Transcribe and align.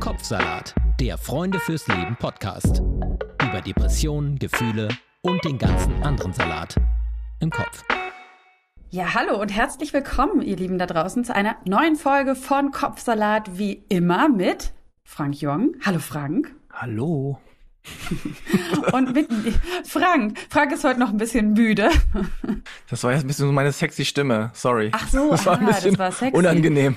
Kopfsalat, 0.00 0.74
der 1.00 1.16
Freunde 1.18 1.58
fürs 1.58 1.86
Leben 1.88 2.16
Podcast. 2.16 2.82
Über 3.42 3.60
Depressionen, 3.60 4.38
Gefühle 4.38 4.88
und 5.22 5.44
den 5.44 5.58
ganzen 5.58 6.02
anderen 6.02 6.32
Salat 6.32 6.76
im 7.40 7.50
Kopf. 7.50 7.82
Ja, 8.90 9.14
hallo 9.14 9.40
und 9.40 9.48
herzlich 9.48 9.92
willkommen, 9.92 10.42
ihr 10.42 10.56
Lieben 10.56 10.78
da 10.78 10.86
draußen, 10.86 11.24
zu 11.24 11.34
einer 11.34 11.56
neuen 11.64 11.96
Folge 11.96 12.34
von 12.34 12.70
Kopfsalat, 12.70 13.58
wie 13.58 13.84
immer 13.88 14.28
mit 14.28 14.72
Frank 15.04 15.40
Jong. 15.40 15.76
Hallo 15.84 15.98
Frank. 15.98 16.54
Hallo. 16.72 17.40
und 18.92 19.14
mit 19.14 19.28
Frank. 19.84 20.38
Frank 20.50 20.72
ist 20.72 20.84
heute 20.84 21.00
noch 21.00 21.10
ein 21.10 21.16
bisschen 21.16 21.52
müde. 21.52 21.88
Das 22.90 23.02
war 23.02 23.12
jetzt 23.12 23.24
ein 23.24 23.28
bisschen 23.28 23.46
so 23.46 23.52
meine 23.52 23.72
sexy 23.72 24.04
Stimme. 24.04 24.50
Sorry. 24.52 24.90
Ach 24.92 25.08
so, 25.08 25.30
das 25.30 25.46
war 25.46 25.54
ah, 25.54 25.58
ein 25.58 25.66
bisschen 25.66 25.92
das 25.92 25.98
war 25.98 26.12
sexy. 26.12 26.36
unangenehm. 26.36 26.96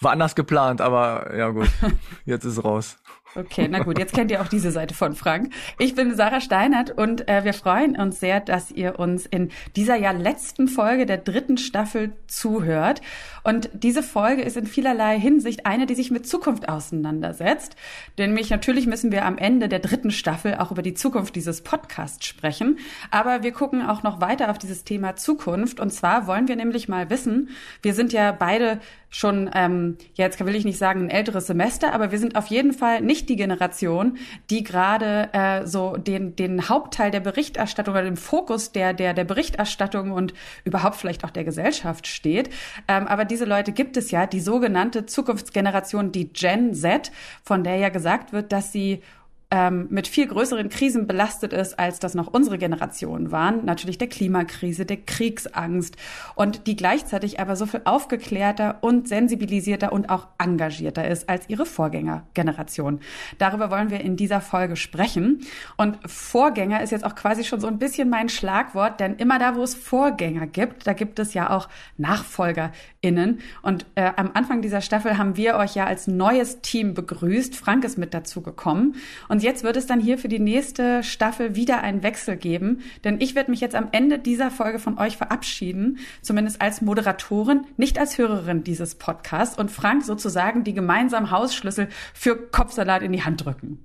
War 0.00 0.12
anders 0.12 0.34
geplant, 0.34 0.80
aber 0.80 1.36
ja 1.36 1.50
gut. 1.50 1.68
Jetzt 2.24 2.44
ist 2.44 2.58
es 2.58 2.64
raus. 2.64 2.98
Okay, 3.36 3.68
na 3.70 3.78
gut, 3.78 3.96
jetzt 3.96 4.12
kennt 4.12 4.32
ihr 4.32 4.40
auch 4.40 4.48
diese 4.48 4.72
Seite 4.72 4.92
von 4.92 5.14
Frank. 5.14 5.52
Ich 5.78 5.94
bin 5.94 6.16
Sarah 6.16 6.40
Steinert 6.40 6.90
und 6.90 7.28
äh, 7.28 7.44
wir 7.44 7.54
freuen 7.54 7.96
uns 7.96 8.18
sehr, 8.18 8.40
dass 8.40 8.72
ihr 8.72 8.98
uns 8.98 9.24
in 9.24 9.50
dieser 9.76 9.94
ja 9.94 10.10
letzten 10.10 10.66
Folge 10.66 11.06
der 11.06 11.18
dritten 11.18 11.56
Staffel 11.56 12.12
zuhört. 12.26 13.00
Und 13.44 13.70
diese 13.72 14.02
Folge 14.02 14.42
ist 14.42 14.56
in 14.56 14.66
vielerlei 14.66 15.16
Hinsicht 15.18 15.64
eine, 15.64 15.86
die 15.86 15.94
sich 15.94 16.10
mit 16.10 16.26
Zukunft 16.26 16.68
auseinandersetzt. 16.68 17.76
Denn 18.18 18.34
mich 18.34 18.50
natürlich 18.50 18.88
müssen 18.88 19.12
wir 19.12 19.24
am 19.24 19.38
Ende 19.38 19.68
der 19.68 19.78
dritten 19.78 20.10
Staffel 20.10 20.56
auch 20.56 20.72
über 20.72 20.82
die 20.82 20.94
Zukunft 20.94 21.36
dieses 21.36 21.62
Podcasts 21.62 22.26
sprechen. 22.26 22.80
Aber 23.12 23.44
wir 23.44 23.52
gucken 23.52 23.86
auch 23.86 24.02
noch 24.02 24.20
weiter 24.20 24.50
auf 24.50 24.58
dieses 24.58 24.82
Thema 24.82 25.14
Zukunft. 25.14 25.78
Und 25.78 25.90
zwar 25.90 26.26
wollen 26.26 26.48
wir 26.48 26.56
nämlich 26.56 26.88
mal 26.88 27.10
wissen, 27.10 27.50
wir 27.80 27.94
sind 27.94 28.12
ja 28.12 28.32
beide 28.32 28.80
schon, 29.10 29.50
ähm, 29.54 29.96
jetzt 30.14 30.44
will 30.44 30.54
ich 30.54 30.64
nicht 30.64 30.78
sagen 30.78 31.02
ein 31.02 31.10
älteres 31.10 31.48
Semester, 31.48 31.92
aber 31.92 32.12
wir 32.12 32.18
sind 32.18 32.36
auf 32.36 32.46
jeden 32.46 32.72
Fall 32.72 33.00
nicht 33.00 33.28
die 33.28 33.36
Generation, 33.36 34.18
die 34.48 34.62
gerade 34.62 35.28
äh, 35.32 35.66
so 35.66 35.96
den, 35.96 36.36
den 36.36 36.68
Hauptteil 36.68 37.10
der 37.10 37.20
Berichterstattung 37.20 37.94
oder 37.94 38.04
den 38.04 38.16
Fokus 38.16 38.70
der, 38.72 38.94
der, 38.94 39.12
der 39.12 39.24
Berichterstattung 39.24 40.12
und 40.12 40.32
überhaupt 40.64 40.96
vielleicht 40.96 41.24
auch 41.24 41.30
der 41.30 41.44
Gesellschaft 41.44 42.06
steht. 42.06 42.50
Ähm, 42.86 43.08
aber 43.08 43.24
diese 43.24 43.44
Leute 43.44 43.72
gibt 43.72 43.96
es 43.96 44.12
ja, 44.12 44.26
die 44.26 44.40
sogenannte 44.40 45.06
Zukunftsgeneration, 45.06 46.12
die 46.12 46.32
Gen 46.32 46.72
Z, 46.72 47.10
von 47.42 47.64
der 47.64 47.76
ja 47.76 47.88
gesagt 47.88 48.32
wird, 48.32 48.52
dass 48.52 48.72
sie 48.72 49.02
ähm, 49.50 49.88
mit 49.90 50.06
viel 50.06 50.26
größeren 50.26 50.68
Krisen 50.68 51.06
belastet 51.06 51.52
ist, 51.52 51.78
als 51.78 51.98
das 51.98 52.14
noch 52.14 52.28
unsere 52.28 52.56
Generation 52.56 53.32
waren. 53.32 53.64
Natürlich 53.64 53.98
der 53.98 54.08
Klimakrise, 54.08 54.86
der 54.86 54.98
Kriegsangst 54.98 55.96
und 56.36 56.66
die 56.66 56.76
gleichzeitig 56.76 57.40
aber 57.40 57.56
so 57.56 57.66
viel 57.66 57.80
aufgeklärter 57.84 58.78
und 58.80 59.08
sensibilisierter 59.08 59.92
und 59.92 60.08
auch 60.08 60.28
engagierter 60.38 61.06
ist 61.08 61.28
als 61.28 61.48
ihre 61.48 61.66
Vorgängergeneration. 61.66 63.00
Darüber 63.38 63.70
wollen 63.70 63.90
wir 63.90 64.00
in 64.00 64.16
dieser 64.16 64.40
Folge 64.40 64.76
sprechen. 64.76 65.40
Und 65.76 65.98
Vorgänger 66.06 66.82
ist 66.82 66.90
jetzt 66.90 67.04
auch 67.04 67.16
quasi 67.16 67.42
schon 67.42 67.60
so 67.60 67.66
ein 67.66 67.78
bisschen 67.78 68.08
mein 68.08 68.28
Schlagwort, 68.28 69.00
denn 69.00 69.16
immer 69.16 69.38
da, 69.38 69.56
wo 69.56 69.62
es 69.62 69.74
Vorgänger 69.74 70.46
gibt, 70.46 70.86
da 70.86 70.92
gibt 70.92 71.18
es 71.18 71.34
ja 71.34 71.50
auch 71.50 71.68
NachfolgerInnen. 71.98 73.40
Und 73.62 73.86
äh, 73.96 74.12
am 74.14 74.30
Anfang 74.34 74.62
dieser 74.62 74.80
Staffel 74.80 75.18
haben 75.18 75.36
wir 75.36 75.56
euch 75.56 75.74
ja 75.74 75.86
als 75.86 76.06
neues 76.06 76.60
Team 76.60 76.94
begrüßt. 76.94 77.56
Frank 77.56 77.84
ist 77.84 77.98
mit 77.98 78.14
dazu 78.14 78.42
gekommen. 78.42 78.94
Und 79.28 79.39
und 79.40 79.44
jetzt 79.44 79.64
wird 79.64 79.78
es 79.78 79.86
dann 79.86 80.00
hier 80.00 80.18
für 80.18 80.28
die 80.28 80.38
nächste 80.38 81.02
Staffel 81.02 81.56
wieder 81.56 81.80
einen 81.80 82.02
Wechsel 82.02 82.36
geben, 82.36 82.80
denn 83.04 83.22
ich 83.22 83.34
werde 83.34 83.50
mich 83.50 83.62
jetzt 83.62 83.74
am 83.74 83.88
Ende 83.90 84.18
dieser 84.18 84.50
Folge 84.50 84.78
von 84.78 84.98
euch 84.98 85.16
verabschieden, 85.16 85.96
zumindest 86.20 86.60
als 86.60 86.82
Moderatorin, 86.82 87.66
nicht 87.78 87.98
als 87.98 88.18
Hörerin 88.18 88.64
dieses 88.64 88.96
Podcasts 88.96 89.58
und 89.58 89.70
Frank 89.70 90.04
sozusagen 90.04 90.62
die 90.62 90.74
gemeinsamen 90.74 91.30
Hausschlüssel 91.30 91.88
für 92.12 92.36
Kopfsalat 92.36 93.00
in 93.00 93.12
die 93.12 93.24
Hand 93.24 93.46
drücken. 93.46 93.78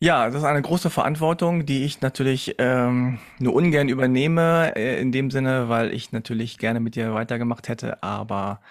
Ja, 0.00 0.24
das 0.30 0.36
ist 0.36 0.44
eine 0.44 0.62
große 0.62 0.88
Verantwortung, 0.88 1.66
die 1.66 1.84
ich 1.84 2.00
natürlich 2.00 2.54
ähm, 2.56 3.18
nur 3.38 3.52
ungern 3.52 3.90
übernehme, 3.90 4.72
äh, 4.74 4.98
in 5.02 5.12
dem 5.12 5.30
Sinne, 5.30 5.68
weil 5.68 5.92
ich 5.92 6.12
natürlich 6.12 6.56
gerne 6.56 6.80
mit 6.80 6.94
dir 6.94 7.12
weitergemacht 7.12 7.68
hätte. 7.68 8.02
Aber 8.02 8.62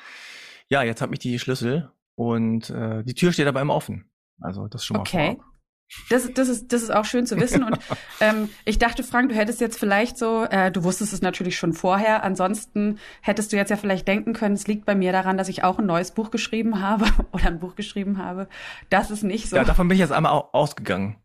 ja, 0.68 0.82
jetzt 0.82 1.04
habe 1.04 1.14
ich 1.14 1.20
die 1.20 1.38
Schlüssel 1.38 1.92
und 2.16 2.72
äh, 2.72 3.04
die 3.04 3.14
Tür 3.14 3.32
steht 3.32 3.46
aber 3.46 3.62
immer 3.62 3.76
offen. 3.76 4.10
Also 4.42 4.68
das 4.68 4.84
schon 4.84 4.98
mal 4.98 5.02
okay. 5.02 5.36
Vorab. 5.36 5.47
Das, 6.10 6.32
das, 6.34 6.50
ist, 6.50 6.74
das 6.74 6.84
ist 6.84 6.90
auch 6.94 7.06
schön 7.06 7.26
zu 7.26 7.40
wissen. 7.40 7.64
Und 7.64 7.80
ähm, 8.20 8.50
ich 8.66 8.80
dachte, 8.80 9.04
Frank, 9.04 9.30
du 9.30 9.36
hättest 9.36 9.62
jetzt 9.62 9.80
vielleicht 9.80 10.18
so, 10.18 10.44
äh, 10.44 10.72
du 10.72 10.84
wusstest 10.84 11.14
es 11.14 11.22
natürlich 11.22 11.58
schon 11.58 11.74
vorher, 11.74 12.24
ansonsten 12.24 13.00
hättest 13.22 13.52
du 13.52 13.58
jetzt 13.58 13.70
ja 13.70 13.78
vielleicht 13.78 14.08
denken 14.08 14.34
können, 14.34 14.56
es 14.56 14.68
liegt 14.68 14.86
bei 14.86 14.96
mir 14.96 15.12
daran, 15.12 15.38
dass 15.38 15.50
ich 15.50 15.64
auch 15.64 15.80
ein 15.80 15.86
neues 15.86 16.12
Buch 16.12 16.32
geschrieben 16.32 16.82
habe 16.82 17.06
oder 17.32 17.48
ein 17.48 17.60
Buch 17.60 17.76
geschrieben 17.76 18.18
habe. 18.18 18.48
Das 18.90 19.12
ist 19.12 19.24
nicht 19.24 19.50
so. 19.50 19.56
Ja, 19.56 19.64
davon 19.64 19.88
bin 19.88 19.96
ich 19.96 20.02
jetzt 20.02 20.12
einmal 20.12 20.32
ausgegangen. 20.52 21.16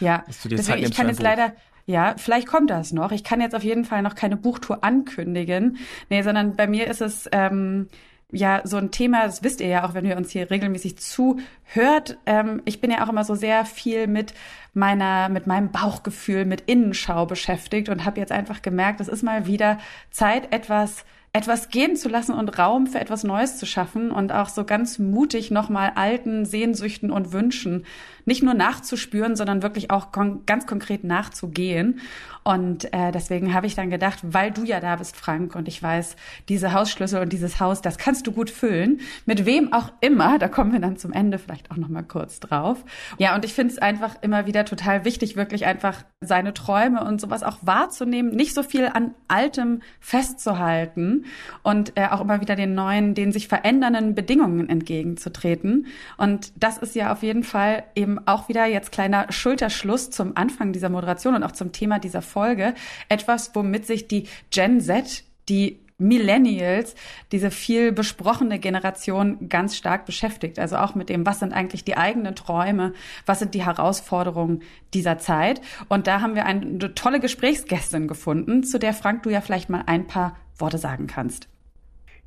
Ja, 0.00 0.24
deswegen, 0.44 0.82
ich 0.82 0.94
kann 0.94 1.08
jetzt 1.08 1.20
leider, 1.20 1.52
ja, 1.84 2.14
vielleicht 2.16 2.46
kommt 2.46 2.70
das 2.70 2.92
noch. 2.92 3.12
Ich 3.12 3.22
kann 3.22 3.40
jetzt 3.40 3.54
auf 3.54 3.62
jeden 3.62 3.84
Fall 3.84 4.00
noch 4.00 4.14
keine 4.14 4.36
Buchtour 4.36 4.82
ankündigen. 4.82 5.76
Nee, 6.08 6.22
sondern 6.22 6.56
bei 6.56 6.66
mir 6.66 6.86
ist 6.86 7.02
es 7.02 7.28
ähm, 7.32 7.88
ja 8.32 8.60
so 8.64 8.76
ein 8.76 8.90
Thema, 8.90 9.24
das 9.24 9.42
wisst 9.42 9.60
ihr 9.60 9.68
ja 9.68 9.88
auch, 9.88 9.94
wenn 9.94 10.04
ihr 10.04 10.16
uns 10.16 10.30
hier 10.30 10.50
regelmäßig 10.50 10.98
zuhört. 10.98 12.18
Ähm, 12.26 12.62
ich 12.64 12.80
bin 12.80 12.90
ja 12.90 13.04
auch 13.04 13.08
immer 13.08 13.24
so 13.24 13.34
sehr 13.34 13.64
viel 13.64 14.06
mit 14.06 14.34
meiner, 14.74 15.28
mit 15.28 15.46
meinem 15.46 15.70
Bauchgefühl, 15.70 16.44
mit 16.44 16.62
Innenschau 16.62 17.26
beschäftigt 17.26 17.88
und 17.88 18.04
habe 18.04 18.20
jetzt 18.20 18.32
einfach 18.32 18.62
gemerkt, 18.62 19.00
es 19.00 19.08
ist 19.08 19.22
mal 19.22 19.46
wieder 19.46 19.78
Zeit, 20.10 20.52
etwas 20.52 21.04
etwas 21.32 21.68
gehen 21.68 21.94
zu 21.94 22.08
lassen 22.08 22.34
und 22.34 22.58
Raum 22.58 22.88
für 22.88 22.98
etwas 22.98 23.22
Neues 23.22 23.56
zu 23.56 23.64
schaffen 23.64 24.10
und 24.10 24.32
auch 24.32 24.48
so 24.48 24.64
ganz 24.64 24.98
mutig 24.98 25.52
nochmal 25.52 25.92
alten 25.94 26.44
Sehnsüchten 26.44 27.12
und 27.12 27.32
Wünschen 27.32 27.86
nicht 28.24 28.42
nur 28.42 28.54
nachzuspüren, 28.54 29.36
sondern 29.36 29.62
wirklich 29.62 29.90
auch 29.90 30.12
kon 30.12 30.44
ganz 30.46 30.66
konkret 30.66 31.04
nachzugehen. 31.04 32.00
Und 32.42 32.92
äh, 32.94 33.12
deswegen 33.12 33.52
habe 33.52 33.66
ich 33.66 33.74
dann 33.74 33.90
gedacht, 33.90 34.18
weil 34.22 34.50
du 34.50 34.64
ja 34.64 34.80
da 34.80 34.96
bist, 34.96 35.14
Frank, 35.14 35.54
und 35.54 35.68
ich 35.68 35.82
weiß, 35.82 36.16
diese 36.48 36.72
Hausschlüssel 36.72 37.20
und 37.20 37.32
dieses 37.32 37.60
Haus, 37.60 37.82
das 37.82 37.98
kannst 37.98 38.26
du 38.26 38.32
gut 38.32 38.48
füllen, 38.48 39.00
mit 39.26 39.44
wem 39.44 39.72
auch 39.72 39.92
immer, 40.00 40.38
da 40.38 40.48
kommen 40.48 40.72
wir 40.72 40.80
dann 40.80 40.96
zum 40.96 41.12
Ende 41.12 41.38
vielleicht 41.38 41.70
auch 41.70 41.76
noch 41.76 41.88
mal 41.88 42.02
kurz 42.02 42.40
drauf. 42.40 42.82
Ja, 43.18 43.34
und 43.34 43.44
ich 43.44 43.52
finde 43.52 43.74
es 43.74 43.78
einfach 43.78 44.16
immer 44.22 44.46
wieder 44.46 44.64
total 44.64 45.04
wichtig, 45.04 45.36
wirklich 45.36 45.66
einfach 45.66 46.02
seine 46.22 46.54
Träume 46.54 47.04
und 47.04 47.20
sowas 47.20 47.42
auch 47.42 47.58
wahrzunehmen, 47.60 48.34
nicht 48.34 48.54
so 48.54 48.62
viel 48.62 48.86
an 48.86 49.14
Altem 49.28 49.82
festzuhalten 50.00 51.26
und 51.62 51.92
äh, 51.96 52.06
auch 52.06 52.22
immer 52.22 52.40
wieder 52.40 52.56
den 52.56 52.74
neuen, 52.74 53.14
den 53.14 53.32
sich 53.32 53.48
verändernden 53.48 54.14
Bedingungen 54.14 54.68
entgegenzutreten. 54.68 55.86
Und 56.16 56.52
das 56.56 56.78
ist 56.78 56.94
ja 56.94 57.12
auf 57.12 57.22
jeden 57.22 57.44
Fall 57.44 57.84
eben 57.94 58.09
auch 58.26 58.48
wieder 58.48 58.66
jetzt 58.66 58.92
kleiner 58.92 59.30
Schulterschluss 59.30 60.10
zum 60.10 60.36
Anfang 60.36 60.72
dieser 60.72 60.88
Moderation 60.88 61.34
und 61.34 61.42
auch 61.42 61.52
zum 61.52 61.72
Thema 61.72 61.98
dieser 61.98 62.22
Folge. 62.22 62.74
Etwas, 63.08 63.54
womit 63.54 63.86
sich 63.86 64.08
die 64.08 64.28
Gen 64.50 64.80
Z, 64.80 65.24
die 65.48 65.80
Millennials, 66.00 66.94
diese 67.30 67.50
viel 67.50 67.92
besprochene 67.92 68.58
Generation 68.58 69.48
ganz 69.48 69.76
stark 69.76 70.06
beschäftigt. 70.06 70.58
Also 70.58 70.76
auch 70.76 70.94
mit 70.94 71.10
dem, 71.10 71.26
was 71.26 71.40
sind 71.40 71.52
eigentlich 71.52 71.84
die 71.84 71.96
eigenen 71.96 72.34
Träume, 72.34 72.94
was 73.26 73.38
sind 73.38 73.54
die 73.54 73.64
Herausforderungen 73.64 74.62
dieser 74.94 75.18
Zeit. 75.18 75.60
Und 75.88 76.06
da 76.06 76.22
haben 76.22 76.34
wir 76.34 76.46
eine 76.46 76.94
tolle 76.94 77.20
Gesprächsgästin 77.20 78.08
gefunden, 78.08 78.64
zu 78.64 78.78
der 78.78 78.94
Frank 78.94 79.22
du 79.22 79.30
ja 79.30 79.42
vielleicht 79.42 79.68
mal 79.68 79.84
ein 79.86 80.06
paar 80.06 80.36
Worte 80.56 80.78
sagen 80.78 81.06
kannst. 81.06 81.49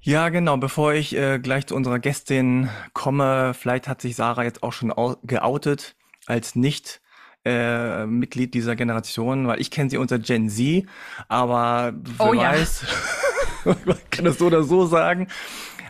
Ja, 0.05 0.27
genau. 0.27 0.57
Bevor 0.57 0.93
ich 0.93 1.15
äh, 1.15 1.39
gleich 1.39 1.67
zu 1.67 1.75
unserer 1.75 1.97
Gästin 1.97 2.69
komme, 2.91 3.53
vielleicht 3.53 3.87
hat 3.87 4.01
sich 4.01 4.17
Sarah 4.17 4.43
jetzt 4.43 4.61
auch 4.61 4.73
schon 4.73 4.93
geoutet 5.23 5.95
als 6.25 6.55
nicht 6.55 6.99
äh, 7.45 8.05
Mitglied 8.05 8.53
dieser 8.53 8.75
Generation, 8.75 9.47
weil 9.47 9.61
ich 9.61 9.71
kenne 9.71 9.89
sie 9.89 9.97
unter 9.97 10.19
Gen 10.19 10.49
Z, 10.49 10.85
aber 11.29 11.93
wer 11.95 12.27
oh, 12.27 12.35
weiß, 12.35 12.85
ja. 13.63 13.75
man 13.85 13.97
kann 14.09 14.25
das 14.25 14.39
so 14.39 14.47
oder 14.47 14.63
so 14.63 14.85
sagen. 14.85 15.29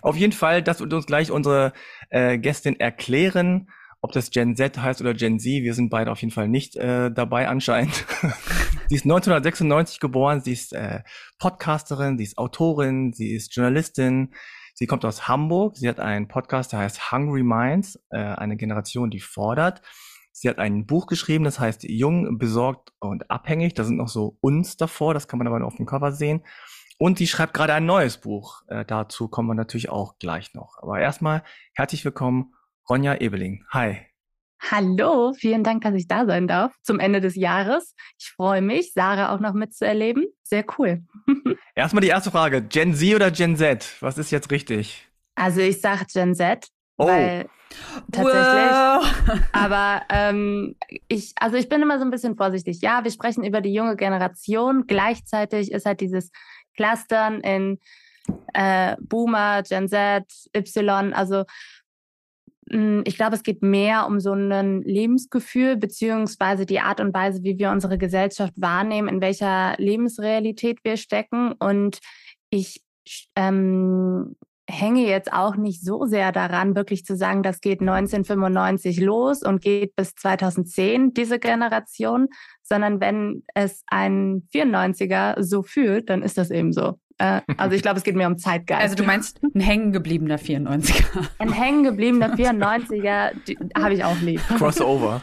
Auf 0.03 0.15
jeden 0.15 0.33
Fall, 0.33 0.61
das 0.61 0.79
wird 0.79 0.93
uns 0.93 1.07
gleich 1.07 1.31
unsere 1.31 1.73
äh, 2.11 2.37
Gästin 2.37 2.79
erklären 2.79 3.67
ob 4.03 4.11
das 4.11 4.31
Gen 4.31 4.57
Z 4.57 4.77
heißt 4.77 4.99
oder 4.99 5.13
Gen 5.13 5.39
Z, 5.39 5.63
wir 5.63 5.73
sind 5.73 5.89
beide 5.89 6.11
auf 6.11 6.19
jeden 6.21 6.33
Fall 6.33 6.49
nicht 6.49 6.75
äh, 6.75 7.09
dabei 7.09 7.47
anscheinend. 7.47 8.05
sie 8.89 8.95
ist 8.95 9.05
1996 9.05 10.01
geboren, 10.01 10.41
sie 10.41 10.51
ist 10.51 10.73
äh, 10.73 11.03
Podcasterin, 11.39 12.17
sie 12.17 12.25
ist 12.25 12.37
Autorin, 12.37 13.13
sie 13.13 13.33
ist 13.33 13.55
Journalistin, 13.55 14.33
sie 14.73 14.87
kommt 14.87 15.05
aus 15.05 15.29
Hamburg, 15.29 15.77
sie 15.77 15.87
hat 15.87 16.01
einen 16.01 16.27
Podcast, 16.27 16.73
der 16.73 16.79
heißt 16.79 17.13
Hungry 17.13 17.43
Minds, 17.43 17.97
äh, 18.09 18.17
eine 18.17 18.57
Generation, 18.57 19.09
die 19.09 19.21
fordert. 19.21 19.81
Sie 20.33 20.49
hat 20.49 20.59
ein 20.59 20.85
Buch 20.85 21.07
geschrieben, 21.07 21.45
das 21.45 21.61
heißt 21.61 21.83
Jung, 21.83 22.37
besorgt 22.37 22.91
und 22.99 23.31
abhängig. 23.31 23.73
Da 23.73 23.85
sind 23.85 23.95
noch 23.95 24.09
so 24.09 24.37
uns 24.41 24.75
davor, 24.75 25.13
das 25.13 25.29
kann 25.29 25.37
man 25.37 25.47
aber 25.47 25.65
auf 25.65 25.77
dem 25.77 25.85
Cover 25.85 26.11
sehen. 26.11 26.43
Und 26.97 27.19
sie 27.19 27.27
schreibt 27.27 27.53
gerade 27.53 27.73
ein 27.73 27.85
neues 27.85 28.17
Buch. 28.17 28.63
Äh, 28.67 28.83
dazu 28.83 29.29
kommen 29.29 29.47
wir 29.47 29.55
natürlich 29.55 29.87
auch 29.87 30.17
gleich 30.19 30.53
noch. 30.53 30.77
Aber 30.81 30.99
erstmal 30.99 31.43
herzlich 31.73 32.03
willkommen 32.03 32.53
Ronja 32.89 33.15
Ebeling. 33.15 33.65
Hi. 33.71 34.07
Hallo, 34.71 35.33
vielen 35.33 35.63
Dank, 35.63 35.83
dass 35.83 35.93
ich 35.93 36.07
da 36.07 36.25
sein 36.25 36.47
darf 36.47 36.73
zum 36.83 36.99
Ende 36.99 37.21
des 37.21 37.35
Jahres. 37.35 37.95
Ich 38.17 38.31
freue 38.31 38.61
mich, 38.61 38.93
Sarah 38.93 39.33
auch 39.33 39.39
noch 39.39 39.53
mitzuerleben. 39.53 40.25
Sehr 40.41 40.65
cool. 40.77 41.03
Erstmal 41.75 42.01
die 42.01 42.07
erste 42.07 42.31
Frage: 42.31 42.61
Gen 42.61 42.93
Z 42.93 43.15
oder 43.15 43.31
Gen 43.31 43.57
Z? 43.57 43.97
Was 44.01 44.17
ist 44.17 44.31
jetzt 44.31 44.51
richtig? 44.51 45.07
Also, 45.35 45.61
ich 45.61 45.81
sage 45.81 46.05
Gen 46.11 46.33
Z, 46.35 46.67
oh. 46.97 47.07
weil 47.07 47.49
tatsächlich. 48.11 49.43
Aber 49.51 50.03
ähm, 50.09 50.75
ich, 51.07 51.33
also 51.39 51.57
ich 51.57 51.67
bin 51.67 51.81
immer 51.81 51.99
so 51.99 52.05
ein 52.05 52.11
bisschen 52.11 52.37
vorsichtig. 52.37 52.79
Ja, 52.81 53.03
wir 53.03 53.11
sprechen 53.11 53.43
über 53.43 53.61
die 53.61 53.73
junge 53.73 53.95
Generation. 53.95 54.85
Gleichzeitig 54.87 55.71
ist 55.71 55.85
halt 55.85 55.99
dieses 55.99 56.31
Clustern 56.75 57.41
in 57.41 57.79
äh, 58.53 58.95
Boomer, 59.01 59.63
Gen 59.63 59.87
Z, 59.87 60.23
Y, 60.55 61.13
also 61.13 61.43
ich 62.69 63.15
glaube, 63.17 63.35
es 63.35 63.43
geht 63.43 63.61
mehr 63.61 64.07
um 64.07 64.19
so 64.19 64.33
ein 64.33 64.81
Lebensgefühl 64.83 65.75
beziehungsweise 65.75 66.65
die 66.65 66.79
Art 66.79 67.01
und 67.01 67.13
Weise, 67.13 67.43
wie 67.43 67.57
wir 67.57 67.71
unsere 67.71 67.97
Gesellschaft 67.97 68.53
wahrnehmen, 68.55 69.09
in 69.09 69.21
welcher 69.21 69.75
Lebensrealität 69.77 70.79
wir 70.83 70.97
stecken. 70.97 71.51
Und 71.53 71.99
ich 72.49 72.81
ähm, 73.35 74.35
hänge 74.69 75.05
jetzt 75.05 75.31
auch 75.31 75.55
nicht 75.55 75.83
so 75.83 76.05
sehr 76.05 76.31
daran, 76.31 76.75
wirklich 76.75 77.05
zu 77.05 77.15
sagen, 77.15 77.43
das 77.43 77.59
geht 77.59 77.81
1995 77.81 78.99
los 78.99 79.43
und 79.43 79.61
geht 79.61 79.95
bis 79.95 80.15
2010, 80.15 81.13
diese 81.13 81.39
Generation, 81.39 82.27
sondern 82.61 83.01
wenn 83.01 83.43
es 83.53 83.83
ein 83.87 84.47
94er 84.53 85.41
so 85.41 85.63
fühlt, 85.63 86.09
dann 86.09 86.21
ist 86.21 86.37
das 86.37 86.49
eben 86.49 86.71
so. 86.71 86.97
Äh, 87.17 87.41
also 87.57 87.75
ich 87.75 87.81
glaube, 87.81 87.97
es 87.97 88.03
geht 88.03 88.15
mehr 88.15 88.27
um 88.27 88.37
Zeitgeist. 88.37 88.81
Also 88.81 88.95
du 88.95 89.03
meinst 89.03 89.41
ein 89.43 89.59
hängengebliebener 89.59 90.37
94er. 90.37 91.03
Ein 91.39 91.51
hängengebliebener 91.51 92.33
94er 92.35 93.31
habe 93.77 93.93
ich 93.93 94.03
auch 94.03 94.19
lieb. 94.21 94.41
Crossover. 94.57 95.21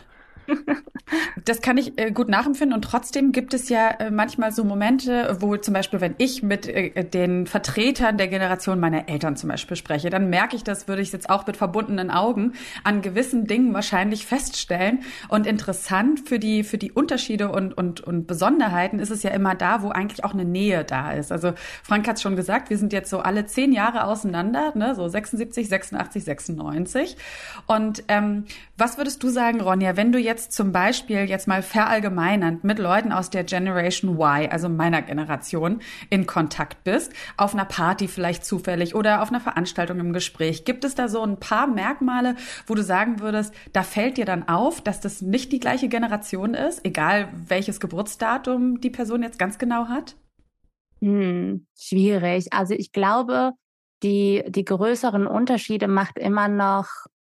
Das 1.44 1.60
kann 1.60 1.76
ich 1.78 1.98
äh, 1.98 2.12
gut 2.12 2.28
nachempfinden 2.28 2.74
und 2.74 2.82
trotzdem 2.82 3.32
gibt 3.32 3.54
es 3.54 3.68
ja 3.68 3.90
äh, 3.90 4.10
manchmal 4.10 4.52
so 4.52 4.64
Momente, 4.64 5.36
wo 5.40 5.56
zum 5.56 5.74
Beispiel, 5.74 6.00
wenn 6.00 6.14
ich 6.18 6.42
mit 6.42 6.68
äh, 6.68 7.04
den 7.04 7.46
Vertretern 7.46 8.18
der 8.18 8.28
Generation 8.28 8.78
meiner 8.78 9.08
Eltern 9.08 9.36
zum 9.36 9.48
Beispiel 9.48 9.76
spreche, 9.76 10.10
dann 10.10 10.30
merke 10.30 10.56
ich 10.56 10.64
das, 10.64 10.86
würde 10.86 11.02
ich 11.02 11.12
jetzt 11.12 11.30
auch 11.30 11.46
mit 11.46 11.56
verbundenen 11.56 12.10
Augen 12.10 12.52
an 12.84 13.02
gewissen 13.02 13.46
Dingen 13.46 13.74
wahrscheinlich 13.74 14.26
feststellen. 14.26 15.00
Und 15.28 15.46
interessant 15.46 16.28
für 16.28 16.38
die, 16.38 16.62
für 16.62 16.78
die 16.78 16.92
Unterschiede 16.92 17.50
und, 17.50 17.76
und, 17.76 18.00
und 18.00 18.26
Besonderheiten 18.26 18.98
ist 18.98 19.10
es 19.10 19.22
ja 19.22 19.30
immer 19.30 19.54
da, 19.54 19.82
wo 19.82 19.88
eigentlich 19.88 20.24
auch 20.24 20.34
eine 20.34 20.44
Nähe 20.44 20.84
da 20.84 21.12
ist. 21.12 21.32
Also 21.32 21.52
Frank 21.82 22.06
hat 22.06 22.16
es 22.16 22.22
schon 22.22 22.36
gesagt, 22.36 22.70
wir 22.70 22.78
sind 22.78 22.92
jetzt 22.92 23.10
so 23.10 23.20
alle 23.20 23.46
zehn 23.46 23.72
Jahre 23.72 24.04
auseinander, 24.04 24.72
ne? 24.76 24.94
so 24.94 25.08
76, 25.08 25.68
86, 25.68 26.24
96. 26.24 27.16
Und 27.66 28.04
ähm, 28.08 28.44
was 28.76 28.98
würdest 28.98 29.22
du 29.22 29.28
sagen, 29.28 29.60
Ronja, 29.60 29.96
wenn 29.96 30.12
du 30.12 30.18
jetzt 30.18 30.39
zum 30.48 30.72
Beispiel 30.72 31.28
jetzt 31.28 31.46
mal 31.46 31.62
verallgemeinernd 31.62 32.64
mit 32.64 32.78
Leuten 32.78 33.12
aus 33.12 33.30
der 33.30 33.44
Generation 33.44 34.14
Y, 34.14 34.48
also 34.50 34.68
meiner 34.68 35.02
Generation, 35.02 35.80
in 36.08 36.26
Kontakt 36.26 36.84
bist, 36.84 37.12
auf 37.36 37.52
einer 37.52 37.64
Party 37.64 38.08
vielleicht 38.08 38.44
zufällig 38.44 38.94
oder 38.94 39.22
auf 39.22 39.28
einer 39.28 39.40
Veranstaltung 39.40 40.00
im 40.00 40.12
Gespräch, 40.12 40.64
gibt 40.64 40.84
es 40.84 40.94
da 40.94 41.08
so 41.08 41.22
ein 41.22 41.38
paar 41.38 41.66
Merkmale, 41.66 42.36
wo 42.66 42.74
du 42.74 42.82
sagen 42.82 43.20
würdest, 43.20 43.54
da 43.72 43.82
fällt 43.82 44.16
dir 44.16 44.24
dann 44.24 44.48
auf, 44.48 44.80
dass 44.80 45.00
das 45.00 45.20
nicht 45.20 45.52
die 45.52 45.60
gleiche 45.60 45.88
Generation 45.88 46.54
ist, 46.54 46.84
egal 46.84 47.28
welches 47.34 47.80
Geburtsdatum 47.80 48.80
die 48.80 48.90
Person 48.90 49.22
jetzt 49.22 49.38
ganz 49.38 49.58
genau 49.58 49.88
hat? 49.88 50.16
Hm, 51.00 51.66
schwierig. 51.78 52.52
Also 52.52 52.74
ich 52.74 52.92
glaube, 52.92 53.52
die, 54.02 54.44
die 54.48 54.64
größeren 54.64 55.26
Unterschiede 55.26 55.88
macht 55.88 56.18
immer 56.18 56.48
noch 56.48 56.86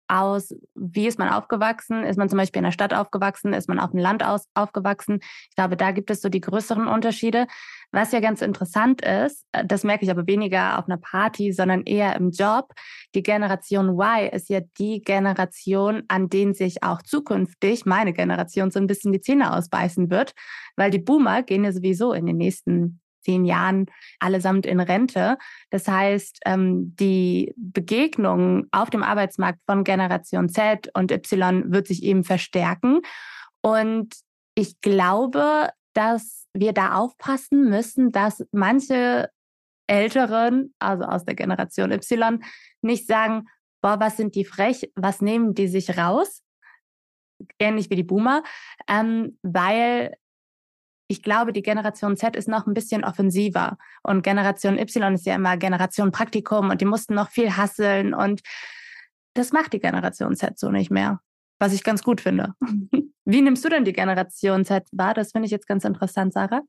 aus, 0.09 0.55
wie 0.75 1.07
ist 1.07 1.19
man 1.19 1.29
aufgewachsen? 1.29 2.05
Ist 2.05 2.19
man 2.19 2.29
zum 2.29 2.39
Beispiel 2.39 2.61
in 2.61 2.65
der 2.65 2.73
Stadt 2.73 2.95
aufgewachsen? 2.95 3.53
Ist 3.53 3.69
man 3.69 3.79
auf 3.79 3.91
dem 3.91 4.01
Land 4.01 4.25
aus, 4.25 4.47
aufgewachsen? 4.55 5.21
Ich 5.23 5.57
glaube, 5.57 5.77
da 5.77 5.93
gibt 5.93 6.11
es 6.11 6.21
so 6.21 6.29
die 6.29 6.41
größeren 6.41 6.87
Unterschiede. 6.87 7.47
Was 7.93 8.13
ja 8.13 8.21
ganz 8.21 8.43
interessant 8.43 9.03
ist, 9.03 9.47
äh, 9.53 9.65
das 9.65 9.85
merke 9.85 10.05
ich 10.05 10.11
aber 10.11 10.27
weniger 10.27 10.79
auf 10.79 10.87
einer 10.87 10.97
Party, 10.97 11.53
sondern 11.53 11.83
eher 11.83 12.17
im 12.17 12.31
Job. 12.31 12.73
Die 13.15 13.23
Generation 13.23 13.91
Y 13.91 14.29
ist 14.33 14.49
ja 14.49 14.61
die 14.79 15.01
Generation, 15.03 16.03
an 16.09 16.29
denen 16.29 16.55
sich 16.55 16.83
auch 16.83 17.03
zukünftig 17.03 17.87
meine 17.87 18.13
Generation 18.13 18.71
so 18.71 18.81
ein 18.81 18.87
bisschen 18.87 19.13
die 19.13 19.21
Zähne 19.21 19.57
ausbeißen 19.57 20.11
wird, 20.11 20.33
weil 20.77 20.91
die 20.91 20.99
Boomer 20.99 21.43
gehen 21.43 21.65
ja 21.65 21.73
sowieso 21.73 22.13
in 22.13 22.27
den 22.27 22.37
nächsten 22.37 23.01
zehn 23.25 23.45
Jahren 23.45 23.87
allesamt 24.21 24.67
in 24.67 24.81
Rente. 24.81 25.39
Das 25.71 25.89
heißt, 25.89 26.41
ähm, 26.47 26.95
die 26.97 27.55
Begegnung 27.57 28.67
auf 28.71 28.91
dem 28.91 29.03
Arbeitsmarkt 29.03 29.61
von 29.67 29.85
Generation 29.85 30.49
Z 30.49 30.91
und 30.95 31.11
Y 31.11 31.73
wird 31.73 31.87
sich 31.87 32.03
eben 32.03 32.25
verstärken. 32.25 33.01
Und 33.63 34.15
ich 34.55 34.81
glaube, 34.81 35.71
dass 35.95 36.47
wir 36.53 36.73
da 36.73 36.95
aufpassen 36.95 37.69
müssen, 37.69 38.13
dass 38.13 38.45
manche 38.53 39.31
Älteren, 39.87 40.75
also 40.79 41.05
aus 41.05 41.25
der 41.25 41.35
Generation 41.35 41.93
Y, 41.93 42.43
nicht 42.83 43.07
sagen, 43.07 43.47
boah, 43.83 44.01
was 44.01 44.17
sind 44.17 44.35
die 44.35 44.45
frech, 44.45 44.91
was 44.95 45.21
nehmen 45.21 45.55
die 45.55 45.69
sich 45.69 45.99
raus? 45.99 46.43
Ähnlich 47.59 47.91
wie 47.91 47.97
die 47.97 48.03
Boomer, 48.03 48.43
ähm, 48.89 49.39
weil 49.43 50.15
ich 51.07 51.23
glaube, 51.23 51.53
die 51.53 51.63
Generation 51.63 52.17
Z 52.17 52.37
ist 52.37 52.49
noch 52.49 52.67
ein 52.67 52.75
bisschen 52.75 53.05
offensiver 53.05 53.77
und 54.03 54.23
Generation 54.23 54.79
Y 54.79 55.15
ist 55.15 55.27
ja 55.27 55.35
immer 55.35 55.57
Generation 55.57 56.13
Praktikum 56.13 56.71
und 56.71 56.81
die 56.81 56.87
mussten 56.87 57.15
noch 57.15 57.31
viel 57.31 57.57
hasseln 57.57 58.15
und 58.15 58.41
das 59.35 59.53
macht 59.53 59.73
die 59.73 59.81
Generation 59.81 60.35
Z 60.37 60.59
so 60.59 60.71
nicht 60.71 60.91
mehr, 60.91 61.21
was 61.59 61.73
ich 61.73 61.85
ganz 61.85 62.03
gut 62.03 62.21
finde. 62.21 62.55
Wie 63.27 63.41
nimmst 63.41 63.65
du 63.65 63.69
denn 63.69 63.85
die 63.85 63.93
Generation 63.93 64.65
Z 64.65 64.87
wahr? 64.93 65.15
Das 65.15 65.33
finde 65.33 65.47
ich 65.47 65.53
jetzt 65.53 65.67
ganz 65.67 65.85
interessant, 65.85 66.33
Sarah. 66.33 66.63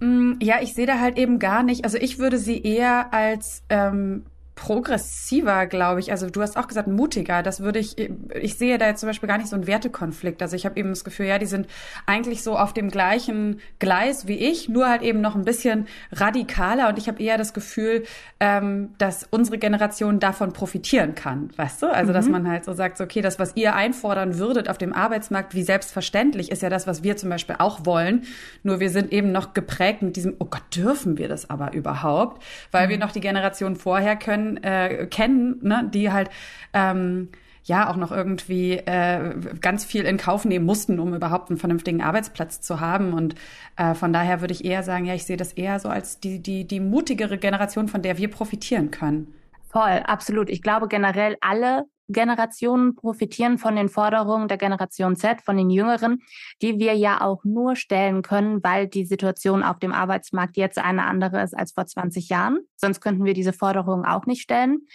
Mm, 0.00 0.34
ja, 0.40 0.60
ich 0.60 0.74
sehe 0.74 0.86
da 0.86 0.98
halt 0.98 1.18
eben 1.18 1.38
gar 1.38 1.62
nicht. 1.62 1.84
Also 1.84 1.98
ich 1.98 2.18
würde 2.18 2.38
sie 2.38 2.62
eher 2.62 3.12
als 3.12 3.62
ähm, 3.68 4.24
progressiver, 4.54 5.66
glaube 5.66 6.00
ich. 6.00 6.10
Also 6.10 6.28
du 6.28 6.42
hast 6.42 6.56
auch 6.56 6.68
gesagt, 6.68 6.86
mutiger. 6.86 7.42
Das 7.42 7.60
würde 7.60 7.78
ich, 7.78 7.98
ich 7.98 8.56
sehe 8.56 8.76
da 8.76 8.86
jetzt 8.86 9.00
zum 9.00 9.08
Beispiel 9.08 9.26
gar 9.26 9.38
nicht 9.38 9.48
so 9.48 9.56
einen 9.56 9.66
Wertekonflikt. 9.66 10.42
Also 10.42 10.56
ich 10.56 10.66
habe 10.66 10.78
eben 10.78 10.90
das 10.90 11.04
Gefühl, 11.04 11.26
ja, 11.26 11.38
die 11.38 11.46
sind 11.46 11.66
eigentlich 12.06 12.42
so 12.42 12.58
auf 12.58 12.74
dem 12.74 12.90
gleichen 12.90 13.60
Gleis 13.78 14.26
wie 14.26 14.36
ich, 14.36 14.68
nur 14.68 14.88
halt 14.88 15.02
eben 15.02 15.20
noch 15.20 15.34
ein 15.34 15.44
bisschen 15.44 15.86
radikaler. 16.12 16.88
Und 16.88 16.98
ich 16.98 17.08
habe 17.08 17.22
eher 17.22 17.38
das 17.38 17.54
Gefühl, 17.54 18.04
ähm, 18.40 18.90
dass 18.98 19.26
unsere 19.30 19.56
Generation 19.56 20.20
davon 20.20 20.52
profitieren 20.52 21.14
kann, 21.14 21.50
weißt 21.56 21.82
du? 21.82 21.86
Also 21.86 22.10
mhm. 22.10 22.14
dass 22.14 22.28
man 22.28 22.48
halt 22.48 22.64
so 22.64 22.74
sagt, 22.74 23.00
okay, 23.00 23.22
das, 23.22 23.38
was 23.38 23.56
ihr 23.56 23.74
einfordern 23.74 24.38
würdet 24.38 24.68
auf 24.68 24.78
dem 24.78 24.92
Arbeitsmarkt, 24.92 25.54
wie 25.54 25.62
selbstverständlich, 25.62 26.50
ist 26.50 26.62
ja 26.62 26.68
das, 26.68 26.86
was 26.86 27.02
wir 27.02 27.16
zum 27.16 27.30
Beispiel 27.30 27.56
auch 27.58 27.86
wollen. 27.86 28.24
Nur 28.62 28.80
wir 28.80 28.90
sind 28.90 29.12
eben 29.12 29.32
noch 29.32 29.54
geprägt 29.54 30.02
mit 30.02 30.16
diesem, 30.16 30.36
oh 30.38 30.44
Gott, 30.44 30.62
dürfen 30.76 31.16
wir 31.16 31.28
das 31.28 31.48
aber 31.48 31.72
überhaupt? 31.72 32.42
Weil 32.70 32.86
mhm. 32.86 32.90
wir 32.90 32.98
noch 32.98 33.12
die 33.12 33.20
Generation 33.20 33.76
vorher 33.76 34.16
können, 34.16 34.51
äh, 34.58 35.06
kennen, 35.06 35.58
ne, 35.62 35.88
die 35.92 36.10
halt 36.10 36.30
ähm, 36.72 37.28
ja 37.64 37.88
auch 37.88 37.96
noch 37.96 38.10
irgendwie 38.10 38.72
äh, 38.72 39.34
ganz 39.60 39.84
viel 39.84 40.04
in 40.04 40.16
Kauf 40.16 40.44
nehmen 40.44 40.66
mussten, 40.66 40.98
um 40.98 41.14
überhaupt 41.14 41.50
einen 41.50 41.58
vernünftigen 41.58 42.02
Arbeitsplatz 42.02 42.60
zu 42.60 42.80
haben. 42.80 43.12
Und 43.12 43.34
äh, 43.76 43.94
von 43.94 44.12
daher 44.12 44.40
würde 44.40 44.52
ich 44.52 44.64
eher 44.64 44.82
sagen, 44.82 45.04
ja, 45.04 45.14
ich 45.14 45.24
sehe 45.24 45.36
das 45.36 45.52
eher 45.52 45.78
so 45.78 45.88
als 45.88 46.18
die, 46.20 46.40
die, 46.40 46.66
die 46.66 46.80
mutigere 46.80 47.38
Generation, 47.38 47.88
von 47.88 48.02
der 48.02 48.18
wir 48.18 48.28
profitieren 48.28 48.90
können. 48.90 49.34
Voll, 49.70 50.02
absolut. 50.04 50.50
Ich 50.50 50.62
glaube 50.62 50.88
generell 50.88 51.36
alle 51.40 51.84
Generationen 52.08 52.94
profitieren 52.94 53.58
von 53.58 53.76
den 53.76 53.88
Forderungen 53.88 54.48
der 54.48 54.58
Generation 54.58 55.16
Z, 55.16 55.42
von 55.42 55.56
den 55.56 55.70
Jüngeren, 55.70 56.22
die 56.60 56.78
wir 56.78 56.94
ja 56.94 57.20
auch 57.20 57.44
nur 57.44 57.76
stellen 57.76 58.22
können, 58.22 58.62
weil 58.62 58.88
die 58.88 59.04
Situation 59.04 59.62
auf 59.62 59.78
dem 59.78 59.92
Arbeitsmarkt 59.92 60.56
jetzt 60.56 60.78
eine 60.78 61.06
andere 61.06 61.42
ist 61.42 61.54
als 61.56 61.72
vor 61.72 61.86
20 61.86 62.28
Jahren. 62.28 62.60
Sonst 62.76 63.00
könnten 63.00 63.24
wir 63.24 63.34
diese 63.34 63.52
Forderungen 63.52 64.04
auch 64.04 64.26
nicht 64.26 64.42
stellen. 64.42 64.86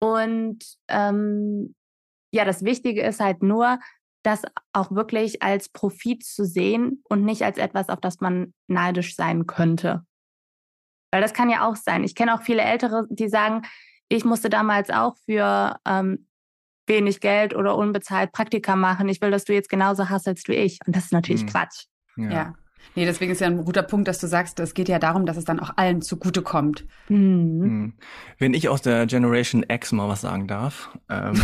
Und 0.00 0.64
ähm, 0.88 1.74
ja, 2.32 2.44
das 2.44 2.64
Wichtige 2.64 3.02
ist 3.02 3.20
halt 3.20 3.42
nur, 3.42 3.78
das 4.24 4.42
auch 4.72 4.90
wirklich 4.90 5.42
als 5.42 5.68
Profit 5.68 6.24
zu 6.24 6.44
sehen 6.44 7.02
und 7.08 7.24
nicht 7.24 7.42
als 7.42 7.58
etwas, 7.58 7.88
auf 7.90 8.00
das 8.00 8.20
man 8.20 8.54
neidisch 8.68 9.16
sein 9.16 9.46
könnte. 9.46 10.04
Weil 11.12 11.20
das 11.20 11.34
kann 11.34 11.50
ja 11.50 11.68
auch 11.68 11.76
sein. 11.76 12.02
Ich 12.02 12.14
kenne 12.14 12.34
auch 12.34 12.42
viele 12.42 12.62
Ältere, 12.62 13.06
die 13.10 13.28
sagen, 13.28 13.62
ich 14.08 14.24
musste 14.24 14.50
damals 14.50 14.90
auch 14.90 15.16
für 15.26 15.78
ähm, 15.86 16.26
wenig 16.86 17.20
Geld 17.20 17.54
oder 17.54 17.76
unbezahlt 17.76 18.32
Praktika 18.32 18.76
machen. 18.76 19.08
Ich 19.08 19.20
will, 19.20 19.30
dass 19.30 19.44
du 19.44 19.52
jetzt 19.52 19.68
genauso 19.68 20.08
hasselst 20.08 20.48
wie 20.48 20.54
ich. 20.54 20.78
Und 20.86 20.94
das 20.94 21.06
ist 21.06 21.12
natürlich 21.12 21.42
mhm. 21.42 21.48
Quatsch. 21.48 21.84
Ja. 22.16 22.30
ja. 22.30 22.54
Nee, 22.94 23.06
deswegen 23.06 23.32
ist 23.32 23.40
ja 23.40 23.48
ein 23.48 23.64
guter 23.64 23.82
Punkt, 23.82 24.06
dass 24.06 24.18
du 24.18 24.26
sagst, 24.26 24.60
es 24.60 24.74
geht 24.74 24.88
ja 24.88 24.98
darum, 24.98 25.26
dass 25.26 25.36
es 25.36 25.44
dann 25.44 25.58
auch 25.58 25.70
allen 25.76 26.00
zugutekommt. 26.00 26.86
Mhm. 27.08 27.18
Mhm. 27.18 27.92
Wenn 28.38 28.54
ich 28.54 28.68
aus 28.68 28.82
der 28.82 29.06
Generation 29.06 29.64
X 29.68 29.92
mal 29.92 30.08
was 30.08 30.20
sagen 30.20 30.46
darf. 30.46 30.96
Ähm, 31.08 31.34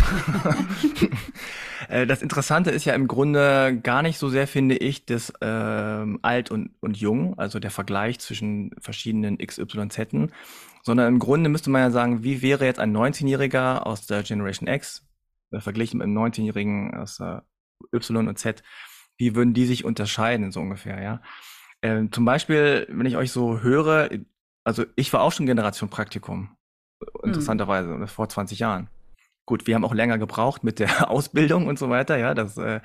äh, 1.89 2.07
das 2.07 2.21
Interessante 2.21 2.71
ist 2.71 2.85
ja 2.85 2.93
im 2.93 3.07
Grunde 3.07 3.79
gar 3.83 4.01
nicht 4.01 4.17
so 4.17 4.29
sehr, 4.29 4.47
finde 4.47 4.77
ich, 4.77 5.05
das 5.05 5.33
ähm, 5.41 6.19
Alt 6.21 6.51
und, 6.51 6.71
und 6.79 6.97
Jung, 6.97 7.37
also 7.37 7.59
der 7.59 7.71
Vergleich 7.71 8.19
zwischen 8.19 8.71
verschiedenen 8.79 9.37
XYZ, 9.37 10.29
sondern 10.83 11.07
im 11.07 11.19
Grunde 11.19 11.49
müsste 11.49 11.69
man 11.69 11.81
ja 11.81 11.91
sagen, 11.91 12.23
wie 12.23 12.41
wäre 12.41 12.65
jetzt 12.65 12.79
ein 12.79 12.95
19-Jähriger 12.95 13.79
aus 13.79 14.07
der 14.07 14.23
Generation 14.23 14.67
X 14.67 15.05
verglichen 15.59 15.97
mit 15.97 16.05
einem 16.05 16.17
19-Jährigen 16.17 16.95
aus 16.95 17.19
äh, 17.19 17.39
Y 17.93 18.27
und 18.27 18.37
Z, 18.37 18.63
wie 19.17 19.35
würden 19.35 19.53
die 19.53 19.65
sich 19.65 19.85
unterscheiden, 19.85 20.51
so 20.51 20.61
ungefähr, 20.61 21.01
ja? 21.01 21.21
Ähm, 21.81 22.11
zum 22.11 22.25
Beispiel, 22.25 22.87
wenn 22.89 23.05
ich 23.05 23.17
euch 23.17 23.31
so 23.31 23.61
höre, 23.61 24.09
also 24.63 24.85
ich 24.95 25.11
war 25.13 25.21
auch 25.21 25.31
schon 25.31 25.47
Generation 25.47 25.89
Praktikum, 25.89 26.55
hm. 27.01 27.29
interessanterweise, 27.29 27.89
mhm. 27.89 28.07
vor 28.07 28.29
20 28.29 28.59
Jahren. 28.59 28.89
Gut, 29.45 29.65
wir 29.67 29.75
haben 29.75 29.83
auch 29.83 29.93
länger 29.93 30.17
gebraucht 30.17 30.63
mit 30.63 30.79
der 30.79 31.09
Ausbildung 31.09 31.67
und 31.67 31.79
so 31.79 31.89
weiter. 31.89 32.17
Ja, 32.17 32.33
das 32.33 32.57
äh, 32.57 32.79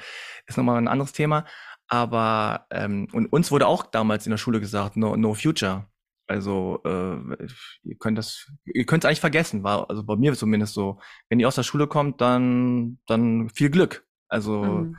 ist 0.47 0.57
nochmal 0.57 0.79
ein 0.79 0.89
anderes 0.89 1.13
Thema. 1.13 1.45
Aber 1.89 2.67
ähm, 2.71 3.07
und 3.13 3.27
uns 3.27 3.51
wurde 3.53 3.67
auch 3.67 3.85
damals 3.85 4.27
in 4.27 4.31
der 4.31 4.39
Schule 4.39 4.61
gesagt, 4.61 4.97
no, 4.97 5.17
no 5.17 5.35
future. 5.35 5.87
Also 6.27 6.81
äh, 6.85 7.47
ihr 7.85 7.97
könnt 7.99 8.19
das, 8.19 8.51
ihr 8.65 8.85
könnt 8.85 9.05
es 9.05 9.09
eigentlich 9.09 9.21
vergessen, 9.21 9.63
war 9.63 9.89
also 9.89 10.03
bei 10.03 10.17
mir 10.17 10.35
zumindest 10.35 10.75
so. 10.75 10.99
Wenn 11.29 11.39
ihr 11.39 11.47
aus 11.47 11.55
der 11.55 11.63
Schule 11.63 11.87
kommt, 11.87 12.21
dann 12.21 12.99
dann 13.07 13.49
viel 13.51 13.71
Glück. 13.71 14.07
Also 14.29 14.63
mhm. 14.63 14.97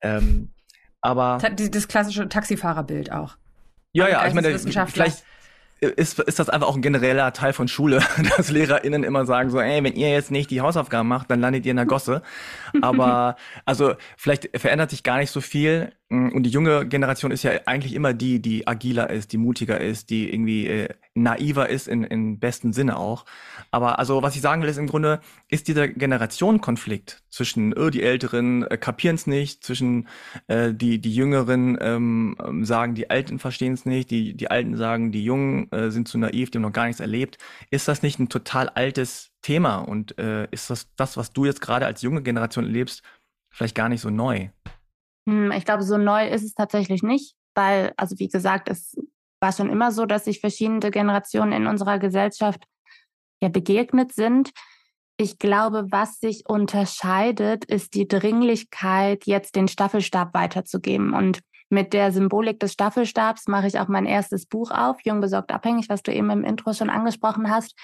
ähm, 0.00 0.52
aber 1.00 1.38
das 1.38 1.88
klassische 1.88 2.28
Taxifahrerbild 2.28 3.12
auch. 3.12 3.36
Ja, 3.92 4.08
ja, 4.08 4.26
ich 4.26 4.34
meine, 4.34 4.58
vielleicht 4.58 5.24
ist, 5.80 6.18
ist 6.18 6.38
das 6.38 6.48
einfach 6.48 6.68
auch 6.68 6.76
ein 6.76 6.82
genereller 6.82 7.32
Teil 7.32 7.52
von 7.52 7.68
Schule, 7.68 8.02
dass 8.36 8.50
LehrerInnen 8.50 9.04
immer 9.04 9.26
sagen 9.26 9.50
so, 9.50 9.60
ey, 9.60 9.82
wenn 9.84 9.94
ihr 9.94 10.10
jetzt 10.10 10.30
nicht 10.30 10.50
die 10.50 10.60
Hausaufgaben 10.60 11.08
macht, 11.08 11.30
dann 11.30 11.40
landet 11.40 11.66
ihr 11.66 11.70
in 11.70 11.76
der 11.76 11.86
Gosse. 11.86 12.22
Aber 12.80 13.36
also 13.64 13.94
vielleicht 14.16 14.50
verändert 14.58 14.90
sich 14.90 15.02
gar 15.02 15.18
nicht 15.18 15.30
so 15.30 15.40
viel. 15.40 15.92
Und 16.08 16.44
die 16.44 16.50
junge 16.50 16.86
Generation 16.86 17.30
ist 17.30 17.42
ja 17.42 17.52
eigentlich 17.66 17.94
immer 17.94 18.14
die, 18.14 18.40
die 18.40 18.66
agiler 18.66 19.10
ist, 19.10 19.32
die 19.32 19.38
mutiger 19.38 19.80
ist, 19.80 20.10
die 20.10 20.32
irgendwie 20.32 20.66
äh, 20.66 20.88
naiver 21.16 21.68
ist 21.68 21.88
in, 21.88 22.04
in 22.04 22.38
besten 22.38 22.72
Sinne 22.72 22.96
auch. 22.96 23.24
Aber 23.70 23.98
also 23.98 24.22
was 24.22 24.36
ich 24.36 24.42
sagen 24.42 24.62
will, 24.62 24.68
ist 24.68 24.76
im 24.76 24.86
Grunde, 24.86 25.20
ist 25.48 25.68
dieser 25.68 25.88
Generationenkonflikt 25.88 27.22
zwischen 27.30 27.72
äh, 27.72 27.90
die 27.90 28.02
Älteren 28.02 28.64
äh, 28.64 28.76
kapieren 28.76 29.16
es 29.16 29.26
nicht, 29.26 29.64
zwischen 29.64 30.08
äh, 30.46 30.72
die, 30.72 31.00
die 31.00 31.14
Jüngeren 31.14 31.78
ähm, 31.80 32.36
ähm 32.44 32.64
sagen, 32.64 32.94
die 32.94 33.10
Alten 33.10 33.38
verstehen 33.38 33.72
es 33.72 33.86
nicht, 33.86 34.10
die, 34.10 34.34
die 34.34 34.50
Alten 34.50 34.76
sagen, 34.76 35.12
die 35.12 35.24
Jungen 35.24 35.70
äh, 35.72 35.90
sind 35.90 36.08
zu 36.08 36.18
naiv, 36.18 36.50
die 36.50 36.58
haben 36.58 36.62
noch 36.62 36.72
gar 36.72 36.86
nichts 36.86 37.00
erlebt. 37.00 37.38
Ist 37.70 37.88
das 37.88 38.02
nicht 38.02 38.18
ein 38.18 38.28
total 38.28 38.68
altes 38.68 39.30
Thema? 39.42 39.78
Und 39.78 40.18
äh, 40.18 40.48
ist 40.50 40.70
das 40.70 40.94
das, 40.96 41.16
was 41.16 41.32
du 41.32 41.44
jetzt 41.44 41.60
gerade 41.60 41.86
als 41.86 42.02
junge 42.02 42.22
Generation 42.22 42.64
erlebst, 42.64 43.02
vielleicht 43.50 43.74
gar 43.74 43.88
nicht 43.88 44.00
so 44.00 44.10
neu? 44.10 44.48
Hm, 45.28 45.52
ich 45.52 45.64
glaube, 45.64 45.82
so 45.82 45.98
neu 45.98 46.28
ist 46.28 46.44
es 46.44 46.54
tatsächlich 46.54 47.02
nicht, 47.02 47.36
weil, 47.54 47.92
also 47.96 48.18
wie 48.18 48.28
gesagt, 48.28 48.68
es 48.68 48.96
war 49.46 49.52
schon 49.52 49.70
immer 49.70 49.92
so, 49.92 50.06
dass 50.06 50.24
sich 50.24 50.40
verschiedene 50.40 50.90
Generationen 50.90 51.52
in 51.52 51.68
unserer 51.68 52.00
Gesellschaft 52.00 52.64
ja 53.40 53.48
begegnet 53.48 54.12
sind. 54.12 54.50
Ich 55.18 55.38
glaube, 55.38 55.86
was 55.90 56.18
sich 56.18 56.48
unterscheidet, 56.48 57.64
ist 57.64 57.94
die 57.94 58.08
Dringlichkeit, 58.08 59.24
jetzt 59.24 59.54
den 59.54 59.68
Staffelstab 59.68 60.34
weiterzugeben. 60.34 61.14
Und 61.14 61.38
mit 61.70 61.92
der 61.92 62.10
Symbolik 62.10 62.58
des 62.58 62.72
Staffelstabs 62.72 63.46
mache 63.46 63.68
ich 63.68 63.78
auch 63.78 63.86
mein 63.86 64.04
erstes 64.04 64.46
Buch 64.46 64.72
auf, 64.72 64.96
Jung 65.04 65.20
besorgt 65.20 65.52
abhängig, 65.52 65.88
was 65.88 66.02
du 66.02 66.12
eben 66.12 66.30
im 66.30 66.42
Intro 66.42 66.72
schon 66.72 66.90
angesprochen 66.90 67.48
hast. 67.48 67.78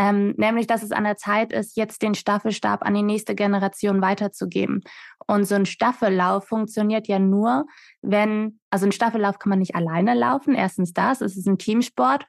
Ähm, 0.00 0.34
nämlich, 0.36 0.68
dass 0.68 0.84
es 0.84 0.92
an 0.92 1.02
der 1.02 1.16
Zeit 1.16 1.52
ist, 1.52 1.76
jetzt 1.76 2.02
den 2.02 2.14
Staffelstab 2.14 2.86
an 2.86 2.94
die 2.94 3.02
nächste 3.02 3.34
Generation 3.34 4.00
weiterzugeben. 4.00 4.82
Und 5.26 5.44
so 5.44 5.56
ein 5.56 5.66
Staffellauf 5.66 6.46
funktioniert 6.46 7.08
ja 7.08 7.18
nur, 7.18 7.66
wenn, 8.00 8.60
also 8.70 8.86
ein 8.86 8.92
Staffellauf 8.92 9.40
kann 9.40 9.50
man 9.50 9.58
nicht 9.58 9.74
alleine 9.74 10.14
laufen. 10.14 10.54
Erstens 10.54 10.92
das, 10.92 11.20
es 11.20 11.36
ist 11.36 11.48
ein 11.48 11.58
Teamsport. 11.58 12.26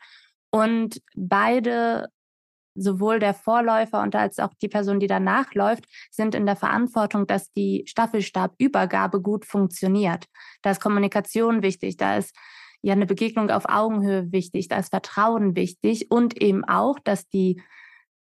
Und 0.50 1.00
beide, 1.16 2.08
sowohl 2.74 3.20
der 3.20 3.36
Vorläufer 3.36 4.02
und 4.02 4.16
als 4.16 4.40
auch 4.40 4.56
die 4.64 4.68
Person, 4.68 5.00
die 5.00 5.06
danach 5.06 5.54
läuft, 5.54 5.86
sind 6.10 6.34
in 6.34 6.48
der 6.48 6.56
Verantwortung, 6.56 7.28
dass 7.28 7.52
die 7.54 7.84
Staffelstabübergabe 7.86 9.22
gut 9.22 9.46
funktioniert. 9.46 10.26
Da 10.64 10.72
ist 10.72 10.82
Kommunikation 10.82 11.62
wichtig, 11.62 11.98
da 11.98 12.18
ist 12.18 12.36
ja 12.82 12.94
eine 12.94 13.06
Begegnung 13.06 13.50
auf 13.50 13.66
Augenhöhe 13.68 14.32
wichtig, 14.32 14.68
da 14.68 14.78
ist 14.78 14.90
Vertrauen 14.90 15.56
wichtig 15.56 16.12
und 16.12 16.42
eben 16.42 16.64
auch, 16.64 16.98
dass 17.00 17.28
die 17.28 17.62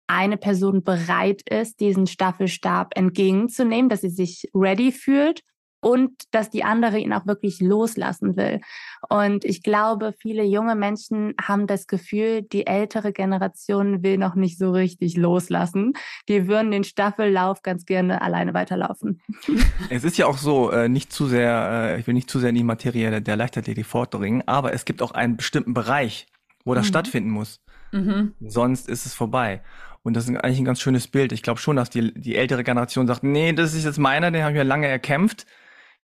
eine 0.06 0.36
Person 0.36 0.82
bereit 0.82 1.42
ist, 1.48 1.78
diesen 1.80 2.06
Staffelstab 2.06 2.96
entgegenzunehmen, 2.96 3.88
dass 3.88 4.00
sie 4.00 4.10
sich 4.10 4.50
ready 4.54 4.90
fühlt 4.90 5.42
und 5.80 6.12
dass 6.30 6.50
die 6.50 6.62
andere 6.62 6.98
ihn 6.98 7.12
auch 7.12 7.26
wirklich 7.26 7.60
loslassen 7.60 8.36
will. 8.36 8.60
Und 9.08 9.44
ich 9.44 9.62
glaube, 9.62 10.14
viele 10.18 10.44
junge 10.44 10.74
Menschen 10.74 11.34
haben 11.40 11.66
das 11.66 11.86
Gefühl, 11.86 12.42
die 12.42 12.66
ältere 12.66 13.12
Generation 13.12 14.02
will 14.02 14.18
noch 14.18 14.34
nicht 14.34 14.58
so 14.58 14.72
richtig 14.72 15.16
loslassen. 15.16 15.94
Die 16.28 16.46
würden 16.46 16.70
den 16.70 16.84
Staffellauf 16.84 17.62
ganz 17.62 17.86
gerne 17.86 18.22
alleine 18.22 18.54
weiterlaufen. 18.54 19.20
Es 19.88 20.04
ist 20.04 20.18
ja 20.18 20.26
auch 20.26 20.38
so, 20.38 20.70
äh, 20.70 20.88
nicht 20.88 21.12
zu 21.12 21.26
sehr, 21.26 21.94
äh, 21.94 22.00
ich 22.00 22.06
will 22.06 22.14
nicht 22.14 22.30
zu 22.30 22.38
sehr 22.38 22.50
in 22.50 22.54
die 22.54 22.62
Materie 22.62 23.20
der 23.20 23.36
Leichtathletik 23.36 23.86
vordringen, 23.86 24.42
aber 24.46 24.72
es 24.72 24.84
gibt 24.84 25.02
auch 25.02 25.12
einen 25.12 25.36
bestimmten 25.36 25.74
Bereich, 25.74 26.26
wo 26.64 26.74
das 26.74 26.84
mhm. 26.84 26.88
stattfinden 26.88 27.30
muss. 27.30 27.60
Mhm. 27.92 28.34
Sonst 28.40 28.88
ist 28.88 29.06
es 29.06 29.14
vorbei. 29.14 29.62
Und 30.02 30.14
das 30.14 30.28
ist 30.28 30.36
eigentlich 30.36 30.58
ein 30.58 30.64
ganz 30.64 30.80
schönes 30.80 31.08
Bild. 31.08 31.32
Ich 31.32 31.42
glaube 31.42 31.60
schon, 31.60 31.76
dass 31.76 31.90
die, 31.90 32.14
die 32.14 32.36
ältere 32.36 32.64
Generation 32.64 33.06
sagt, 33.06 33.22
nee, 33.22 33.52
das 33.52 33.74
ist 33.74 33.84
jetzt 33.84 33.98
meiner, 33.98 34.30
den 34.30 34.42
habe 34.42 34.52
ich 34.52 34.58
ja 34.58 34.62
lange 34.62 34.86
erkämpft 34.86 35.46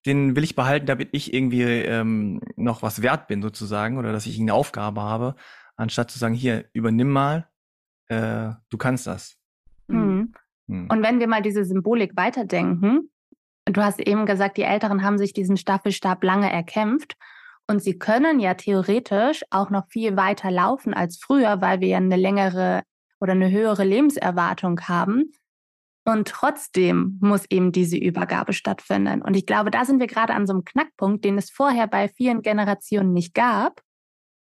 den 0.06 0.36
will 0.36 0.44
ich 0.44 0.54
behalten, 0.54 0.86
damit 0.86 1.10
ich 1.12 1.32
irgendwie 1.32 1.62
ähm, 1.62 2.40
noch 2.56 2.82
was 2.82 3.02
wert 3.02 3.26
bin 3.26 3.42
sozusagen 3.42 3.98
oder 3.98 4.12
dass 4.12 4.26
ich 4.26 4.38
eine 4.38 4.54
Aufgabe 4.54 5.02
habe, 5.02 5.34
anstatt 5.76 6.10
zu 6.10 6.18
sagen, 6.18 6.34
hier, 6.34 6.66
übernimm 6.72 7.10
mal, 7.10 7.48
äh, 8.08 8.50
du 8.68 8.78
kannst 8.78 9.06
das. 9.06 9.36
Mhm. 9.88 10.34
Mhm. 10.66 10.88
Und 10.90 11.02
wenn 11.02 11.20
wir 11.20 11.28
mal 11.28 11.42
diese 11.42 11.64
Symbolik 11.64 12.16
weiterdenken, 12.16 13.10
du 13.64 13.82
hast 13.82 14.00
eben 14.00 14.26
gesagt, 14.26 14.56
die 14.56 14.62
Älteren 14.62 15.02
haben 15.02 15.18
sich 15.18 15.32
diesen 15.32 15.56
Staffelstab 15.56 16.22
lange 16.22 16.52
erkämpft 16.52 17.16
und 17.66 17.82
sie 17.82 17.98
können 17.98 18.40
ja 18.40 18.54
theoretisch 18.54 19.42
auch 19.50 19.70
noch 19.70 19.88
viel 19.88 20.16
weiter 20.16 20.50
laufen 20.50 20.92
als 20.92 21.18
früher, 21.18 21.60
weil 21.60 21.80
wir 21.80 21.88
ja 21.88 21.96
eine 21.96 22.16
längere 22.16 22.82
oder 23.20 23.32
eine 23.32 23.50
höhere 23.50 23.84
Lebenserwartung 23.84 24.80
haben. 24.82 25.32
Und 26.04 26.28
trotzdem 26.28 27.18
muss 27.22 27.46
eben 27.48 27.72
diese 27.72 27.96
Übergabe 27.96 28.52
stattfinden. 28.52 29.22
Und 29.22 29.34
ich 29.36 29.46
glaube, 29.46 29.70
da 29.70 29.86
sind 29.86 30.00
wir 30.00 30.06
gerade 30.06 30.34
an 30.34 30.46
so 30.46 30.52
einem 30.52 30.64
Knackpunkt, 30.64 31.24
den 31.24 31.38
es 31.38 31.50
vorher 31.50 31.86
bei 31.86 32.08
vielen 32.08 32.42
Generationen 32.42 33.14
nicht 33.14 33.34
gab, 33.34 33.80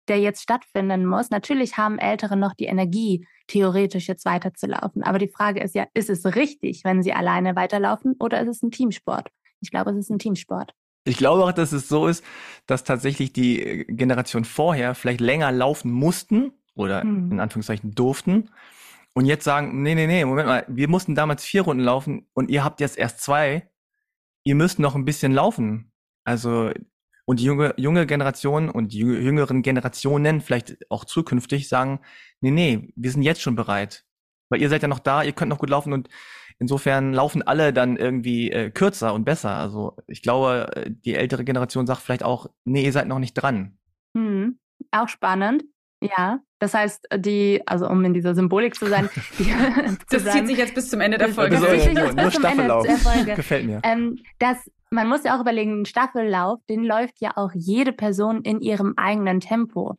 der 0.10 0.20
jetzt 0.20 0.42
stattfinden 0.42 1.06
muss. 1.06 1.30
Natürlich 1.30 1.78
haben 1.78 1.98
Ältere 1.98 2.36
noch 2.36 2.54
die 2.54 2.66
Energie, 2.66 3.26
theoretisch 3.48 4.08
jetzt 4.08 4.26
weiterzulaufen. 4.26 5.04
Aber 5.04 5.18
die 5.18 5.30
Frage 5.30 5.64
ist 5.64 5.76
ja, 5.76 5.86
ist 5.94 6.10
es 6.10 6.26
richtig, 6.36 6.84
wenn 6.84 7.02
sie 7.02 7.14
alleine 7.14 7.56
weiterlaufen 7.56 8.16
oder 8.20 8.42
ist 8.42 8.50
es 8.50 8.62
ein 8.62 8.72
Teamsport? 8.72 9.30
Ich 9.62 9.72
glaube, 9.72 9.92
es 9.92 9.98
ist 9.98 10.10
ein 10.10 10.20
Teamsport. 10.20 10.74
Ich 11.06 11.18
glaube 11.18 11.44
auch, 11.44 11.52
dass 11.52 11.72
es 11.72 11.88
so 11.88 12.08
ist, 12.08 12.24
dass 12.66 12.84
tatsächlich 12.84 13.32
die 13.32 13.86
Generation 13.88 14.44
vorher 14.44 14.96
vielleicht 14.96 15.22
länger 15.22 15.52
laufen 15.52 15.92
mussten 15.92 16.52
oder 16.74 17.02
hm. 17.02 17.32
in 17.32 17.40
Anführungszeichen 17.40 17.92
durften 17.96 18.50
und 19.16 19.26
jetzt 19.26 19.46
sagen, 19.46 19.82
nee, 19.82 19.96
nee, 19.96 20.08
nee, 20.08 20.26
Moment 20.26 20.48
mal, 20.48 20.66
wir 20.68 20.90
mussten 20.90 21.16
damals 21.16 21.46
vier 21.46 21.62
Runden 21.62 21.84
laufen 21.84 22.28
und 22.34 22.52
ihr 22.52 22.64
habt 22.64 22.82
jetzt 22.82 22.98
erst 22.98 23.22
zwei. 23.22 23.70
Ihr 24.44 24.56
müsst 24.56 24.78
noch 24.78 24.94
ein 24.94 25.06
bisschen 25.06 25.32
laufen. 25.32 25.94
Also, 26.26 26.72
und 27.26 27.40
die 27.40 27.46
junge, 27.46 27.74
junge 27.78 28.06
Generation 28.06 28.70
und 28.70 28.92
die 28.92 29.00
jüngeren 29.00 29.62
Generationen 29.62 30.42
vielleicht 30.42 30.78
auch 30.92 31.06
zukünftig 31.06 31.70
sagen, 31.70 32.02
nee, 32.42 32.52
nee, 32.52 32.94
wir 32.98 33.10
sind 33.10 33.24
jetzt 33.24 33.42
schon 33.42 33.56
bereit. 33.56 34.06
Weil 34.50 34.62
ihr 34.62 34.70
seid 34.70 34.82
ja 34.82 34.90
noch 34.90 35.00
da, 35.00 35.24
ihr 35.24 35.32
könnt 35.32 35.50
noch 35.50 35.60
gut 35.60 35.70
laufen 35.70 35.94
und 35.94 36.10
insofern 36.60 37.14
laufen 37.14 37.42
alle 37.42 37.72
dann 37.72 37.96
irgendwie 37.96 38.52
äh, 38.52 38.70
kürzer 38.70 39.14
und 39.14 39.24
besser. 39.24 39.56
Also 39.56 39.96
ich 40.08 40.24
glaube, 40.24 40.94
die 41.06 41.16
ältere 41.16 41.46
Generation 41.46 41.88
sagt 41.88 42.02
vielleicht 42.02 42.24
auch, 42.24 42.48
nee, 42.66 42.84
ihr 42.84 42.92
seid 42.92 43.08
noch 43.08 43.20
nicht 43.20 43.34
dran. 43.34 43.78
Hm, 44.16 44.60
auch 44.92 45.08
spannend. 45.08 45.64
Ja, 46.02 46.42
das 46.60 46.74
heißt, 46.74 47.08
die, 47.18 47.62
also 47.66 47.88
um 47.88 48.04
in 48.06 48.14
dieser 48.14 48.34
Symbolik 48.34 48.76
zu 48.76 48.88
sein, 48.88 49.10
die, 49.40 49.46
das 50.10 50.24
zu 50.24 50.32
zieht 50.32 50.48
sich 50.48 50.58
jetzt 50.58 50.74
bis 50.74 50.90
zum 50.90 51.02
Ende 51.02 51.18
der 51.18 51.30
Folge. 51.30 51.58
Das 51.58 51.70
zieht 51.70 51.82
sich 51.82 51.94
jetzt 51.94 52.16
bis 52.16 52.34
zum 52.34 52.46
Ende 52.46 52.68
der 52.68 52.98
Folge. 52.98 53.36
Gefällt 53.36 53.66
mir. 53.66 53.82
Ähm, 53.84 54.18
das, 54.40 54.58
man 54.90 55.08
muss 55.08 55.24
ja 55.24 55.36
auch 55.36 55.42
überlegen, 55.42 55.82
ein 55.82 55.86
Staffellauf, 55.86 56.60
den 56.70 56.84
läuft 56.84 57.20
ja 57.20 57.34
auch 57.36 57.52
jede 57.54 57.92
Person 57.92 58.42
in 58.44 58.62
ihrem 58.62 58.94
eigenen 58.96 59.42
Tempo. 59.42 59.96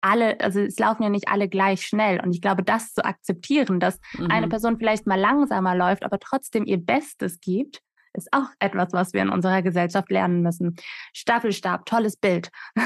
Alle, 0.00 0.40
also 0.40 0.60
es 0.60 0.78
laufen 0.78 1.02
ja 1.02 1.08
nicht 1.08 1.28
alle 1.28 1.48
gleich 1.48 1.82
schnell. 1.82 2.20
Und 2.20 2.32
ich 2.32 2.40
glaube, 2.40 2.62
das 2.62 2.94
zu 2.94 3.04
akzeptieren, 3.04 3.80
dass 3.80 3.98
mhm. 4.16 4.30
eine 4.30 4.48
Person 4.48 4.78
vielleicht 4.78 5.06
mal 5.06 5.18
langsamer 5.18 5.74
läuft, 5.74 6.04
aber 6.04 6.18
trotzdem 6.20 6.64
ihr 6.64 6.78
Bestes 6.78 7.40
gibt, 7.40 7.82
ist 8.18 8.28
auch 8.32 8.48
etwas, 8.58 8.88
was 8.92 9.12
wir 9.12 9.22
in 9.22 9.30
unserer 9.30 9.62
Gesellschaft 9.62 10.10
lernen 10.10 10.42
müssen. 10.42 10.76
Staffelstab, 11.12 11.86
tolles 11.86 12.16
Bild. 12.16 12.50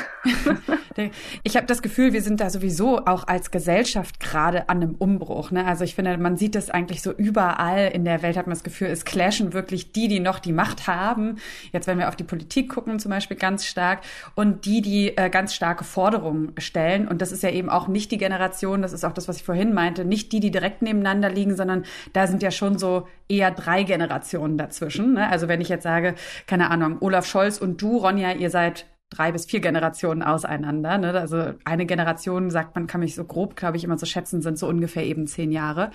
ich 1.43 1.57
habe 1.57 1.67
das 1.67 1.83
Gefühl, 1.83 2.13
wir 2.13 2.23
sind 2.23 2.41
da 2.41 2.51
sowieso 2.51 3.05
auch 3.07 3.27
als 3.27 3.51
Gesellschaft 3.51 4.21
gerade 4.21 4.69
an 4.69 4.83
einem 4.83 4.95
Umbruch. 4.95 5.51
Ne? 5.51 5.65
Also 5.65 5.85
ich 5.85 5.95
finde, 5.95 6.17
man 6.19 6.37
sieht 6.37 6.55
das 6.55 6.71
eigentlich 6.71 7.03
so 7.03 7.13
überall 7.13 7.89
in 7.89 8.05
der 8.05 8.23
Welt, 8.23 8.37
hat 8.37 8.47
man 8.47 8.55
das 8.55 8.63
Gefühl, 8.63 8.89
es 8.89 9.05
clashen 9.05 9.53
wirklich 9.53 9.93
die, 9.93 10.09
die 10.09 10.21
noch 10.21 10.39
die 10.39 10.53
Macht 10.53 10.87
haben. 10.87 11.37
Jetzt, 11.73 11.87
wenn 11.87 11.99
wir 11.99 12.09
auf 12.09 12.17
die 12.17 12.25
Politik 12.25 12.69
gucken, 12.69 12.99
zum 12.99 13.11
Beispiel 13.11 13.37
ganz 13.37 13.67
stark, 13.67 14.01
und 14.35 14.65
die, 14.65 14.83
die 14.83 15.17
äh, 15.17 15.31
ganz 15.31 15.55
starke 15.55 15.85
Forderungen 15.85 16.53
stellen. 16.59 17.09
Und 17.09 17.23
das 17.23 17.33
ist 17.33 17.43
ja 17.43 17.51
eben 17.51 17.71
auch 17.71 17.89
nicht 17.89 18.11
die 18.11 18.19
Generation, 18.19 18.83
das 18.83 18.93
ist 18.93 19.05
auch 19.05 19.13
das, 19.13 19.29
was 19.29 19.39
ich 19.39 19.45
vorhin 19.45 19.75
meinte, 19.75 20.05
nicht 20.05 20.33
die, 20.33 20.41
die 20.41 20.51
direkt 20.51 20.83
nebeneinander 20.83 21.31
liegen, 21.31 21.57
sondern 21.57 21.85
da 22.13 22.27
sind 22.27 22.43
ja 22.43 22.51
schon 22.51 22.79
so 22.79 23.09
eher 23.29 23.51
drei 23.51 23.83
Generationen 23.83 24.59
dazwischen. 24.59 25.15
Ne? 25.15 25.22
Also 25.29 25.49
wenn 25.49 25.61
ich 25.61 25.69
jetzt 25.69 25.83
sage, 25.85 26.15
keine 26.47 26.71
Ahnung, 26.71 26.99
Olaf 27.01 27.27
Scholz 27.27 27.59
und 27.59 27.81
du, 27.81 27.99
Ronja, 27.99 28.33
ihr 28.33 28.51
seid 28.51 28.87
drei 29.13 29.33
bis 29.33 29.45
vier 29.45 29.61
Generationen 29.61 30.23
auseinander. 30.23 30.99
Ne? 30.99 31.13
Also 31.13 31.53
eine 31.65 31.87
Generation, 31.87 32.51
sagt 32.51 32.75
man, 32.75 32.87
kann 32.87 33.01
mich 33.01 33.15
so 33.15 33.25
grob, 33.25 33.57
glaube 33.57 33.77
ich, 33.77 33.85
immer 33.85 33.99
so 33.99 34.07
schätzen, 34.07 34.43
sind 34.43 34.59
so 34.59 34.67
ungefähr 34.67 35.05
eben 35.05 35.27
zehn 35.27 35.53
Jahre. 35.53 35.91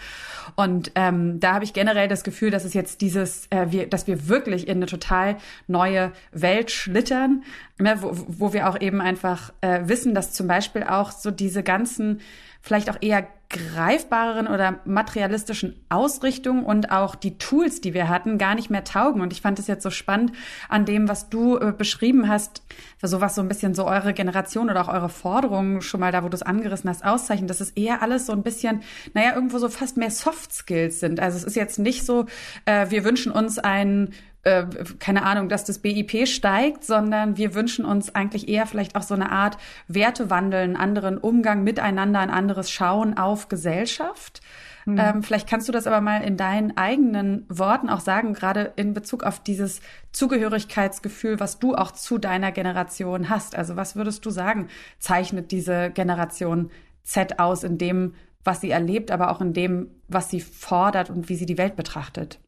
Und 0.56 0.92
ähm, 0.96 1.40
da 1.40 1.56
habe 1.56 1.64
ich 1.64 1.74
generell 1.74 2.08
das 2.08 2.24
Gefühl, 2.24 2.52
dass 2.52 2.64
es 2.64 2.74
jetzt 2.74 3.02
dieses, 3.02 3.48
äh, 3.50 3.68
wir, 3.70 3.88
dass 3.88 4.08
wir 4.08 4.28
wirklich 4.28 4.68
in 4.68 4.78
eine 4.78 4.86
total 4.86 5.38
neue 5.68 6.12
Welt 6.32 6.72
schlittern, 6.72 7.44
ne? 7.80 7.98
wo, 8.02 8.12
wo 8.28 8.54
wir 8.54 8.70
auch 8.70 8.80
eben 8.80 9.02
einfach 9.02 9.52
äh, 9.62 9.82
wissen, 9.86 10.14
dass 10.14 10.34
zum 10.34 10.48
Beispiel 10.48 10.84
auch 10.84 11.12
so 11.12 11.32
diese 11.32 11.64
ganzen 11.64 12.22
vielleicht 12.62 12.90
auch 12.90 12.98
eher 13.02 13.28
greifbareren 13.50 14.48
oder 14.48 14.80
materialistischen 14.84 15.82
Ausrichtung 15.88 16.66
und 16.66 16.92
auch 16.92 17.16
die 17.16 17.38
Tools, 17.38 17.80
die 17.80 17.94
wir 17.94 18.10
hatten, 18.10 18.38
gar 18.38 18.56
nicht 18.56 18.70
mehr 18.70 18.84
taugen. 18.84 19.22
Und 19.22 19.32
ich 19.32 19.42
fand 19.42 19.58
es 19.58 19.68
jetzt 19.68 19.84
so 19.84 19.90
spannend 19.90 20.34
an 20.68 20.84
dem, 20.86 21.08
was 21.08 21.30
du 21.30 21.58
äh, 21.58 21.72
beschrieben 21.72 22.28
hast, 22.28 22.62
für 22.98 23.08
sowas 23.08 23.36
so 23.36 23.42
ein 23.42 23.48
bisschen 23.48 23.74
so 23.74 23.86
eure 23.86 24.14
Generation 24.14 24.70
oder 24.70 24.82
auch 24.82 24.94
eure 24.94 25.10
Forderungen 25.10 25.82
schon 25.82 26.02
mal 26.02 26.12
da, 26.12 26.24
wo 26.24 26.30
du 26.30 26.36
es 26.36 26.42
angerissen 26.42 26.90
hast, 26.90 27.06
auszeichnen, 27.06 27.48
dass 27.48 27.62
es 27.62 27.72
eher 27.72 28.02
alles 28.02 28.26
so 28.26 28.34
ein 28.34 28.44
bisschen, 28.44 28.82
naja, 29.14 29.34
irgendwo 29.34 29.60
so 29.60 29.70
fast 29.70 29.96
mehr 29.96 30.12
Soft 30.12 30.52
Skills 30.54 31.00
sind. 31.00 31.22
Also 31.22 31.38
es 31.38 31.46
ist 31.46 31.56
jetzt 31.56 31.80
nicht 31.80 32.06
so, 32.06 32.26
äh, 32.66 32.90
wir 32.90 33.06
wünschen 33.06 33.32
uns 33.32 33.60
ein 33.60 34.14
äh, 34.48 34.66
keine 35.00 35.24
Ahnung, 35.24 35.50
dass 35.50 35.66
das 35.66 35.80
BIP 35.80 36.26
steigt, 36.26 36.86
sondern 36.86 37.36
wir 37.36 37.54
wünschen 37.54 37.84
uns 37.84 38.16
eigentlich 38.16 38.48
eher 38.48 38.66
vielleicht 38.66 38.96
auch 38.96 39.02
so 39.02 39.14
eine 39.14 39.32
Art 39.32 39.58
Wertewandel, 39.90 40.62
einen 40.62 40.78
anderen 40.78 41.18
Umgang 41.18 41.64
miteinander, 41.64 42.20
ein 42.20 42.30
anderes 42.30 42.72
Schauen 42.72 43.18
auf 43.18 43.50
Gesellschaft. 43.50 44.42
Mhm. 44.86 44.98
Ähm, 44.98 45.24
vielleicht 45.24 45.50
kannst 45.50 45.68
du 45.68 45.74
das 45.74 45.86
aber 45.86 46.00
mal 46.00 46.24
in 46.24 46.38
deinen 46.38 46.78
eigenen 46.78 47.46
Worten 47.50 47.90
auch 47.90 48.00
sagen, 48.00 48.34
gerade 48.34 48.72
in 48.78 48.94
Bezug 48.94 49.24
auf 49.24 49.42
dieses 49.42 49.82
Zugehörigkeitsgefühl, 50.14 51.42
was 51.42 51.60
du 51.60 51.76
auch 51.76 51.92
zu 51.92 52.18
deiner 52.18 52.54
Generation 52.54 53.28
hast. 53.28 53.54
Also 53.54 53.76
was 53.76 53.98
würdest 53.98 54.26
du 54.26 54.30
sagen, 54.30 54.70
zeichnet 54.98 55.52
diese 55.52 55.92
Generation 55.92 56.72
Z 57.04 57.38
aus 57.40 57.66
in 57.66 57.78
dem, 57.78 58.14
was 58.46 58.62
sie 58.62 58.72
erlebt, 58.72 59.12
aber 59.12 59.30
auch 59.30 59.42
in 59.42 59.52
dem, 59.52 59.92
was 60.08 60.30
sie 60.30 60.40
fordert 60.40 61.10
und 61.10 61.28
wie 61.28 61.36
sie 61.36 61.46
die 61.46 61.58
Welt 61.58 61.76
betrachtet? 61.76 62.40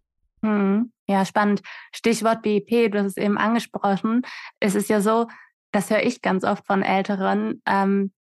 Hm. 0.42 0.92
Ja, 1.10 1.26
spannend. 1.26 1.62
Stichwort 1.92 2.44
BIP, 2.44 2.92
du 2.92 3.00
hast 3.00 3.18
es 3.18 3.18
eben 3.18 3.40
angesprochen. 3.40 4.22
Es 4.60 4.76
ist 4.76 4.90
ja 4.90 5.02
so, 5.02 5.26
das 5.72 5.90
höre 5.90 6.04
ich 6.04 6.22
ganz 6.22 6.44
oft 6.44 6.68
von 6.68 6.84
Älteren. 6.84 7.64
Ähm, 7.66 8.14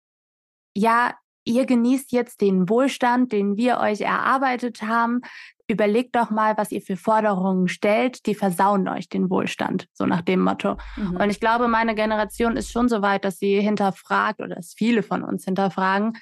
ja, 0.75 1.13
ihr 1.45 1.67
genießt 1.67 2.11
jetzt 2.11 2.41
den 2.41 2.67
Wohlstand, 2.67 3.31
den 3.31 3.57
wir 3.57 3.77
euch 3.77 4.01
erarbeitet 4.01 4.81
haben. 4.81 5.21
Überlegt 5.67 6.15
doch 6.15 6.31
mal, 6.31 6.57
was 6.57 6.71
ihr 6.71 6.81
für 6.81 6.97
Forderungen 6.97 7.67
stellt, 7.67 8.25
die 8.25 8.33
versauen 8.33 8.87
euch 8.87 9.07
den 9.07 9.29
Wohlstand, 9.29 9.85
so 9.93 10.07
nach 10.07 10.21
dem 10.21 10.39
Motto. 10.39 10.77
Mhm. 10.95 11.17
Und 11.17 11.29
ich 11.29 11.39
glaube, 11.39 11.67
meine 11.67 11.93
Generation 11.93 12.57
ist 12.57 12.71
schon 12.71 12.89
so 12.89 13.03
weit, 13.03 13.23
dass 13.23 13.37
sie 13.37 13.61
hinterfragt 13.61 14.39
oder 14.39 14.55
dass 14.55 14.73
viele 14.75 15.03
von 15.03 15.23
uns 15.23 15.45
hinterfragen, 15.45 16.13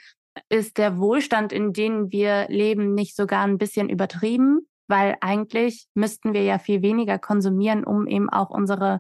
ist 0.50 0.78
der 0.78 0.98
Wohlstand, 0.98 1.54
in 1.54 1.72
dem 1.72 2.12
wir 2.12 2.48
leben, 2.50 2.94
nicht 2.94 3.16
sogar 3.16 3.46
ein 3.46 3.58
bisschen 3.58 3.88
übertrieben? 3.88 4.68
Weil 4.88 5.18
eigentlich 5.22 5.88
müssten 5.94 6.34
wir 6.34 6.44
ja 6.44 6.60
viel 6.60 6.82
weniger 6.82 7.20
konsumieren, 7.20 7.84
um 7.84 8.08
eben 8.08 8.30
auch 8.30 8.50
unsere 8.50 9.00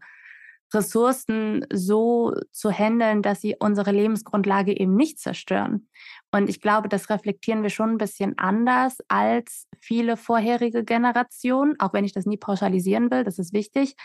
Ressourcen 0.74 1.66
so 1.72 2.34
zu 2.52 2.72
handeln, 2.72 3.22
dass 3.22 3.42
sie 3.42 3.56
unsere 3.58 3.92
Lebensgrundlage 3.92 4.78
eben 4.78 4.96
nicht 4.96 5.20
zerstören. 5.20 5.90
Und 6.32 6.50
ich 6.50 6.62
glaube, 6.62 6.90
das 6.90 7.10
reflektieren 7.10 7.64
wir 7.64 7.70
schon 7.70 7.92
ein 7.92 7.98
bisschen 7.98 8.38
anders 8.38 8.98
als 9.08 9.68
viele 9.80 10.18
vorherige 10.18 10.84
Generationen, 10.84 11.80
auch 11.80 11.94
wenn 11.94 12.04
ich 12.04 12.14
das 12.14 12.26
nie 12.26 12.38
pauschalisieren 12.38 13.10
will, 13.12 13.24
das 13.24 13.40
ist 13.40 13.54
wichtig. 13.54 13.96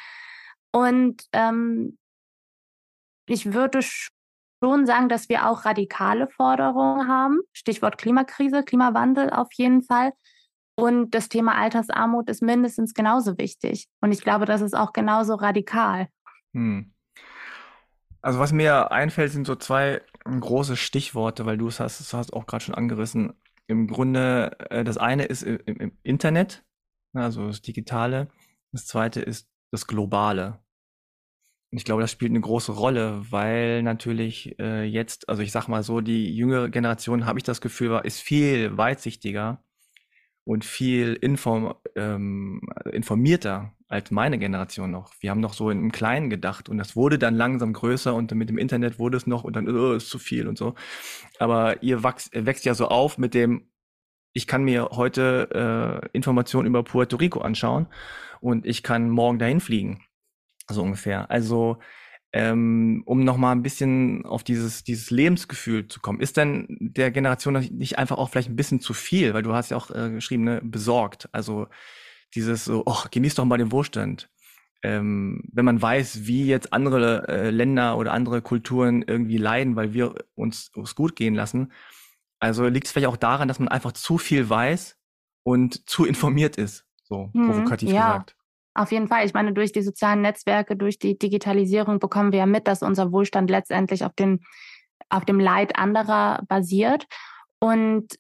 Und 0.70 1.24
ähm, 1.32 1.98
ich 3.26 3.52
würde 3.52 3.80
schon 3.82 4.86
sagen, 4.86 5.08
dass 5.08 5.28
wir 5.28 5.48
auch 5.48 5.64
radikale 5.64 6.28
Forderungen 6.28 7.08
haben. 7.08 7.40
Stichwort 7.52 7.98
Klimakrise, 7.98 8.62
Klimawandel 8.62 9.30
auf 9.30 9.48
jeden 9.54 9.82
Fall. 9.82 10.12
Und 10.74 11.10
das 11.14 11.28
Thema 11.28 11.56
Altersarmut 11.56 12.30
ist 12.30 12.42
mindestens 12.42 12.94
genauso 12.94 13.36
wichtig. 13.38 13.88
Und 14.00 14.12
ich 14.12 14.22
glaube, 14.22 14.46
das 14.46 14.60
ist 14.60 14.74
auch 14.74 14.92
genauso 14.92 15.34
radikal. 15.34 16.08
Hm. 16.54 16.92
Also 18.22 18.38
was 18.38 18.52
mir 18.52 18.92
einfällt, 18.92 19.32
sind 19.32 19.46
so 19.46 19.56
zwei 19.56 20.00
große 20.24 20.76
Stichworte, 20.76 21.44
weil 21.44 21.58
du 21.58 21.68
es 21.68 21.80
hast, 21.80 22.00
das 22.00 22.14
hast 22.14 22.32
auch 22.32 22.46
gerade 22.46 22.64
schon 22.64 22.74
angerissen. 22.74 23.34
Im 23.66 23.88
Grunde, 23.88 24.56
äh, 24.70 24.84
das 24.84 24.96
eine 24.96 25.24
ist 25.24 25.42
im, 25.42 25.92
Internet, 26.02 26.64
also 27.12 27.48
das 27.48 27.62
Digitale. 27.62 28.28
Das 28.72 28.86
zweite 28.86 29.20
ist 29.20 29.50
das 29.72 29.86
Globale. 29.86 30.60
Und 31.70 31.78
ich 31.78 31.84
glaube, 31.84 32.02
das 32.02 32.12
spielt 32.12 32.30
eine 32.30 32.40
große 32.40 32.72
Rolle, 32.72 33.30
weil 33.30 33.82
natürlich 33.82 34.58
äh, 34.58 34.84
jetzt, 34.84 35.28
also 35.28 35.42
ich 35.42 35.52
sag 35.52 35.68
mal 35.68 35.82
so, 35.82 36.00
die 36.00 36.34
jüngere 36.34 36.68
Generation, 36.68 37.26
habe 37.26 37.38
ich 37.38 37.44
das 37.44 37.60
Gefühl, 37.60 38.00
ist 38.04 38.20
viel 38.20 38.76
weitsichtiger 38.76 39.62
und 40.44 40.64
viel 40.64 41.14
inform, 41.14 41.74
ähm, 41.94 42.60
informierter 42.90 43.72
als 43.88 44.10
meine 44.10 44.38
Generation 44.38 44.90
noch. 44.90 45.12
Wir 45.20 45.30
haben 45.30 45.40
noch 45.40 45.52
so 45.52 45.70
im 45.70 45.92
Kleinen 45.92 46.30
gedacht 46.30 46.68
und 46.68 46.78
das 46.78 46.96
wurde 46.96 47.18
dann 47.18 47.34
langsam 47.34 47.72
größer 47.72 48.14
und 48.14 48.32
mit 48.32 48.48
dem 48.48 48.58
Internet 48.58 48.98
wurde 48.98 49.16
es 49.16 49.26
noch 49.26 49.44
und 49.44 49.54
dann 49.54 49.68
oh, 49.68 49.92
ist 49.92 50.08
zu 50.08 50.18
viel 50.18 50.48
und 50.48 50.58
so. 50.58 50.74
Aber 51.38 51.82
ihr 51.82 52.02
wachs, 52.02 52.30
wächst 52.32 52.64
ja 52.64 52.74
so 52.74 52.88
auf 52.88 53.18
mit 53.18 53.34
dem, 53.34 53.68
ich 54.32 54.46
kann 54.46 54.64
mir 54.64 54.88
heute 54.92 56.02
äh, 56.02 56.08
Informationen 56.12 56.66
über 56.66 56.82
Puerto 56.82 57.16
Rico 57.16 57.40
anschauen 57.40 57.86
und 58.40 58.66
ich 58.66 58.82
kann 58.82 59.10
morgen 59.10 59.38
dahin 59.38 59.60
fliegen. 59.60 60.00
So 60.68 60.82
ungefähr. 60.82 61.30
Also 61.30 61.78
ähm, 62.32 63.02
um 63.04 63.24
nochmal 63.24 63.54
ein 63.54 63.62
bisschen 63.62 64.24
auf 64.24 64.42
dieses, 64.42 64.84
dieses 64.84 65.10
Lebensgefühl 65.10 65.88
zu 65.88 66.00
kommen. 66.00 66.20
Ist 66.20 66.38
denn 66.38 66.66
der 66.80 67.10
Generation 67.10 67.54
nicht 67.54 67.98
einfach 67.98 68.16
auch 68.16 68.30
vielleicht 68.30 68.48
ein 68.48 68.56
bisschen 68.56 68.80
zu 68.80 68.94
viel? 68.94 69.34
Weil 69.34 69.42
du 69.42 69.52
hast 69.52 69.70
ja 69.70 69.76
auch 69.76 69.90
äh, 69.90 70.10
geschrieben, 70.10 70.44
ne, 70.44 70.60
besorgt. 70.64 71.28
Also 71.32 71.68
dieses 72.34 72.64
so, 72.64 72.84
oh, 72.86 73.04
genieß 73.10 73.34
doch 73.34 73.44
mal 73.44 73.58
den 73.58 73.70
Wohlstand. 73.70 74.30
Ähm, 74.82 75.44
wenn 75.52 75.64
man 75.64 75.80
weiß, 75.80 76.26
wie 76.26 76.46
jetzt 76.46 76.72
andere 76.72 77.28
äh, 77.28 77.50
Länder 77.50 77.98
oder 77.98 78.12
andere 78.12 78.40
Kulturen 78.40 79.02
irgendwie 79.02 79.36
leiden, 79.36 79.76
weil 79.76 79.92
wir 79.92 80.14
uns, 80.34 80.70
uns 80.74 80.94
gut 80.94 81.14
gehen 81.14 81.34
lassen. 81.34 81.70
Also 82.40 82.66
liegt 82.66 82.86
es 82.86 82.92
vielleicht 82.92 83.08
auch 83.08 83.16
daran, 83.16 83.46
dass 83.46 83.60
man 83.60 83.68
einfach 83.68 83.92
zu 83.92 84.18
viel 84.18 84.48
weiß 84.48 84.98
und 85.44 85.88
zu 85.88 86.04
informiert 86.06 86.56
ist, 86.56 86.86
so 87.04 87.30
hm, 87.32 87.46
provokativ 87.46 87.90
ja. 87.90 88.12
gesagt. 88.12 88.36
Auf 88.74 88.90
jeden 88.90 89.08
Fall. 89.08 89.26
Ich 89.26 89.34
meine, 89.34 89.52
durch 89.52 89.72
die 89.72 89.82
sozialen 89.82 90.22
Netzwerke, 90.22 90.76
durch 90.76 90.98
die 90.98 91.18
Digitalisierung 91.18 91.98
bekommen 91.98 92.32
wir 92.32 92.40
ja 92.40 92.46
mit, 92.46 92.66
dass 92.66 92.82
unser 92.82 93.12
Wohlstand 93.12 93.50
letztendlich 93.50 94.04
auf, 94.04 94.14
den, 94.14 94.40
auf 95.10 95.24
dem 95.24 95.38
Leid 95.38 95.78
anderer 95.78 96.42
basiert. 96.48 97.06
Und 97.58 98.14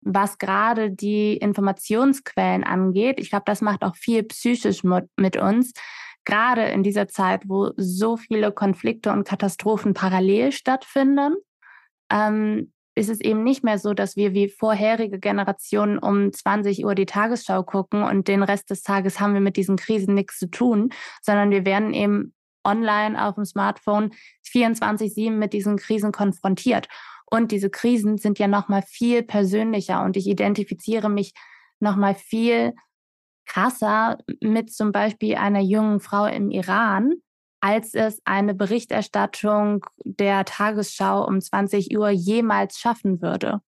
was 0.00 0.38
gerade 0.38 0.90
die 0.90 1.36
Informationsquellen 1.36 2.64
angeht, 2.64 3.20
ich 3.20 3.30
glaube, 3.30 3.44
das 3.46 3.62
macht 3.62 3.82
auch 3.82 3.96
viel 3.96 4.24
psychisch 4.24 4.82
mit 5.16 5.36
uns. 5.36 5.72
Gerade 6.24 6.64
in 6.64 6.82
dieser 6.82 7.08
Zeit, 7.08 7.42
wo 7.46 7.70
so 7.76 8.16
viele 8.16 8.52
Konflikte 8.52 9.12
und 9.12 9.26
Katastrophen 9.26 9.94
parallel 9.94 10.52
stattfinden, 10.52 11.36
ähm, 12.10 12.73
ist 12.94 13.08
es 13.08 13.20
eben 13.20 13.42
nicht 13.42 13.64
mehr 13.64 13.78
so, 13.78 13.92
dass 13.92 14.16
wir 14.16 14.34
wie 14.34 14.48
vorherige 14.48 15.18
Generationen 15.18 15.98
um 15.98 16.32
20 16.32 16.84
Uhr 16.84 16.94
die 16.94 17.06
Tagesschau 17.06 17.62
gucken 17.62 18.02
und 18.02 18.28
den 18.28 18.42
Rest 18.42 18.70
des 18.70 18.82
Tages 18.82 19.20
haben 19.20 19.34
wir 19.34 19.40
mit 19.40 19.56
diesen 19.56 19.76
Krisen 19.76 20.14
nichts 20.14 20.38
zu 20.38 20.48
tun, 20.48 20.90
sondern 21.22 21.50
wir 21.50 21.64
werden 21.64 21.92
eben 21.92 22.34
online 22.64 23.22
auf 23.22 23.34
dem 23.34 23.44
Smartphone 23.44 24.12
24/7 24.42 25.38
mit 25.38 25.52
diesen 25.52 25.76
Krisen 25.76 26.12
konfrontiert. 26.12 26.88
Und 27.30 27.50
diese 27.50 27.70
Krisen 27.70 28.16
sind 28.16 28.38
ja 28.38 28.46
noch 28.46 28.68
mal 28.68 28.82
viel 28.82 29.22
persönlicher 29.22 30.04
und 30.04 30.16
ich 30.16 30.28
identifiziere 30.28 31.08
mich 31.08 31.32
noch 31.80 31.96
mal 31.96 32.14
viel 32.14 32.74
krasser 33.46 34.18
mit 34.40 34.72
zum 34.72 34.92
Beispiel 34.92 35.34
einer 35.34 35.60
jungen 35.60 36.00
Frau 36.00 36.26
im 36.26 36.50
Iran, 36.50 37.14
als 37.64 37.94
es 37.94 38.20
eine 38.26 38.54
Berichterstattung 38.54 39.86
der 40.04 40.44
Tagesschau 40.44 41.26
um 41.26 41.40
20 41.40 41.96
Uhr 41.96 42.10
jemals 42.10 42.78
schaffen 42.78 43.22
würde. 43.22 43.62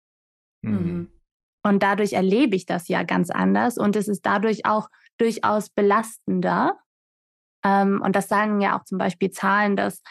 Mhm. 0.61 0.71
mhm. 0.71 1.11
Und 1.63 1.81
dadurch 1.81 2.13
erlebe 2.13 2.55
ich 2.55 2.67
das 2.67 2.89
ja 2.89 3.01
ganz 3.01 3.31
anders 3.31 3.79
und 3.79 3.95
es 3.95 4.07
ist 4.07 4.23
dadurch 4.23 4.67
auch 4.67 4.87
durchaus 5.17 5.69
belastender. 5.69 6.77
Ähm, 7.63 8.03
und 8.03 8.15
das 8.15 8.27
sagen 8.27 8.61
ja 8.61 8.77
auch 8.77 8.83
zum 8.83 8.99
Beispiel 8.99 9.31
Zahlen, 9.31 9.75
dass 9.75 10.03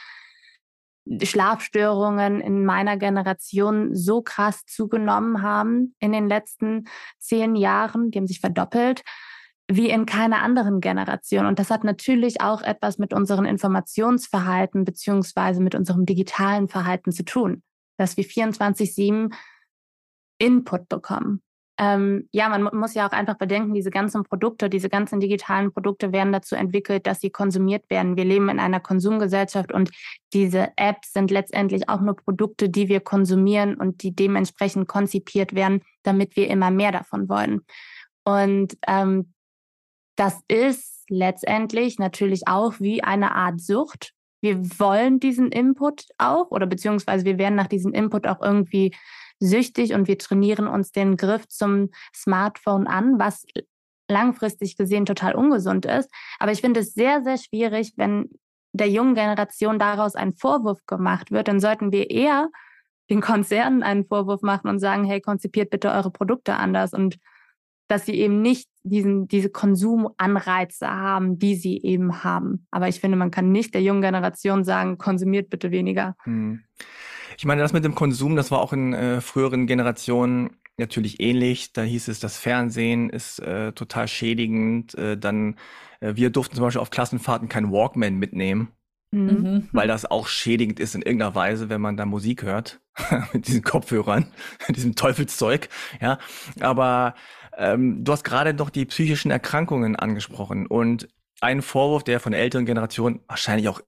Schlafstörungen 1.23 2.40
in 2.40 2.64
meiner 2.64 2.97
Generation 2.97 3.94
so 3.94 4.20
krass 4.20 4.64
zugenommen 4.64 5.42
haben 5.42 5.94
in 6.01 6.11
den 6.11 6.29
letzten 6.29 6.88
zehn 7.20 7.55
Jahren. 7.55 8.11
Die 8.11 8.18
haben 8.18 8.27
sich 8.27 8.40
verdoppelt 8.40 9.05
wie 9.70 9.88
in 9.88 10.07
keiner 10.07 10.42
anderen 10.42 10.81
Generation. 10.81 11.46
Und 11.46 11.59
das 11.59 11.70
hat 11.70 11.85
natürlich 11.85 12.40
auch 12.40 12.62
etwas 12.62 12.98
mit 12.98 13.14
unserem 13.14 13.46
Informationsverhalten 13.46 14.85
beziehungsweise 14.85 15.62
mit 15.62 15.74
unserem 15.74 16.05
digitalen 16.05 16.68
Verhalten 16.68 17.12
zu 17.12 17.24
tun, 17.24 17.62
dass 17.96 18.16
wir 18.16 18.24
24-7 18.24 19.33
Input 20.38 20.88
bekommen. 20.88 21.40
ähm, 21.79 22.29
ja, 22.31 22.48
man 22.48 22.62
muss 22.77 22.94
ja 22.94 23.09
auch 23.09 23.12
einfach 23.12 23.37
bedenken, 23.37 23.74
diese 23.74 23.90
ganzen 23.90 24.22
Produkte, 24.22 24.70
diese 24.70 24.88
ganzen 24.88 25.18
digitalen 25.18 25.72
Produkte 25.72 26.12
werden 26.12 26.33
dazu 26.33 26.55
entwickelt, 26.55 27.05
dass 27.07 27.20
sie 27.20 27.31
konsumiert 27.31 27.90
werden. 27.90 28.16
Wir 28.16 28.24
leben 28.24 28.48
in 28.48 28.61
einer 28.61 28.79
Konsumgesellschaft 28.79 29.72
und 29.72 29.90
diese 30.35 30.68
Apps 30.77 31.12
sind 31.14 31.33
letztendlich 31.33 31.88
auch 31.88 32.00
nur 32.00 32.14
Produkte, 32.14 32.68
die 32.68 32.88
wir 32.88 33.00
konsumieren 33.00 33.74
und 33.74 34.03
die 34.05 34.14
dementsprechend 34.14 34.87
konzipiert 34.87 35.55
werden, 35.55 35.81
damit 36.05 36.37
wir 36.37 36.48
immer 36.48 36.70
mehr 36.70 36.92
davon 36.92 37.29
wollen. 37.29 37.62
Und 38.24 38.77
ähm, 38.87 39.35
das 40.16 40.40
ist 40.48 41.05
letztendlich 41.09 41.98
natürlich 41.98 42.46
auch 42.46 42.74
wie 42.81 43.03
eine 43.03 43.35
Art 43.35 43.61
Sucht. 43.61 44.12
Wir 44.40 44.59
wollen 44.79 45.20
diesen 45.20 45.50
Input 45.50 46.07
auch 46.18 46.50
oder 46.50 46.66
beziehungsweise 46.66 47.24
wir 47.24 47.38
werden 47.38 47.55
nach 47.55 47.66
diesem 47.66 47.92
Input 47.92 48.27
auch 48.27 48.42
irgendwie 48.42 48.94
süchtig 49.40 49.94
und 49.94 50.07
wir 50.07 50.18
trainieren 50.18 50.68
uns 50.68 50.92
den 50.92 51.16
Griff 51.16 51.48
zum 51.48 51.90
Smartphone 52.14 52.87
an, 52.87 53.18
was 53.18 53.44
langfristig 54.09 54.77
gesehen 54.77 55.07
total 55.07 55.35
ungesund 55.35 55.87
ist. 55.87 56.11
Aber 56.38 56.53
ich 56.53 56.61
finde 56.61 56.81
es 56.81 56.92
sehr, 56.92 57.22
sehr 57.22 57.38
schwierig, 57.38 57.94
wenn 57.96 58.29
der 58.72 58.90
jungen 58.90 59.14
Generation 59.14 59.79
daraus 59.79 60.14
ein 60.14 60.35
Vorwurf 60.35 60.85
gemacht 60.87 61.31
wird, 61.31 61.48
dann 61.48 61.61
sollten 61.61 61.92
wir 61.92 62.11
eher 62.11 62.48
den 63.09 63.20
Konzernen 63.20 63.83
einen 63.83 64.05
Vorwurf 64.05 64.42
machen 64.42 64.68
und 64.68 64.79
sagen, 64.79 65.05
hey, 65.05 65.20
konzipiert 65.20 65.70
bitte 65.70 65.90
eure 65.90 66.11
Produkte 66.11 66.57
anders 66.57 66.92
und 66.92 67.18
dass 67.88 68.07
sie 68.07 68.14
eben 68.14 68.42
nicht 68.42 68.68
diesen, 68.83 69.29
diese 69.29 69.51
Konsumanreize 69.51 70.88
haben, 70.88 71.38
die 71.38 71.55
sie 71.55 71.79
eben 71.83 72.25
haben. 72.25 72.66
Aber 72.70 72.88
ich 72.88 73.01
finde, 73.01 73.16
man 73.16 73.31
kann 73.31 73.53
nicht 73.53 73.75
der 73.75 73.83
jungen 73.83 74.03
Generation 74.03 74.64
sagen, 74.64 74.99
konsumiert 74.99 75.51
bitte 75.51 75.70
weniger. 75.70 76.16
Hm. 76.25 76.61
Ich 77.37 77.44
meine, 77.44 77.62
das 77.62 77.73
mit 77.73 77.85
dem 77.85 77.94
Konsum, 77.94 78.37
das 78.37 78.51
war 78.51 78.61
auch 78.61 78.73
in 78.73 78.92
äh, 78.92 79.20
früheren 79.20 79.66
Generationen 79.66 80.51
natürlich 80.77 81.20
ähnlich. 81.20 81.73
Da 81.73 81.83
hieß 81.83 82.09
es, 82.09 82.20
das 82.20 82.37
Fernsehen 82.37 83.11
ist 83.11 83.38
äh, 83.40 83.73
total 83.73 84.09
schädigend. 84.09 84.94
Äh, 84.94 85.16
dann, 85.16 85.57
äh, 86.01 86.14
wir 86.16 86.31
durften 86.31 86.57
zum 86.57 86.64
Beispiel 86.64 86.81
auf 86.81 86.90
Klassenfahrten 86.90 87.49
keinen 87.49 87.73
Walkman 87.73 88.16
mitnehmen. 88.16 88.68
Mhm. 89.14 89.29
mhm. 89.29 89.68
Weil 89.73 89.88
das 89.88 90.05
auch 90.05 90.27
schädigend 90.27 90.81
ist 90.81 90.94
in 90.94 91.03
irgendeiner 91.03 91.35
Weise, 91.35 91.68
wenn 91.68 91.81
man 91.81 91.97
da 91.97 92.05
Musik 92.05 92.42
hört, 92.42 92.81
mit 93.33 93.47
diesen 93.47 93.62
Kopfhörern, 93.62 94.27
diesem 94.68 94.97
Teufelszeug, 94.97 95.68
ja. 96.01 96.18
Aber 96.61 97.14
ähm, 97.56 98.04
du 98.04 98.12
hast 98.12 98.24
gerade 98.24 98.54
doch 98.54 98.70
die 98.70 98.84
psychischen 98.86 99.30
Erkrankungen 99.30 99.96
angesprochen 99.96 100.66
und 100.66 101.08
ein 101.40 101.62
Vorwurf, 101.62 102.04
der 102.04 102.20
von 102.20 102.32
älteren 102.32 102.66
Generation 102.66 103.20
wahrscheinlich 103.26 103.68
auch 103.68 103.80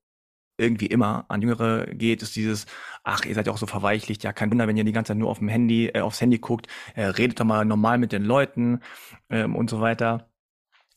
irgendwie 0.59 0.87
immer 0.87 1.26
an 1.29 1.42
Jüngere 1.42 1.87
geht, 1.87 2.22
ist 2.22 2.37
dieses, 2.37 2.66
ach, 3.05 3.24
ihr 3.24 3.35
seid 3.35 3.46
ja 3.46 3.52
auch 3.52 3.59
so 3.59 3.66
verweichlicht, 3.66 4.24
ja, 4.24 4.33
kein 4.33 4.50
Wunder, 4.50 4.66
wenn 4.66 4.76
ihr 4.76 4.85
die 4.85 4.92
ganze 4.92 5.11
Zeit 5.11 5.18
nur 5.18 5.31
auf 5.31 5.38
dem 5.38 5.48
Handy, 5.48 5.88
äh, 5.88 6.00
aufs 6.00 6.20
Handy 6.20 6.38
guckt, 6.38 6.66
äh, 6.94 7.05
redet 7.05 7.40
doch 7.40 7.44
mal 7.44 7.64
normal 7.64 7.98
mit 7.98 8.12
den 8.12 8.24
Leuten 8.24 8.81
ähm, 9.29 9.55
und 9.55 9.68
so 9.68 9.81
weiter. 9.81 10.31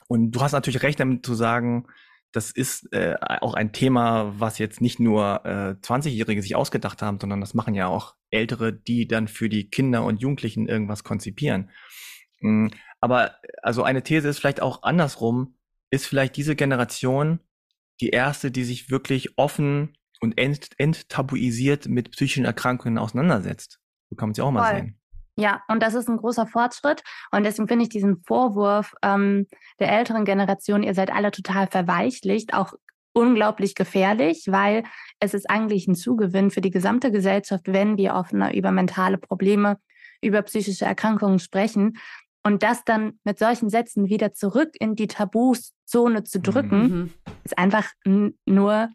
Und 0.08 0.32
du 0.32 0.42
hast 0.42 0.54
natürlich 0.54 0.82
recht 0.82 1.00
damit 1.00 1.26
zu 1.26 1.36
sagen, 1.36 1.86
das 2.32 2.52
ist 2.52 2.94
äh, 2.94 3.16
auch 3.22 3.54
ein 3.54 3.74
Thema, 3.74 4.34
was 4.40 4.60
jetzt 4.60 4.82
nicht 4.82 5.00
nur 5.00 5.46
äh, 5.46 5.76
20-Jährige 5.82 6.42
sich 6.42 6.56
ausgedacht 6.56 7.02
haben, 7.02 7.20
sondern 7.20 7.42
das 7.42 7.54
machen 7.54 7.74
ja 7.74 7.88
auch 7.88 8.16
Ältere, 8.30 8.72
die 8.72 9.08
dann 9.08 9.28
für 9.28 9.50
die 9.50 9.70
Kinder 9.70 10.04
und 10.04 10.22
Jugendlichen 10.22 10.68
irgendwas 10.68 11.04
konzipieren. 11.04 11.72
Mhm. 12.42 12.72
Aber 13.02 13.36
also 13.64 13.84
eine 13.84 14.04
These 14.04 14.28
ist 14.28 14.40
vielleicht 14.40 14.62
auch 14.62 14.84
andersrum, 14.84 15.56
ist 15.90 16.06
vielleicht 16.06 16.36
diese 16.36 16.56
Generation 16.56 17.40
die 18.02 18.10
erste, 18.10 18.52
die 18.52 18.64
sich 18.64 18.90
wirklich 18.90 19.38
offen 19.38 19.98
und 20.22 20.38
ent 20.38 20.70
enttabuisiert 20.78 21.88
mit 21.88 22.12
psychischen 22.12 22.46
Erkrankungen 22.46 22.98
auseinandersetzt. 22.98 23.80
So 24.10 24.16
kann 24.16 24.30
man 24.30 24.32
es 24.32 24.38
ja 24.38 24.44
auch 24.44 24.52
mal 24.52 24.70
Voll. 24.70 24.80
sehen. 24.82 25.00
Ja, 25.38 25.64
und 25.70 25.82
das 25.82 25.94
ist 25.94 26.10
ein 26.10 26.18
großer 26.18 26.48
Fortschritt. 26.48 27.02
Und 27.32 27.44
deswegen 27.44 27.70
finde 27.70 27.84
ich 27.84 27.90
diesen 27.90 28.22
Vorwurf 28.24 28.94
ähm, 29.02 29.48
der 29.80 29.90
älteren 29.92 30.26
Generation, 30.26 30.84
ihr 30.84 30.94
seid 30.94 31.12
alle 31.12 31.32
total 31.32 31.68
verweichlicht, 31.68 32.54
auch 32.54 32.74
unglaublich 33.14 33.74
gefährlich, 33.74 34.46
weil 34.48 34.84
es 35.20 35.34
ist 35.34 35.50
eigentlich 35.50 35.88
ein 35.88 35.96
Zugewinn 35.96 36.52
für 36.52 36.62
die 36.62 36.72
gesamte 36.72 37.12
Gesellschaft, 37.12 37.64
wenn 37.68 37.98
wir 37.98 38.16
offener 38.16 38.54
über 38.54 38.72
mentale 38.72 39.18
Probleme, 39.18 39.78
über 40.22 40.42
psychische 40.42 40.86
Erkrankungen 40.86 41.40
sprechen. 41.40 41.98
Und 42.44 42.64
das 42.64 42.84
dann 42.86 43.20
mit 43.24 43.38
solchen 43.38 43.70
Sätzen 43.70 44.08
wieder 44.08 44.34
zurück 44.34 44.72
in 44.80 44.96
die 44.96 45.08
Tabuzone 45.08 46.24
zu 46.24 46.40
drücken, 46.40 46.82
mhm. 46.82 47.14
ist 47.44 47.58
einfach 47.58 47.86
nur 48.46 48.90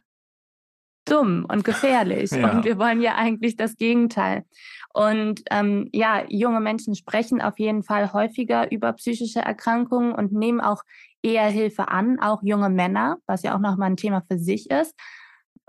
dumm 1.04 1.46
und 1.50 1.64
gefährlich. 1.64 2.30
ja. 2.32 2.50
Und 2.50 2.64
wir 2.64 2.78
wollen 2.78 3.00
ja 3.00 3.16
eigentlich 3.16 3.56
das 3.56 3.76
Gegenteil. 3.76 4.44
Und 4.92 5.42
ähm, 5.50 5.88
ja, 5.92 6.24
junge 6.28 6.60
Menschen 6.60 6.94
sprechen 6.94 7.42
auf 7.42 7.58
jeden 7.58 7.82
Fall 7.82 8.12
häufiger 8.12 8.70
über 8.70 8.92
psychische 8.94 9.40
Erkrankungen 9.40 10.12
und 10.12 10.32
nehmen 10.32 10.60
auch 10.60 10.82
eher 11.22 11.48
Hilfe 11.48 11.88
an, 11.88 12.20
auch 12.20 12.42
junge 12.42 12.70
Männer, 12.70 13.18
was 13.26 13.42
ja 13.42 13.54
auch 13.54 13.60
nochmal 13.60 13.90
ein 13.90 13.96
Thema 13.96 14.22
für 14.30 14.38
sich 14.38 14.70
ist. 14.70 14.94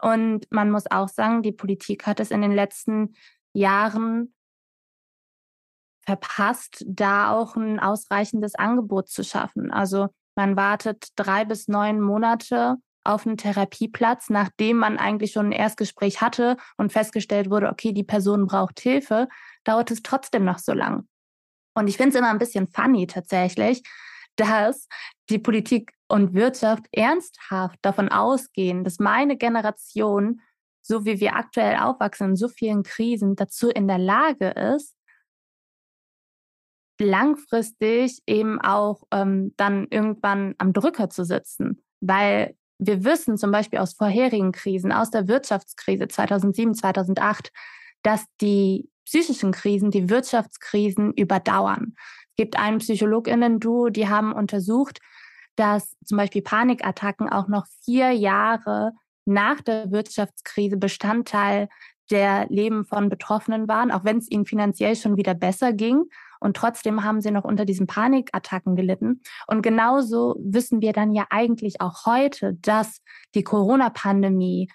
Und 0.01 0.45
man 0.51 0.69
muss 0.69 0.89
auch 0.91 1.07
sagen, 1.07 1.41
die 1.41 1.53
Politik 1.53 2.05
hat 2.05 2.19
es 2.19 2.31
in 2.31 2.41
den 2.41 2.51
letzten 2.51 3.15
Jahren 3.53 4.34
verpasst, 6.05 6.83
da 6.87 7.31
auch 7.31 7.55
ein 7.55 7.79
ausreichendes 7.79 8.55
Angebot 8.55 9.09
zu 9.09 9.23
schaffen. 9.23 9.71
Also 9.71 10.09
man 10.35 10.55
wartet 10.55 11.09
drei 11.15 11.45
bis 11.45 11.67
neun 11.67 12.01
Monate 12.01 12.75
auf 13.03 13.25
einen 13.25 13.37
Therapieplatz, 13.37 14.29
nachdem 14.29 14.77
man 14.77 14.97
eigentlich 14.97 15.31
schon 15.31 15.47
ein 15.47 15.51
Erstgespräch 15.51 16.21
hatte 16.21 16.57
und 16.77 16.91
festgestellt 16.91 17.49
wurde, 17.49 17.69
okay, 17.69 17.93
die 17.93 18.03
Person 18.03 18.47
braucht 18.47 18.79
Hilfe, 18.79 19.27
dauert 19.63 19.91
es 19.91 20.01
trotzdem 20.01 20.43
noch 20.43 20.57
so 20.59 20.73
lang. 20.73 21.07
Und 21.75 21.87
ich 21.87 21.97
finde 21.97 22.09
es 22.09 22.15
immer 22.15 22.29
ein 22.29 22.39
bisschen 22.39 22.67
funny 22.67 23.05
tatsächlich, 23.05 23.83
dass 24.37 24.87
die 25.29 25.39
Politik 25.39 25.93
und 26.07 26.33
Wirtschaft 26.33 26.85
ernsthaft 26.91 27.79
davon 27.81 28.09
ausgehen, 28.09 28.83
dass 28.83 28.99
meine 28.99 29.37
Generation, 29.37 30.41
so 30.81 31.05
wie 31.05 31.19
wir 31.19 31.35
aktuell 31.35 31.77
aufwachsen, 31.77 32.31
in 32.31 32.35
so 32.35 32.47
vielen 32.47 32.83
Krisen, 32.83 33.35
dazu 33.35 33.69
in 33.69 33.87
der 33.87 33.97
Lage 33.97 34.49
ist, 34.49 34.95
langfristig 36.99 38.21
eben 38.25 38.59
auch 38.61 39.03
ähm, 39.11 39.53
dann 39.57 39.87
irgendwann 39.89 40.55
am 40.57 40.73
Drücker 40.73 41.09
zu 41.09 41.25
sitzen. 41.25 41.83
Weil 42.01 42.55
wir 42.77 43.03
wissen 43.03 43.37
zum 43.37 43.51
Beispiel 43.51 43.79
aus 43.79 43.93
vorherigen 43.93 44.51
Krisen, 44.51 44.91
aus 44.91 45.09
der 45.09 45.27
Wirtschaftskrise 45.27 46.07
2007, 46.07 46.75
2008, 46.75 47.51
dass 48.03 48.25
die 48.41 48.89
psychischen 49.05 49.51
Krisen 49.51 49.91
die 49.91 50.09
Wirtschaftskrisen 50.09 51.13
überdauern. 51.13 51.95
Es 52.31 52.35
gibt 52.37 52.57
einen 52.57 52.79
Psychologinnen-Duo, 52.79 53.89
die 53.89 54.09
haben 54.09 54.33
untersucht, 54.33 54.99
dass 55.55 55.95
zum 56.03 56.17
Beispiel 56.17 56.41
Panikattacken 56.41 57.29
auch 57.29 57.47
noch 57.47 57.65
vier 57.83 58.11
Jahre 58.11 58.91
nach 59.25 59.61
der 59.61 59.91
Wirtschaftskrise 59.91 60.77
Bestandteil 60.77 61.69
der 62.11 62.47
Leben 62.49 62.85
von 62.85 63.09
Betroffenen 63.09 63.67
waren, 63.67 63.91
auch 63.91 64.03
wenn 64.03 64.17
es 64.17 64.29
ihnen 64.29 64.45
finanziell 64.45 64.95
schon 64.95 65.17
wieder 65.17 65.33
besser 65.33 65.73
ging. 65.73 66.03
Und 66.45 66.55
trotzdem 66.55 67.03
haben 67.03 67.21
sie 67.21 67.31
noch 67.31 67.43
unter 67.43 67.65
diesen 67.65 67.87
Panikattacken 67.87 68.75
gelitten. 68.75 69.21
Und 69.47 69.63
genauso 69.63 70.35
wissen 70.39 70.79
wir 70.79 70.93
dann 70.93 71.11
ja 71.11 71.25
eigentlich 71.31 71.81
auch 71.81 72.05
heute, 72.05 72.53
dass 72.61 73.01
die 73.33 73.43
Corona-Pandemie, 73.43 74.69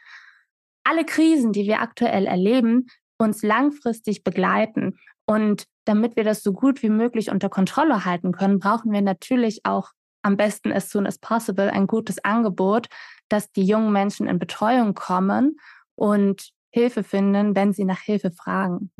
alle 0.82 1.04
Krisen, 1.04 1.52
die 1.52 1.66
wir 1.66 1.80
aktuell 1.80 2.26
erleben, 2.26 2.86
uns 3.18 3.44
langfristig 3.44 4.24
begleiten. 4.24 4.98
Und 5.26 5.64
damit 5.84 6.16
wir 6.16 6.24
das 6.24 6.42
so 6.42 6.52
gut 6.52 6.82
wie 6.82 6.88
möglich 6.88 7.30
unter 7.30 7.48
Kontrolle 7.48 8.04
halten 8.04 8.32
können, 8.32 8.58
brauchen 8.58 8.90
wir 8.90 9.00
natürlich 9.00 9.60
auch 9.62 9.90
am 10.22 10.36
besten 10.36 10.72
as 10.72 10.90
soon 10.90 11.06
as 11.06 11.18
possible 11.18 11.70
ein 11.70 11.86
gutes 11.86 12.22
Angebot, 12.24 12.88
dass 13.28 13.52
die 13.52 13.64
jungen 13.64 13.92
Menschen 13.92 14.26
in 14.26 14.40
Betreuung 14.40 14.94
kommen 14.94 15.56
und 15.94 16.50
Hilfe 16.70 17.04
finden, 17.04 17.54
wenn 17.54 17.72
sie 17.72 17.84
nach 17.84 18.00
Hilfe 18.00 18.32
fragen. 18.32 18.90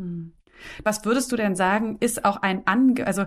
Hm. 0.77 0.85
Was 0.85 1.05
würdest 1.05 1.33
du 1.33 1.37
denn 1.37 1.57
sagen, 1.57 1.97
ist 2.01 2.25
auch 2.25 2.37
ein, 2.43 2.67
ange 2.67 3.07
also, 3.07 3.25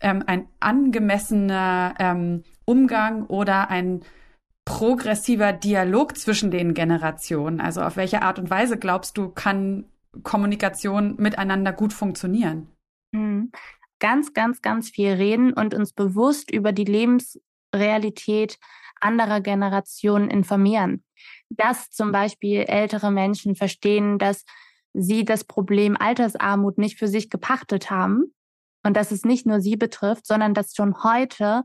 ähm, 0.00 0.22
ein 0.26 0.48
angemessener 0.60 1.94
ähm, 1.98 2.42
Umgang 2.64 3.26
oder 3.26 3.70
ein 3.70 4.02
progressiver 4.64 5.52
Dialog 5.52 6.16
zwischen 6.16 6.50
den 6.50 6.74
Generationen? 6.74 7.60
Also 7.60 7.82
auf 7.82 7.96
welche 7.96 8.22
Art 8.22 8.38
und 8.38 8.50
Weise 8.50 8.76
glaubst 8.76 9.16
du, 9.16 9.28
kann 9.28 9.84
Kommunikation 10.22 11.16
miteinander 11.18 11.72
gut 11.72 11.92
funktionieren? 11.92 12.68
Mhm. 13.12 13.52
Ganz, 13.98 14.34
ganz, 14.34 14.60
ganz 14.60 14.90
viel 14.90 15.12
reden 15.12 15.52
und 15.54 15.72
uns 15.72 15.92
bewusst 15.92 16.50
über 16.50 16.72
die 16.72 16.84
Lebensrealität 16.84 18.58
anderer 19.00 19.40
Generationen 19.40 20.30
informieren. 20.30 21.04
Dass 21.48 21.90
zum 21.90 22.12
Beispiel 22.12 22.64
ältere 22.66 23.10
Menschen 23.10 23.54
verstehen, 23.54 24.18
dass 24.18 24.44
sie 24.96 25.24
das 25.24 25.44
Problem 25.44 25.96
Altersarmut 25.96 26.78
nicht 26.78 26.98
für 26.98 27.08
sich 27.08 27.30
gepachtet 27.30 27.90
haben 27.90 28.32
und 28.82 28.96
dass 28.96 29.10
es 29.10 29.24
nicht 29.24 29.46
nur 29.46 29.60
sie 29.60 29.76
betrifft, 29.76 30.26
sondern 30.26 30.54
dass 30.54 30.74
schon 30.74 31.02
heute 31.02 31.64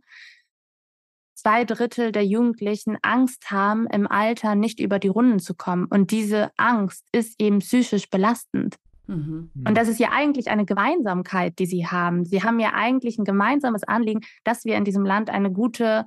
zwei 1.35 1.65
Drittel 1.65 2.11
der 2.11 2.25
Jugendlichen 2.25 2.97
Angst 3.01 3.49
haben, 3.49 3.87
im 3.87 4.05
Alter 4.07 4.55
nicht 4.55 4.79
über 4.79 4.99
die 4.99 5.07
Runden 5.07 5.39
zu 5.39 5.55
kommen. 5.55 5.85
Und 5.85 6.11
diese 6.11 6.51
Angst 6.57 7.07
ist 7.11 7.39
eben 7.39 7.59
psychisch 7.59 8.09
belastend. 8.09 8.75
Mhm. 9.07 9.49
Und 9.67 9.75
das 9.75 9.87
ist 9.87 9.99
ja 9.99 10.09
eigentlich 10.11 10.49
eine 10.49 10.65
Gemeinsamkeit, 10.65 11.57
die 11.57 11.65
sie 11.65 11.87
haben. 11.87 12.25
Sie 12.25 12.43
haben 12.43 12.59
ja 12.59 12.73
eigentlich 12.73 13.17
ein 13.17 13.25
gemeinsames 13.25 13.83
Anliegen, 13.83 14.21
dass 14.43 14.65
wir 14.65 14.75
in 14.75 14.85
diesem 14.85 15.05
Land 15.05 15.29
eine 15.29 15.51
gute 15.51 16.05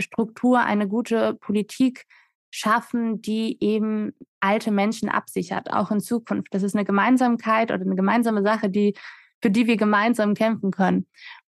Struktur, 0.00 0.60
eine 0.60 0.88
gute 0.88 1.34
Politik 1.34 2.06
schaffen, 2.50 3.22
die 3.22 3.56
eben 3.62 4.12
alte 4.40 4.70
Menschen 4.70 5.08
absichert, 5.08 5.72
auch 5.72 5.90
in 5.90 6.00
Zukunft. 6.00 6.52
Das 6.52 6.62
ist 6.62 6.74
eine 6.74 6.84
Gemeinsamkeit 6.84 7.70
oder 7.70 7.82
eine 7.82 7.96
gemeinsame 7.96 8.42
Sache, 8.42 8.70
die, 8.70 8.94
für 9.40 9.50
die 9.50 9.66
wir 9.66 9.76
gemeinsam 9.76 10.34
kämpfen 10.34 10.70
können. 10.70 11.06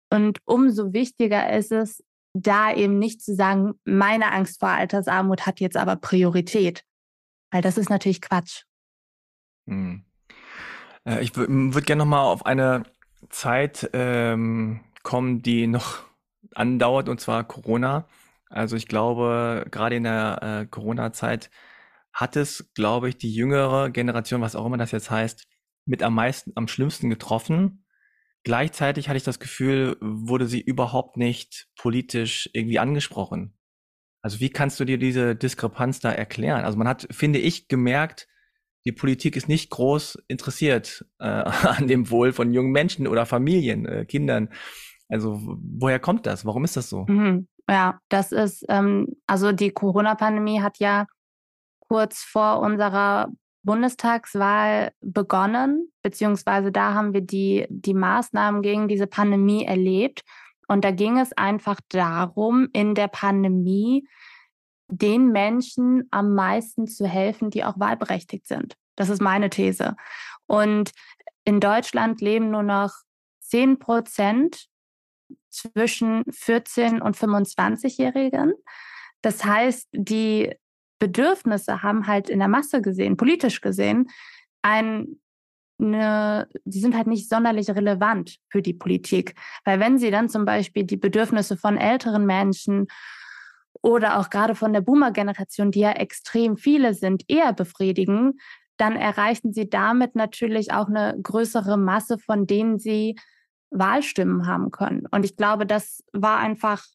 Und 0.10 0.40
umso 0.46 0.94
wichtiger 0.94 1.56
ist 1.56 1.72
es, 1.72 2.04
da 2.34 2.74
eben 2.74 3.00
nicht 3.00 3.22
zu 3.22 3.36
sagen, 3.36 3.74
meine 3.84 4.32
Angst 4.32 4.60
vor 4.60 4.70
Altersarmut 4.70 5.46
hat 5.46 5.60
jetzt 5.60 5.78
aber 5.78 5.96
Priorität. 5.96 6.84
Weil 7.52 7.62
das 7.62 7.78
ist 7.78 7.90
natürlich 7.90 8.22
Quatsch. 8.22 8.64
Hm. 9.68 10.04
Äh, 11.06 11.24
ich 11.24 11.36
würde 11.36 11.82
gerne 11.82 12.00
nochmal 12.00 12.26
auf 12.26 12.46
eine 12.46 12.84
Zeit 13.30 13.90
ähm, 13.94 14.82
kommen, 15.04 15.42
die 15.42 15.68
noch 15.68 16.04
andauert, 16.54 17.10
und 17.10 17.20
zwar 17.20 17.44
Corona. 17.44 18.06
Also 18.50 18.76
ich 18.76 18.88
glaube, 18.88 19.66
gerade 19.72 19.96
in 19.96 20.04
der 20.04 20.40
äh, 20.42 20.66
Corona-Zeit 20.68 21.50
hat 22.14 22.36
es, 22.36 22.72
glaube 22.74 23.10
ich, 23.10 23.18
die 23.18 23.34
jüngere 23.34 23.90
Generation, 23.90 24.42
was 24.42 24.56
auch 24.56 24.66
immer 24.66 24.78
das 24.78 24.92
jetzt 24.92 25.12
heißt, 25.12 25.48
mit 25.86 26.04
am 26.04 26.16
meisten, 26.16 26.52
am 26.56 26.68
schlimmsten 26.68 27.10
getroffen. 27.10 27.86
Gleichzeitig 28.44 29.08
hatte 29.08 29.18
ich 29.18 29.24
das 29.24 29.40
Gefühl, 29.40 29.98
wurde 30.02 30.48
sie 30.48 30.62
überhaupt 30.62 31.18
nicht 31.18 31.68
politisch 31.78 32.50
irgendwie 32.54 32.80
angesprochen. 32.80 33.58
Also 34.22 34.40
wie 34.40 34.50
kannst 34.50 34.80
du 34.80 34.86
dir 34.86 34.98
diese 34.98 35.36
Diskrepanz 35.36 36.00
da 36.00 36.12
erklären? 36.12 36.66
Also 36.66 36.78
man 36.78 36.88
hat, 36.88 37.08
finde 37.12 37.40
ich, 37.40 37.68
gemerkt, 37.68 38.28
die 38.86 38.92
Politik 38.92 39.36
ist 39.36 39.48
nicht 39.48 39.70
groß 39.70 40.18
interessiert 40.28 41.06
äh, 41.20 41.26
an 41.26 41.88
dem 41.88 42.10
Wohl 42.10 42.34
von 42.34 42.54
jungen 42.54 42.72
Menschen 42.72 43.08
oder 43.08 43.26
Familien, 43.26 43.86
äh, 43.86 44.06
Kindern. 44.06 44.50
Also 45.08 45.40
woher 45.42 46.00
kommt 46.00 46.26
das? 46.26 46.46
Warum 46.46 46.64
ist 46.64 46.78
das 46.78 46.90
so? 46.90 47.06
Mhm. 47.08 47.48
Ja, 47.70 48.00
das 48.10 48.32
ist, 48.32 48.66
ähm, 48.70 49.16
also 49.28 49.52
die 49.52 49.72
Corona-Pandemie 49.72 50.62
hat 50.62 50.80
ja 50.80 51.06
kurz 51.88 52.24
vor 52.24 52.60
unserer 52.60 53.30
Bundestagswahl 53.64 54.92
begonnen, 55.02 55.92
beziehungsweise 56.02 56.72
da 56.72 56.94
haben 56.94 57.14
wir 57.14 57.22
die, 57.22 57.66
die 57.70 57.94
Maßnahmen 57.94 58.62
gegen 58.62 58.88
diese 58.88 59.08
Pandemie 59.08 59.66
erlebt. 59.66 60.22
Und 60.70 60.86
da 60.86 60.92
ging 60.92 61.20
es 61.20 61.34
einfach 61.34 61.80
darum, 61.90 62.70
in 62.74 62.96
der 62.96 63.10
Pandemie 63.10 64.08
den 64.90 65.32
Menschen 65.32 66.08
am 66.12 66.34
meisten 66.34 66.88
zu 66.88 67.06
helfen, 67.06 67.50
die 67.50 67.66
auch 67.66 67.78
wahlberechtigt 67.78 68.48
sind. 68.48 68.76
Das 68.96 69.10
ist 69.10 69.22
meine 69.22 69.50
These. 69.50 69.96
Und 70.46 70.92
in 71.44 71.60
Deutschland 71.60 72.22
leben 72.22 72.52
nur 72.52 72.64
noch 72.64 72.94
10 73.42 73.80
Prozent 73.80 74.68
zwischen 75.58 76.24
14 76.30 77.02
und 77.02 77.18
25-Jährigen. 77.18 78.54
Das 79.22 79.44
heißt, 79.44 79.90
die 79.92 80.56
Bedürfnisse 81.00 81.84
haben 81.84 82.08
halt 82.08 82.30
in 82.30 82.40
der 82.40 82.48
Masse 82.48 82.82
gesehen, 82.82 83.18
politisch 83.18 83.62
gesehen, 83.62 84.08
ein, 84.62 85.20
eine, 85.80 86.48
die 86.66 86.80
sind 86.80 86.96
halt 86.96 87.08
nicht 87.08 87.30
sonderlich 87.30 87.70
relevant 87.70 88.38
für 88.50 88.62
die 88.62 88.74
Politik. 88.74 89.36
Weil 89.64 89.80
wenn 89.80 89.98
sie 89.98 90.12
dann 90.12 90.30
zum 90.30 90.46
Beispiel 90.46 90.84
die 90.84 90.98
Bedürfnisse 90.98 91.58
von 91.58 91.78
älteren 91.78 92.26
Menschen 92.26 92.88
oder 93.82 94.20
auch 94.20 94.30
gerade 94.30 94.56
von 94.56 94.74
der 94.74 94.82
Boomer-Generation, 94.82 95.72
die 95.72 95.82
ja 95.82 95.92
extrem 95.92 96.58
viele 96.58 96.94
sind, 96.94 97.24
eher 97.28 97.54
befriedigen, 97.54 98.40
dann 98.78 98.96
erreichen 98.96 99.54
sie 99.54 99.70
damit 99.70 100.16
natürlich 100.16 100.72
auch 100.72 100.88
eine 100.88 101.18
größere 101.22 101.78
Masse, 101.78 102.18
von 102.18 102.48
denen 102.48 102.80
sie 102.80 103.16
Wahlstimmen 103.72 104.48
haben 104.48 104.72
können. 104.72 105.06
Und 105.12 105.26
ich 105.26 105.36
glaube, 105.36 105.66
das 105.66 106.04
war 106.14 106.38
einfach 106.38 106.86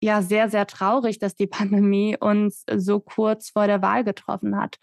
ja 0.00 0.22
sehr, 0.22 0.48
sehr 0.48 0.66
traurig, 0.66 1.18
dass 1.18 1.34
die 1.34 1.46
Pandemie 1.48 2.16
uns 2.18 2.64
so 2.76 3.00
kurz 3.00 3.50
vor 3.50 3.66
der 3.66 3.82
Wahl 3.82 4.04
getroffen 4.04 4.56
hat. 4.56 4.76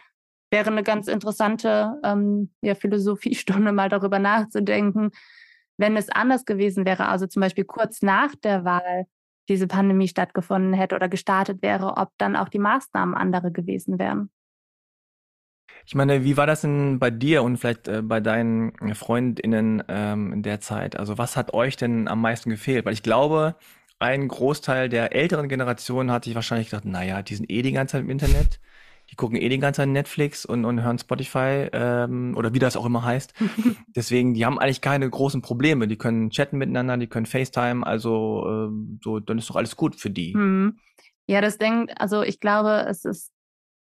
Wäre 0.52 0.70
eine 0.70 0.84
ganz 0.84 1.08
interessante 1.08 2.00
ähm, 2.04 2.54
ja, 2.62 2.76
Philosophiestunde, 2.76 3.72
mal 3.74 3.90
darüber 3.90 4.20
nachzudenken, 4.20 5.12
wenn 5.78 5.98
es 5.98 6.10
anders 6.10 6.46
gewesen 6.46 6.86
wäre, 6.86 7.08
also 7.08 7.28
zum 7.28 7.42
Beispiel 7.42 7.66
kurz 7.66 8.02
nach 8.02 8.34
der 8.36 8.64
Wahl 8.64 9.06
diese 9.50 9.68
Pandemie 9.68 10.08
stattgefunden 10.08 10.74
hätte 10.74 10.96
oder 10.96 11.10
gestartet 11.10 11.62
wäre, 11.62 11.98
ob 11.98 12.10
dann 12.18 12.36
auch 12.36 12.50
die 12.50 12.60
Maßnahmen 12.60 13.14
andere 13.14 13.52
gewesen 13.52 14.00
wären. 14.00 14.32
Ich 15.88 15.94
meine, 15.94 16.24
wie 16.24 16.36
war 16.36 16.48
das 16.48 16.62
denn 16.62 16.98
bei 16.98 17.12
dir 17.12 17.44
und 17.44 17.58
vielleicht 17.58 17.88
äh, 17.88 18.02
bei 18.02 18.20
deinen 18.20 18.96
FreundInnen 18.96 19.84
ähm, 19.88 20.34
in 20.34 20.44
der 20.44 20.60
Zeit? 20.60 20.98
Also 20.98 21.18
was 21.18 21.38
hat 21.38 21.54
euch 21.54 21.78
denn 21.78 22.08
am 22.08 22.22
meisten 22.22 22.50
gefehlt? 22.50 22.86
Weil 22.86 22.94
ich 22.94 23.04
glaube, 23.04 23.56
ein 24.00 24.28
Großteil 24.28 24.90
der 24.90 25.16
älteren 25.16 25.48
Generation 25.48 26.12
hat 26.12 26.26
sich 26.26 26.36
wahrscheinlich 26.36 26.70
gedacht, 26.70 26.86
naja, 26.86 27.22
die 27.22 27.36
sind 27.36 27.50
eh 27.52 27.62
die 27.62 27.72
ganze 27.72 27.94
Zeit 27.94 28.02
im 28.02 28.10
Internet. 28.10 28.60
Die 29.12 29.16
gucken 29.16 29.38
eh 29.38 29.48
die 29.48 29.60
ganze 29.60 29.82
Zeit 29.82 29.90
Netflix 29.90 30.46
und, 30.46 30.66
und 30.66 30.82
hören 30.82 30.98
Spotify 30.98 31.70
ähm, 31.72 32.34
oder 32.36 32.56
wie 32.56 32.60
das 32.60 32.76
auch 32.76 32.88
immer 32.88 33.04
heißt. 33.04 33.36
Deswegen, 33.96 34.34
die 34.34 34.46
haben 34.46 34.58
eigentlich 34.58 34.82
keine 34.82 35.08
großen 35.08 35.44
Probleme. 35.44 35.88
Die 35.88 35.98
können 35.98 36.32
chatten 36.32 36.58
miteinander, 36.58 36.98
die 36.98 37.08
können 37.08 37.28
FaceTime, 37.28 37.86
also 37.86 38.44
ähm, 38.48 39.00
so, 39.04 39.20
dann 39.20 39.38
ist 39.38 39.50
doch 39.52 39.56
alles 39.56 39.76
gut 39.76 39.96
für 39.96 40.10
die. 40.10 40.34
Hm. 40.34 40.80
Ja, 41.28 41.42
das 41.42 41.58
denkt, 41.60 41.94
also 41.98 42.24
ich 42.24 42.40
glaube, 42.40 42.86
es 42.88 43.06
ist 43.06 43.32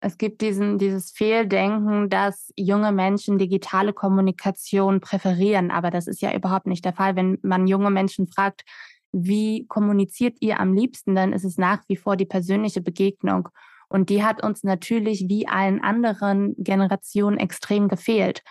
es 0.01 0.19
gibt 0.19 0.41
diesen, 0.41 0.79
dieses 0.79 1.11
Fehldenken, 1.11 2.11
dass 2.11 2.53
junge 2.57 2.93
Menschen 2.93 3.39
digitale 3.39 3.93
Kommunikation 3.93 5.01
präferieren. 5.01 5.71
Aber 5.71 5.91
das 5.91 6.07
ist 6.07 6.21
ja 6.21 6.35
überhaupt 6.35 6.67
nicht 6.67 6.85
der 6.85 6.93
Fall. 6.93 7.17
Wenn 7.17 7.39
man 7.43 7.67
junge 7.67 7.91
Menschen 7.91 8.29
fragt, 8.29 8.65
wie 9.13 9.67
kommuniziert 9.67 10.37
ihr 10.41 10.61
am 10.61 10.75
liebsten, 10.75 11.15
dann 11.15 11.33
ist 11.33 11.45
es 11.45 11.57
nach 11.57 11.83
wie 11.89 11.97
vor 11.97 12.17
die 12.17 12.27
persönliche 12.27 12.83
Begegnung. 12.83 13.49
Und 13.89 14.11
die 14.11 14.23
hat 14.23 14.43
uns 14.43 14.65
natürlich 14.65 15.27
wie 15.29 15.49
allen 15.49 15.83
anderen 15.83 16.55
Generationen 16.59 17.39
extrem 17.39 17.89
gefehlt. 17.89 18.43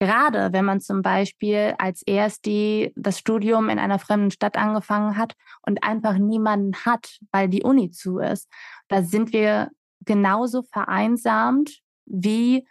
Gerade 0.00 0.52
wenn 0.52 0.64
man 0.64 0.80
zum 0.80 1.02
Beispiel 1.02 1.74
als 1.78 2.02
erste 2.02 2.90
das 2.96 3.20
Studium 3.20 3.68
in 3.68 3.78
einer 3.78 4.00
fremden 4.00 4.32
Stadt 4.32 4.56
angefangen 4.56 5.16
hat 5.16 5.34
und 5.64 5.84
einfach 5.84 6.18
niemanden 6.18 6.74
hat, 6.84 7.18
weil 7.30 7.48
die 7.48 7.62
Uni 7.62 7.92
zu 7.92 8.18
ist. 8.18 8.48
Da 8.88 9.02
sind 9.02 9.32
wir 9.32 9.70
genauso 10.04 10.62
vereinsamt 10.62 11.80
wie 12.06 12.66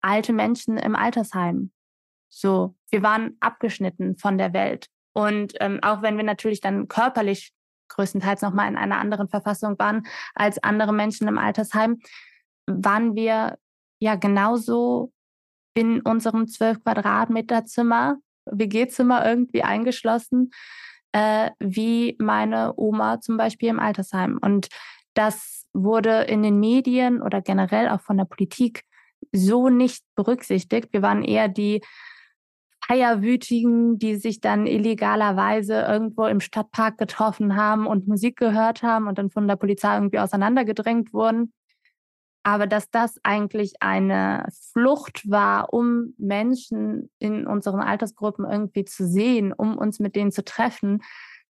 alte 0.00 0.32
Menschen 0.32 0.78
im 0.78 0.94
Altersheim. 0.94 1.72
So, 2.28 2.76
wir 2.90 3.02
waren 3.02 3.36
abgeschnitten 3.40 4.16
von 4.16 4.38
der 4.38 4.52
Welt. 4.52 4.88
Und 5.12 5.54
ähm, 5.60 5.80
auch 5.82 6.02
wenn 6.02 6.16
wir 6.16 6.24
natürlich 6.24 6.60
dann 6.60 6.88
körperlich 6.88 7.52
größtenteils 7.88 8.42
nochmal 8.42 8.68
in 8.68 8.76
einer 8.76 8.98
anderen 8.98 9.28
Verfassung 9.28 9.78
waren 9.78 10.06
als 10.34 10.62
andere 10.62 10.92
Menschen 10.92 11.28
im 11.28 11.38
Altersheim, 11.38 12.00
waren 12.66 13.14
wir 13.14 13.58
ja 13.98 14.16
genauso 14.16 15.12
in 15.74 16.00
unserem 16.00 16.48
zwölf 16.48 16.82
Quadratmeter 16.82 17.64
Zimmer, 17.64 18.16
WG-Zimmer 18.46 19.24
irgendwie 19.26 19.62
eingeschlossen, 19.62 20.50
äh, 21.12 21.50
wie 21.58 22.16
meine 22.18 22.74
Oma 22.76 23.20
zum 23.20 23.36
Beispiel 23.36 23.68
im 23.68 23.80
Altersheim. 23.80 24.38
Und 24.40 24.68
das 25.16 25.66
wurde 25.72 26.22
in 26.22 26.42
den 26.42 26.60
Medien 26.60 27.22
oder 27.22 27.40
generell 27.40 27.88
auch 27.88 28.00
von 28.00 28.16
der 28.16 28.24
Politik 28.24 28.82
so 29.32 29.68
nicht 29.68 30.04
berücksichtigt. 30.14 30.92
Wir 30.92 31.02
waren 31.02 31.22
eher 31.22 31.48
die 31.48 31.82
Feierwütigen, 32.86 33.98
die 33.98 34.16
sich 34.16 34.40
dann 34.40 34.66
illegalerweise 34.66 35.80
irgendwo 35.80 36.26
im 36.26 36.40
Stadtpark 36.40 36.98
getroffen 36.98 37.56
haben 37.56 37.86
und 37.86 38.06
Musik 38.06 38.36
gehört 38.36 38.82
haben 38.82 39.08
und 39.08 39.18
dann 39.18 39.30
von 39.30 39.48
der 39.48 39.56
Polizei 39.56 39.94
irgendwie 39.94 40.20
auseinandergedrängt 40.20 41.12
wurden. 41.12 41.52
Aber 42.44 42.68
dass 42.68 42.90
das 42.90 43.18
eigentlich 43.24 43.72
eine 43.80 44.46
Flucht 44.72 45.28
war, 45.28 45.72
um 45.72 46.14
Menschen 46.16 47.10
in 47.18 47.44
unseren 47.44 47.80
Altersgruppen 47.80 48.44
irgendwie 48.44 48.84
zu 48.84 49.04
sehen, 49.04 49.52
um 49.52 49.76
uns 49.76 49.98
mit 49.98 50.14
denen 50.14 50.30
zu 50.30 50.44
treffen, 50.44 51.02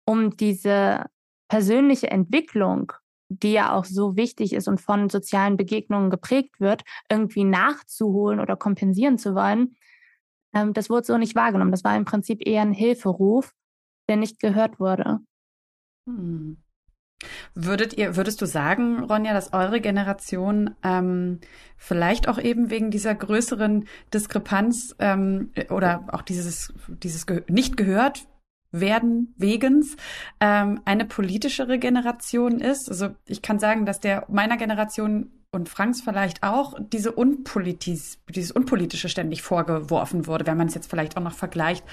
um 0.06 0.36
diese 0.36 1.06
persönliche 1.48 2.10
Entwicklung 2.10 2.94
die 3.30 3.54
ja 3.54 3.74
auch 3.74 3.86
so 3.86 4.16
wichtig 4.16 4.54
ist 4.54 4.68
und 4.68 4.82
von 4.82 5.10
sozialen 5.10 5.56
Begegnungen 5.56 6.10
geprägt 6.10 6.60
wird, 6.60 6.84
irgendwie 7.10 7.44
nachzuholen 7.44 8.40
oder 8.40 8.58
kompensieren 8.58 9.18
zu 9.18 9.36
wollen, 9.36 9.76
ähm, 10.54 10.74
das 10.74 10.90
wurde 10.90 11.06
so 11.06 11.18
nicht 11.18 11.36
wahrgenommen. 11.36 11.72
Das 11.72 11.84
war 11.84 11.96
im 11.96 12.06
Prinzip 12.06 12.46
eher 12.46 12.62
ein 12.62 12.74
Hilferuf, 12.74 13.54
der 14.08 14.18
nicht 14.18 14.40
gehört 14.40 14.80
wurde. 14.80 15.20
Hm. 16.08 16.58
Würdet 17.54 17.98
ihr, 17.98 18.16
würdest 18.16 18.42
du 18.42 18.46
sagen, 18.46 19.04
Ronja, 19.04 19.34
dass 19.34 19.52
eure 19.52 19.82
Generation 19.82 20.76
ähm, 20.84 21.40
vielleicht 21.76 22.30
auch 22.30 22.40
eben 22.40 22.70
wegen 22.70 22.92
dieser 22.92 23.14
größeren 23.14 23.88
Diskrepanz 24.14 24.96
ähm, 25.00 25.52
oder 25.70 26.06
auch 26.14 26.22
dieses, 26.22 26.74
dieses 26.88 27.28
ge 27.28 27.44
nicht 27.50 27.76
gehört 27.76 28.26
werden 28.72 29.34
wegens 29.38 29.96
ähm, 30.40 30.82
eine 30.86 31.06
politischere 31.06 31.80
Generation 31.80 32.60
ist. 32.60 32.90
Also 32.90 33.10
ich 33.26 33.42
kann 33.42 33.60
sagen, 33.60 33.86
dass 33.86 34.00
der 34.00 34.26
meiner 34.30 34.58
Generation 34.58 35.32
und 35.52 35.68
Franks 35.68 36.02
vielleicht 36.02 36.44
auch 36.44 36.76
diese 36.80 37.12
Unpolitis, 37.12 38.20
dieses 38.30 38.52
Unpolitische 38.52 39.10
ständig 39.10 39.42
vorgeworfen 39.42 40.28
wurde, 40.28 40.46
wenn 40.46 40.58
man 40.58 40.68
es 40.68 40.76
jetzt 40.76 40.90
vielleicht 40.90 41.18
auch 41.18 41.24
noch 41.24 41.34
vergleicht 41.34 41.84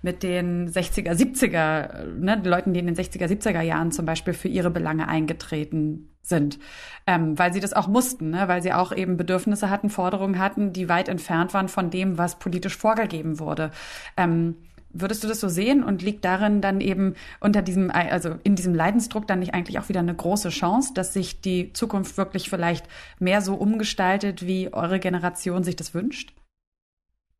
mit 0.00 0.22
den 0.22 0.70
60er, 0.70 1.12
70er, 1.12 2.04
ne, 2.04 2.40
Leuten, 2.44 2.72
die 2.72 2.80
in 2.80 2.86
den 2.86 2.94
60er, 2.94 3.26
70er 3.26 3.62
Jahren 3.62 3.90
zum 3.90 4.06
Beispiel 4.06 4.32
für 4.32 4.48
ihre 4.48 4.70
Belange 4.70 5.08
eingetreten 5.08 6.10
sind, 6.22 6.58
ähm, 7.06 7.38
weil 7.38 7.52
sie 7.52 7.60
das 7.60 7.72
auch 7.72 7.88
mussten, 7.88 8.30
ne? 8.30 8.46
weil 8.46 8.62
sie 8.62 8.72
auch 8.72 8.94
eben 8.94 9.16
Bedürfnisse 9.16 9.68
hatten, 9.68 9.90
Forderungen 9.90 10.38
hatten, 10.38 10.72
die 10.72 10.88
weit 10.88 11.08
entfernt 11.08 11.52
waren 11.52 11.68
von 11.68 11.90
dem, 11.90 12.18
was 12.18 12.38
politisch 12.38 12.76
vorgegeben 12.76 13.38
wurde. 13.38 13.70
Ähm, 14.16 14.56
Würdest 14.92 15.22
du 15.22 15.28
das 15.28 15.40
so 15.40 15.48
sehen 15.48 15.84
und 15.84 16.02
liegt 16.02 16.24
darin 16.24 16.60
dann 16.60 16.80
eben 16.80 17.14
unter 17.40 17.62
diesem, 17.62 17.90
also 17.90 18.36
in 18.42 18.56
diesem 18.56 18.74
Leidensdruck 18.74 19.26
dann 19.26 19.38
nicht 19.38 19.54
eigentlich 19.54 19.78
auch 19.78 19.88
wieder 19.88 20.00
eine 20.00 20.14
große 20.14 20.48
Chance, 20.48 20.92
dass 20.94 21.12
sich 21.12 21.40
die 21.40 21.72
Zukunft 21.72 22.16
wirklich 22.16 22.50
vielleicht 22.50 22.86
mehr 23.18 23.40
so 23.40 23.54
umgestaltet, 23.54 24.46
wie 24.46 24.72
eure 24.72 24.98
Generation 24.98 25.62
sich 25.62 25.76
das 25.76 25.94
wünscht? 25.94 26.34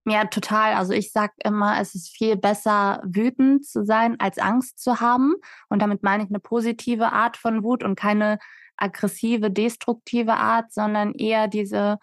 Ja, 0.06 0.24
total. 0.24 0.74
Also 0.74 0.92
ich 0.92 1.12
sage 1.12 1.32
immer, 1.44 1.80
es 1.80 1.94
ist 1.94 2.08
viel 2.08 2.36
besser, 2.36 3.02
wütend 3.04 3.66
zu 3.66 3.84
sein, 3.84 4.18
als 4.18 4.38
Angst 4.38 4.78
zu 4.82 5.00
haben. 5.00 5.34
Und 5.68 5.82
damit 5.82 6.02
meine 6.02 6.22
ich 6.24 6.30
eine 6.30 6.40
positive 6.40 7.12
Art 7.12 7.36
von 7.36 7.62
Wut 7.62 7.84
und 7.84 7.96
keine 7.96 8.38
aggressive, 8.76 9.50
destruktive 9.50 10.34
Art, 10.34 10.72
sondern 10.72 11.12
eher 11.12 11.48
diese 11.48 11.98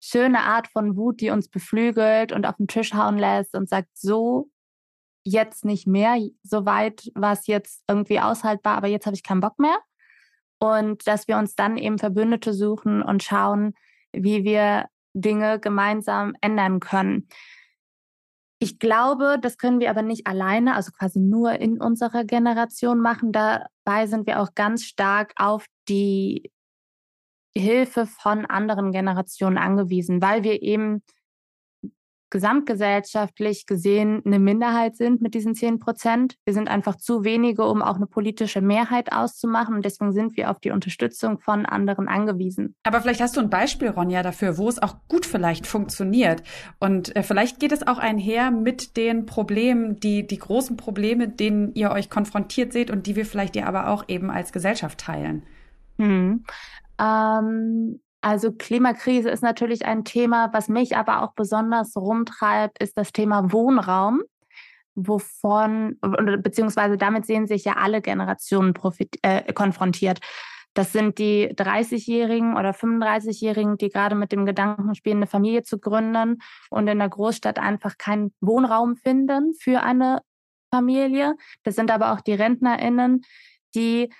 schöne 0.00 0.40
Art 0.40 0.68
von 0.68 0.96
Wut, 0.96 1.20
die 1.20 1.30
uns 1.30 1.48
beflügelt 1.48 2.32
und 2.32 2.46
auf 2.46 2.56
den 2.56 2.68
Tisch 2.68 2.92
hauen 2.94 3.18
lässt 3.18 3.54
und 3.54 3.68
sagt, 3.68 3.88
so 3.94 4.48
jetzt 5.28 5.64
nicht 5.64 5.86
mehr, 5.86 6.18
so 6.42 6.66
weit 6.66 7.10
war 7.14 7.32
es 7.32 7.46
jetzt 7.46 7.84
irgendwie 7.88 8.20
aushaltbar, 8.20 8.76
aber 8.76 8.88
jetzt 8.88 9.06
habe 9.06 9.16
ich 9.16 9.22
keinen 9.22 9.40
Bock 9.40 9.58
mehr. 9.58 9.78
Und 10.60 11.06
dass 11.06 11.28
wir 11.28 11.38
uns 11.38 11.54
dann 11.54 11.76
eben 11.76 11.98
Verbündete 11.98 12.52
suchen 12.52 13.02
und 13.02 13.22
schauen, 13.22 13.74
wie 14.12 14.44
wir 14.44 14.86
Dinge 15.14 15.60
gemeinsam 15.60 16.34
ändern 16.40 16.80
können. 16.80 17.28
Ich 18.60 18.80
glaube, 18.80 19.38
das 19.40 19.56
können 19.56 19.78
wir 19.78 19.88
aber 19.90 20.02
nicht 20.02 20.26
alleine, 20.26 20.74
also 20.74 20.90
quasi 20.90 21.20
nur 21.20 21.52
in 21.52 21.80
unserer 21.80 22.24
Generation 22.24 23.00
machen. 23.00 23.30
Dabei 23.30 24.06
sind 24.06 24.26
wir 24.26 24.40
auch 24.40 24.54
ganz 24.54 24.84
stark 24.84 25.32
auf 25.36 25.66
die 25.88 26.50
Hilfe 27.56 28.06
von 28.06 28.46
anderen 28.46 28.90
Generationen 28.90 29.58
angewiesen, 29.58 30.20
weil 30.20 30.42
wir 30.42 30.62
eben 30.62 31.04
gesamtgesellschaftlich 32.30 33.66
gesehen 33.66 34.22
eine 34.24 34.38
Minderheit 34.38 34.96
sind 34.96 35.20
mit 35.20 35.34
diesen 35.34 35.54
10 35.54 35.78
Prozent. 35.78 36.36
Wir 36.44 36.54
sind 36.54 36.68
einfach 36.68 36.96
zu 36.96 37.24
wenige, 37.24 37.64
um 37.64 37.82
auch 37.82 37.96
eine 37.96 38.06
politische 38.06 38.60
Mehrheit 38.60 39.12
auszumachen. 39.12 39.74
Und 39.74 39.84
deswegen 39.84 40.12
sind 40.12 40.36
wir 40.36 40.50
auf 40.50 40.60
die 40.60 40.70
Unterstützung 40.70 41.38
von 41.38 41.66
anderen 41.66 42.08
angewiesen. 42.08 42.74
Aber 42.82 43.00
vielleicht 43.00 43.20
hast 43.20 43.36
du 43.36 43.40
ein 43.40 43.50
Beispiel, 43.50 43.88
Ronja, 43.88 44.22
dafür, 44.22 44.58
wo 44.58 44.68
es 44.68 44.82
auch 44.82 44.96
gut 45.08 45.26
vielleicht 45.26 45.66
funktioniert. 45.66 46.42
Und 46.78 47.14
äh, 47.16 47.22
vielleicht 47.22 47.60
geht 47.60 47.72
es 47.72 47.86
auch 47.86 47.98
einher 47.98 48.50
mit 48.50 48.96
den 48.96 49.26
Problemen, 49.26 50.00
die, 50.00 50.26
die 50.26 50.38
großen 50.38 50.76
Probleme, 50.76 51.28
denen 51.28 51.74
ihr 51.74 51.90
euch 51.90 52.10
konfrontiert 52.10 52.72
seht 52.72 52.90
und 52.90 53.06
die 53.06 53.16
wir 53.16 53.26
vielleicht 53.26 53.56
ja 53.56 53.66
aber 53.66 53.88
auch 53.88 54.04
eben 54.08 54.30
als 54.30 54.52
Gesellschaft 54.52 54.98
teilen. 54.98 55.42
Hm. 55.98 56.44
Ähm 57.00 58.00
also 58.20 58.52
Klimakrise 58.52 59.30
ist 59.30 59.42
natürlich 59.42 59.86
ein 59.86 60.04
Thema, 60.04 60.52
was 60.52 60.68
mich 60.68 60.96
aber 60.96 61.22
auch 61.22 61.34
besonders 61.34 61.96
rumtreibt, 61.96 62.82
ist 62.82 62.98
das 62.98 63.12
Thema 63.12 63.52
Wohnraum, 63.52 64.22
wovon, 64.94 65.98
beziehungsweise 66.42 66.96
damit 66.96 67.26
sehen 67.26 67.46
sich 67.46 67.64
ja 67.64 67.74
alle 67.74 68.02
Generationen 68.02 68.74
äh, 69.22 69.52
konfrontiert. 69.52 70.18
Das 70.74 70.92
sind 70.92 71.18
die 71.18 71.48
30-Jährigen 71.48 72.56
oder 72.56 72.70
35-Jährigen, 72.70 73.78
die 73.78 73.88
gerade 73.88 74.14
mit 74.14 74.32
dem 74.32 74.46
Gedanken 74.46 74.94
spielen, 74.94 75.18
eine 75.18 75.26
Familie 75.26 75.62
zu 75.62 75.78
gründen 75.78 76.40
und 76.70 76.86
in 76.88 76.98
der 76.98 77.08
Großstadt 77.08 77.58
einfach 77.58 77.98
keinen 77.98 78.32
Wohnraum 78.40 78.96
finden 78.96 79.54
für 79.58 79.82
eine 79.82 80.20
Familie. 80.72 81.34
Das 81.62 81.74
sind 81.74 81.90
aber 81.90 82.12
auch 82.12 82.20
die 82.20 82.34
RentnerInnen, 82.34 83.22
die 83.74 84.10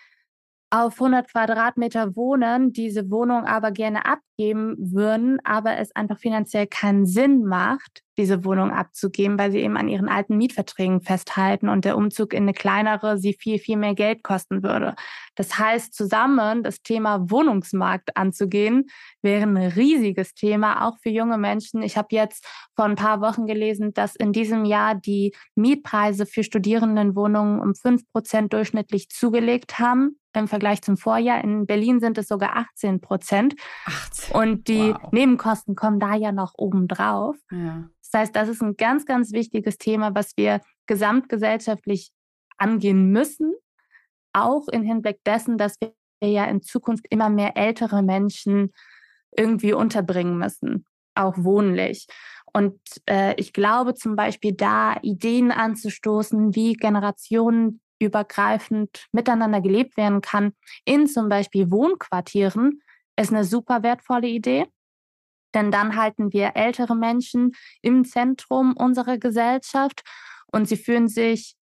auf 0.70 1.00
100 1.00 1.30
Quadratmeter 1.30 2.14
wohnen, 2.16 2.72
diese 2.72 3.10
Wohnung 3.10 3.44
aber 3.44 3.70
gerne 3.70 4.04
abgeben 4.04 4.76
würden, 4.78 5.38
aber 5.44 5.78
es 5.78 5.94
einfach 5.96 6.18
finanziell 6.18 6.66
keinen 6.66 7.06
Sinn 7.06 7.44
macht, 7.44 8.02
diese 8.18 8.44
Wohnung 8.44 8.70
abzugeben, 8.70 9.38
weil 9.38 9.52
sie 9.52 9.60
eben 9.60 9.76
an 9.76 9.88
ihren 9.88 10.08
alten 10.08 10.36
Mietverträgen 10.36 11.00
festhalten 11.00 11.68
und 11.68 11.84
der 11.84 11.96
Umzug 11.96 12.34
in 12.34 12.42
eine 12.42 12.52
kleinere 12.52 13.16
sie 13.16 13.32
viel, 13.32 13.58
viel 13.58 13.76
mehr 13.76 13.94
Geld 13.94 14.22
kosten 14.22 14.62
würde. 14.62 14.94
Das 15.36 15.58
heißt, 15.58 15.94
zusammen 15.94 16.62
das 16.64 16.82
Thema 16.82 17.30
Wohnungsmarkt 17.30 18.16
anzugehen, 18.16 18.86
wäre 19.22 19.44
ein 19.44 19.56
riesiges 19.56 20.34
Thema, 20.34 20.86
auch 20.86 20.98
für 21.00 21.10
junge 21.10 21.38
Menschen. 21.38 21.82
Ich 21.82 21.96
habe 21.96 22.08
jetzt 22.10 22.44
vor 22.74 22.84
ein 22.84 22.96
paar 22.96 23.20
Wochen 23.20 23.46
gelesen, 23.46 23.94
dass 23.94 24.16
in 24.16 24.32
diesem 24.32 24.64
Jahr 24.64 24.96
die 24.96 25.34
Mietpreise 25.54 26.26
für 26.26 26.42
Studierendenwohnungen 26.42 27.60
um 27.60 27.74
fünf 27.74 28.02
Prozent 28.12 28.52
durchschnittlich 28.52 29.08
zugelegt 29.08 29.78
haben 29.78 30.18
im 30.34 30.48
Vergleich 30.48 30.82
zum 30.82 30.96
Vorjahr. 30.96 31.42
In 31.42 31.66
Berlin 31.66 32.00
sind 32.00 32.18
es 32.18 32.28
sogar 32.28 32.56
18 32.56 33.00
Prozent. 33.00 33.54
18. 33.86 34.36
Und 34.36 34.68
die 34.68 34.94
wow. 34.94 35.12
Nebenkosten 35.12 35.74
kommen 35.74 36.00
da 36.00 36.14
ja 36.14 36.32
noch 36.32 36.54
oben 36.56 36.88
drauf. 36.88 37.36
Ja. 37.50 37.88
Das 38.10 38.20
heißt, 38.20 38.36
das 38.36 38.48
ist 38.48 38.62
ein 38.62 38.76
ganz, 38.76 39.04
ganz 39.04 39.32
wichtiges 39.32 39.78
Thema, 39.78 40.14
was 40.14 40.36
wir 40.36 40.60
gesamtgesellschaftlich 40.86 42.10
angehen 42.56 43.10
müssen, 43.10 43.54
auch 44.32 44.68
im 44.68 44.82
Hinblick 44.82 45.22
dessen, 45.24 45.58
dass 45.58 45.74
wir 45.80 45.92
ja 46.22 46.44
in 46.46 46.62
Zukunft 46.62 47.06
immer 47.10 47.28
mehr 47.28 47.56
ältere 47.56 48.02
Menschen 48.02 48.72
irgendwie 49.36 49.72
unterbringen 49.72 50.38
müssen, 50.38 50.86
auch 51.14 51.34
wohnlich. 51.36 52.06
Und 52.52 52.80
äh, 53.06 53.34
ich 53.36 53.52
glaube 53.52 53.94
zum 53.94 54.16
Beispiel 54.16 54.52
da 54.52 54.96
Ideen 55.02 55.52
anzustoßen, 55.52 56.54
wie 56.54 56.72
Generationen 56.72 57.80
übergreifend 58.00 59.06
miteinander 59.12 59.60
gelebt 59.60 59.96
werden 59.96 60.20
kann, 60.20 60.52
in 60.84 61.06
zum 61.06 61.28
Beispiel 61.28 61.70
Wohnquartieren, 61.70 62.80
ist 63.16 63.32
eine 63.32 63.44
super 63.44 63.82
wertvolle 63.82 64.28
Idee. 64.28 64.66
Denn 65.54 65.70
dann 65.70 65.96
halten 65.96 66.32
wir 66.32 66.52
ältere 66.54 66.94
Menschen 66.94 67.52
im 67.82 68.04
Zentrum 68.04 68.74
unserer 68.76 69.18
Gesellschaft 69.18 70.02
und 70.52 70.68
sie 70.68 70.76
fühlen 70.76 71.08
sich 71.08 71.54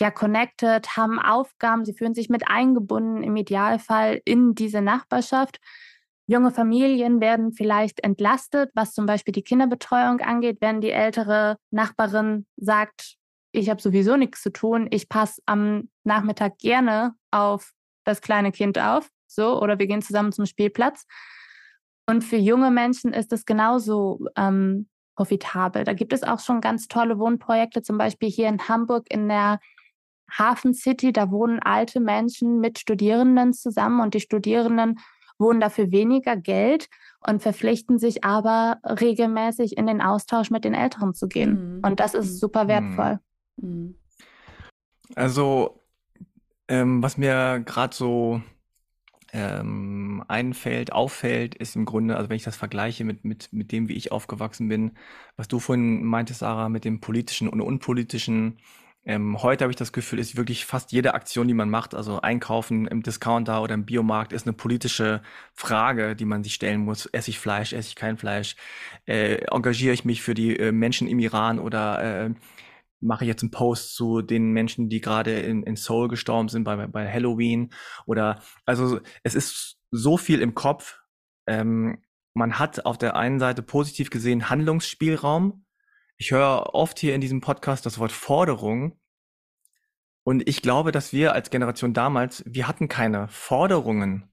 ja 0.00 0.10
connected, 0.10 0.96
haben 0.96 1.18
Aufgaben, 1.18 1.84
sie 1.84 1.94
fühlen 1.94 2.14
sich 2.14 2.28
mit 2.28 2.48
eingebunden 2.48 3.22
im 3.22 3.36
Idealfall 3.36 4.20
in 4.24 4.54
diese 4.54 4.80
Nachbarschaft. 4.80 5.58
Junge 6.26 6.50
Familien 6.50 7.20
werden 7.20 7.52
vielleicht 7.52 8.04
entlastet, 8.04 8.70
was 8.74 8.92
zum 8.92 9.06
Beispiel 9.06 9.32
die 9.32 9.42
Kinderbetreuung 9.42 10.20
angeht, 10.20 10.58
wenn 10.60 10.80
die 10.80 10.90
ältere 10.90 11.56
Nachbarin 11.70 12.46
sagt, 12.56 13.16
ich 13.52 13.70
habe 13.70 13.80
sowieso 13.80 14.16
nichts 14.16 14.42
zu 14.42 14.52
tun, 14.52 14.88
ich 14.90 15.08
passe 15.08 15.40
am 15.46 15.88
Nachmittag 16.04 16.58
gerne 16.58 17.14
auf 17.30 17.72
das 18.04 18.20
kleine 18.20 18.52
Kind 18.52 18.78
auf, 18.78 19.08
so, 19.26 19.60
oder 19.60 19.78
wir 19.78 19.86
gehen 19.86 20.02
zusammen 20.02 20.32
zum 20.32 20.46
Spielplatz. 20.46 21.06
Und 22.08 22.22
für 22.22 22.36
junge 22.36 22.70
Menschen 22.70 23.12
ist 23.12 23.34
es 23.34 23.44
genauso 23.44 24.24
ähm, 24.34 24.88
profitabel. 25.14 25.84
Da 25.84 25.92
gibt 25.92 26.14
es 26.14 26.22
auch 26.22 26.40
schon 26.40 26.62
ganz 26.62 26.88
tolle 26.88 27.18
Wohnprojekte, 27.18 27.82
zum 27.82 27.98
Beispiel 27.98 28.30
hier 28.30 28.48
in 28.48 28.66
Hamburg 28.66 29.06
in 29.10 29.28
der 29.28 29.60
Hafen 30.30 30.72
City. 30.72 31.12
Da 31.12 31.30
wohnen 31.30 31.58
alte 31.60 32.00
Menschen 32.00 32.60
mit 32.60 32.78
Studierenden 32.78 33.52
zusammen 33.52 34.00
und 34.00 34.14
die 34.14 34.20
Studierenden 34.20 34.98
wohnen 35.38 35.60
dafür 35.60 35.90
weniger 35.92 36.34
Geld 36.34 36.88
und 37.26 37.42
verpflichten 37.42 37.98
sich 37.98 38.24
aber 38.24 38.78
regelmäßig 38.84 39.76
in 39.76 39.86
den 39.86 40.00
Austausch 40.00 40.50
mit 40.50 40.64
den 40.64 40.74
Älteren 40.74 41.12
zu 41.12 41.28
gehen. 41.28 41.76
Mhm. 41.76 41.80
Und 41.84 42.00
das 42.00 42.14
ist 42.14 42.32
mhm. 42.32 42.36
super 42.38 42.68
wertvoll. 42.68 43.18
Mhm. 43.56 43.68
Mhm. 43.68 43.94
Also, 45.14 45.82
ähm, 46.68 47.02
was 47.02 47.18
mir 47.18 47.62
gerade 47.66 47.94
so 47.94 48.40
ähm, 49.32 50.24
einfällt, 50.28 50.92
auffällt, 50.92 51.54
ist 51.54 51.76
im 51.76 51.84
Grunde, 51.84 52.16
also 52.16 52.28
wenn 52.30 52.36
ich 52.36 52.44
das 52.44 52.56
vergleiche 52.56 53.04
mit, 53.04 53.24
mit, 53.24 53.52
mit 53.52 53.72
dem, 53.72 53.88
wie 53.88 53.94
ich 53.94 54.12
aufgewachsen 54.12 54.68
bin, 54.68 54.92
was 55.36 55.48
du 55.48 55.58
vorhin 55.58 56.04
meintest, 56.04 56.40
Sarah, 56.40 56.68
mit 56.68 56.84
dem 56.84 57.00
politischen 57.00 57.48
und 57.48 57.60
unpolitischen, 57.60 58.58
ähm, 59.04 59.42
heute 59.42 59.64
habe 59.64 59.72
ich 59.72 59.76
das 59.76 59.92
Gefühl, 59.92 60.18
ist 60.18 60.36
wirklich 60.36 60.66
fast 60.66 60.92
jede 60.92 61.14
Aktion, 61.14 61.48
die 61.48 61.54
man 61.54 61.70
macht, 61.70 61.94
also 61.94 62.20
einkaufen 62.20 62.86
im 62.86 63.02
Discounter 63.02 63.62
oder 63.62 63.74
im 63.74 63.86
Biomarkt, 63.86 64.34
ist 64.34 64.46
eine 64.46 64.52
politische 64.52 65.22
Frage, 65.54 66.14
die 66.14 66.26
man 66.26 66.44
sich 66.44 66.54
stellen 66.54 66.80
muss. 66.80 67.06
Esse 67.06 67.30
ich 67.30 67.38
Fleisch, 67.38 67.72
esse 67.72 67.88
ich 67.88 67.94
kein 67.96 68.18
Fleisch? 68.18 68.54
Äh, 69.06 69.46
engagiere 69.50 69.94
ich 69.94 70.04
mich 70.04 70.20
für 70.20 70.34
die 70.34 70.58
äh, 70.58 70.72
Menschen 70.72 71.08
im 71.08 71.20
Iran 71.20 71.58
oder 71.58 72.26
äh, 72.26 72.30
mache 73.00 73.24
ich 73.24 73.28
jetzt 73.28 73.42
einen 73.42 73.50
Post 73.50 73.94
zu 73.94 74.22
den 74.22 74.52
Menschen, 74.52 74.88
die 74.88 75.00
gerade 75.00 75.38
in, 75.40 75.62
in 75.62 75.76
Seoul 75.76 76.08
gestorben 76.08 76.48
sind 76.48 76.64
bei, 76.64 76.86
bei 76.86 77.10
Halloween 77.10 77.72
oder 78.06 78.40
also 78.64 79.00
es 79.22 79.34
ist 79.34 79.78
so 79.90 80.16
viel 80.16 80.40
im 80.40 80.54
Kopf. 80.54 81.00
Ähm, 81.46 82.02
man 82.34 82.58
hat 82.58 82.86
auf 82.86 82.98
der 82.98 83.16
einen 83.16 83.38
Seite 83.38 83.62
positiv 83.62 84.10
gesehen 84.10 84.50
Handlungsspielraum. 84.50 85.64
Ich 86.16 86.30
höre 86.30 86.74
oft 86.74 86.98
hier 86.98 87.14
in 87.14 87.20
diesem 87.20 87.40
Podcast 87.40 87.86
das 87.86 87.98
Wort 87.98 88.12
Forderung. 88.12 88.98
Und 90.24 90.46
ich 90.48 90.60
glaube, 90.60 90.92
dass 90.92 91.12
wir 91.12 91.32
als 91.32 91.50
Generation 91.50 91.94
damals, 91.94 92.44
wir 92.46 92.68
hatten 92.68 92.88
keine 92.88 93.28
Forderungen 93.28 94.30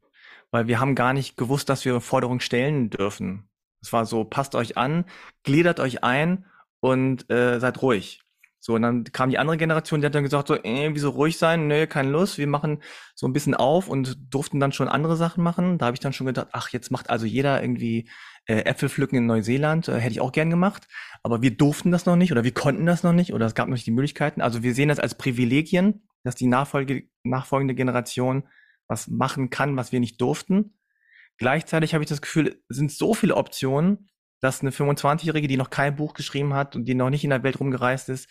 weil 0.56 0.68
wir 0.68 0.80
haben 0.80 0.96
gar 0.96 1.12
nicht 1.12 1.36
gewusst, 1.36 1.68
dass 1.68 1.84
wir 1.84 2.00
Forderungen 2.00 2.40
stellen 2.40 2.90
dürfen. 2.90 3.50
Es 3.82 3.92
war 3.92 4.06
so, 4.06 4.24
passt 4.24 4.56
euch 4.56 4.78
an, 4.78 5.04
gliedert 5.44 5.82
euch 5.82 6.02
ein 6.02 6.46
und 6.80 7.30
äh, 7.30 7.60
seid 7.60 7.82
ruhig. 7.82 8.22
So, 8.66 8.74
und 8.74 8.82
dann 8.82 9.04
kam 9.04 9.30
die 9.30 9.38
andere 9.38 9.58
Generation, 9.58 10.02
die 10.02 10.08
hat 10.08 10.16
dann 10.16 10.24
gesagt, 10.24 10.48
so, 10.48 10.56
äh, 10.56 10.90
wieso 10.92 11.12
ruhig 11.12 11.38
sein? 11.38 11.68
Nö, 11.68 11.86
keine 11.86 12.10
Lust, 12.10 12.40
wir 12.40 12.48
machen 12.48 12.82
so 13.14 13.28
ein 13.28 13.32
bisschen 13.32 13.54
auf 13.54 13.88
und 13.88 14.18
durften 14.34 14.60
dann 14.60 14.72
schon 14.72 14.88
andere 14.88 15.16
Sachen 15.18 15.44
machen. 15.44 15.78
Da 15.78 15.86
habe 15.86 15.94
ich 15.94 16.00
dann 16.00 16.14
schon 16.14 16.26
gedacht, 16.26 16.48
ach, 16.52 16.70
jetzt 16.70 16.90
macht 16.90 17.12
also 17.12 17.28
jeder 17.28 17.62
irgendwie 17.62 18.10
äh, 18.48 18.62
Äpfel 18.62 18.90
pflücken 18.90 19.18
in 19.18 19.28
Neuseeland, 19.28 19.88
äh, 19.88 20.00
hätte 20.00 20.14
ich 20.14 20.20
auch 20.20 20.32
gern 20.32 20.50
gemacht. 20.50 20.88
Aber 21.22 21.44
wir 21.44 21.56
durften 21.56 21.92
das 21.92 22.08
noch 22.08 22.16
nicht 22.16 22.32
oder 22.32 22.44
wir 22.44 22.56
konnten 22.56 22.88
das 22.88 23.04
noch 23.04 23.14
nicht 23.14 23.36
oder 23.36 23.46
es 23.46 23.54
gab 23.54 23.68
noch 23.68 23.76
nicht 23.76 23.86
die 23.86 23.92
Möglichkeiten. 23.92 24.42
Also 24.42 24.64
wir 24.64 24.74
sehen 24.74 24.90
das 24.90 24.98
als 24.98 25.14
Privilegien, 25.14 26.08
dass 26.24 26.34
die 26.34 26.48
Nachfolge, 26.48 27.04
nachfolgende 27.24 27.76
Generation 27.76 28.48
was 28.88 29.08
machen 29.08 29.52
kann, 29.52 29.78
was 29.78 29.92
wir 29.92 30.00
nicht 30.00 30.20
durften. 30.20 30.80
Gleichzeitig 31.38 31.94
habe 31.94 32.04
ich 32.04 32.10
das 32.10 32.24
Gefühl, 32.24 32.64
sind 32.68 32.92
so 32.92 33.14
viele 33.14 33.36
Optionen, 33.36 34.10
dass 34.42 34.62
eine 34.62 34.72
25-Jährige, 34.72 35.48
die 35.48 35.58
noch 35.58 35.70
kein 35.70 35.96
Buch 35.96 36.16
geschrieben 36.16 36.56
hat 36.56 36.76
und 36.76 36.86
die 36.86 36.96
noch 36.96 37.12
nicht 37.12 37.24
in 37.24 37.30
der 37.30 37.44
Welt 37.44 37.60
rumgereist 37.60 38.10
ist 38.10 38.28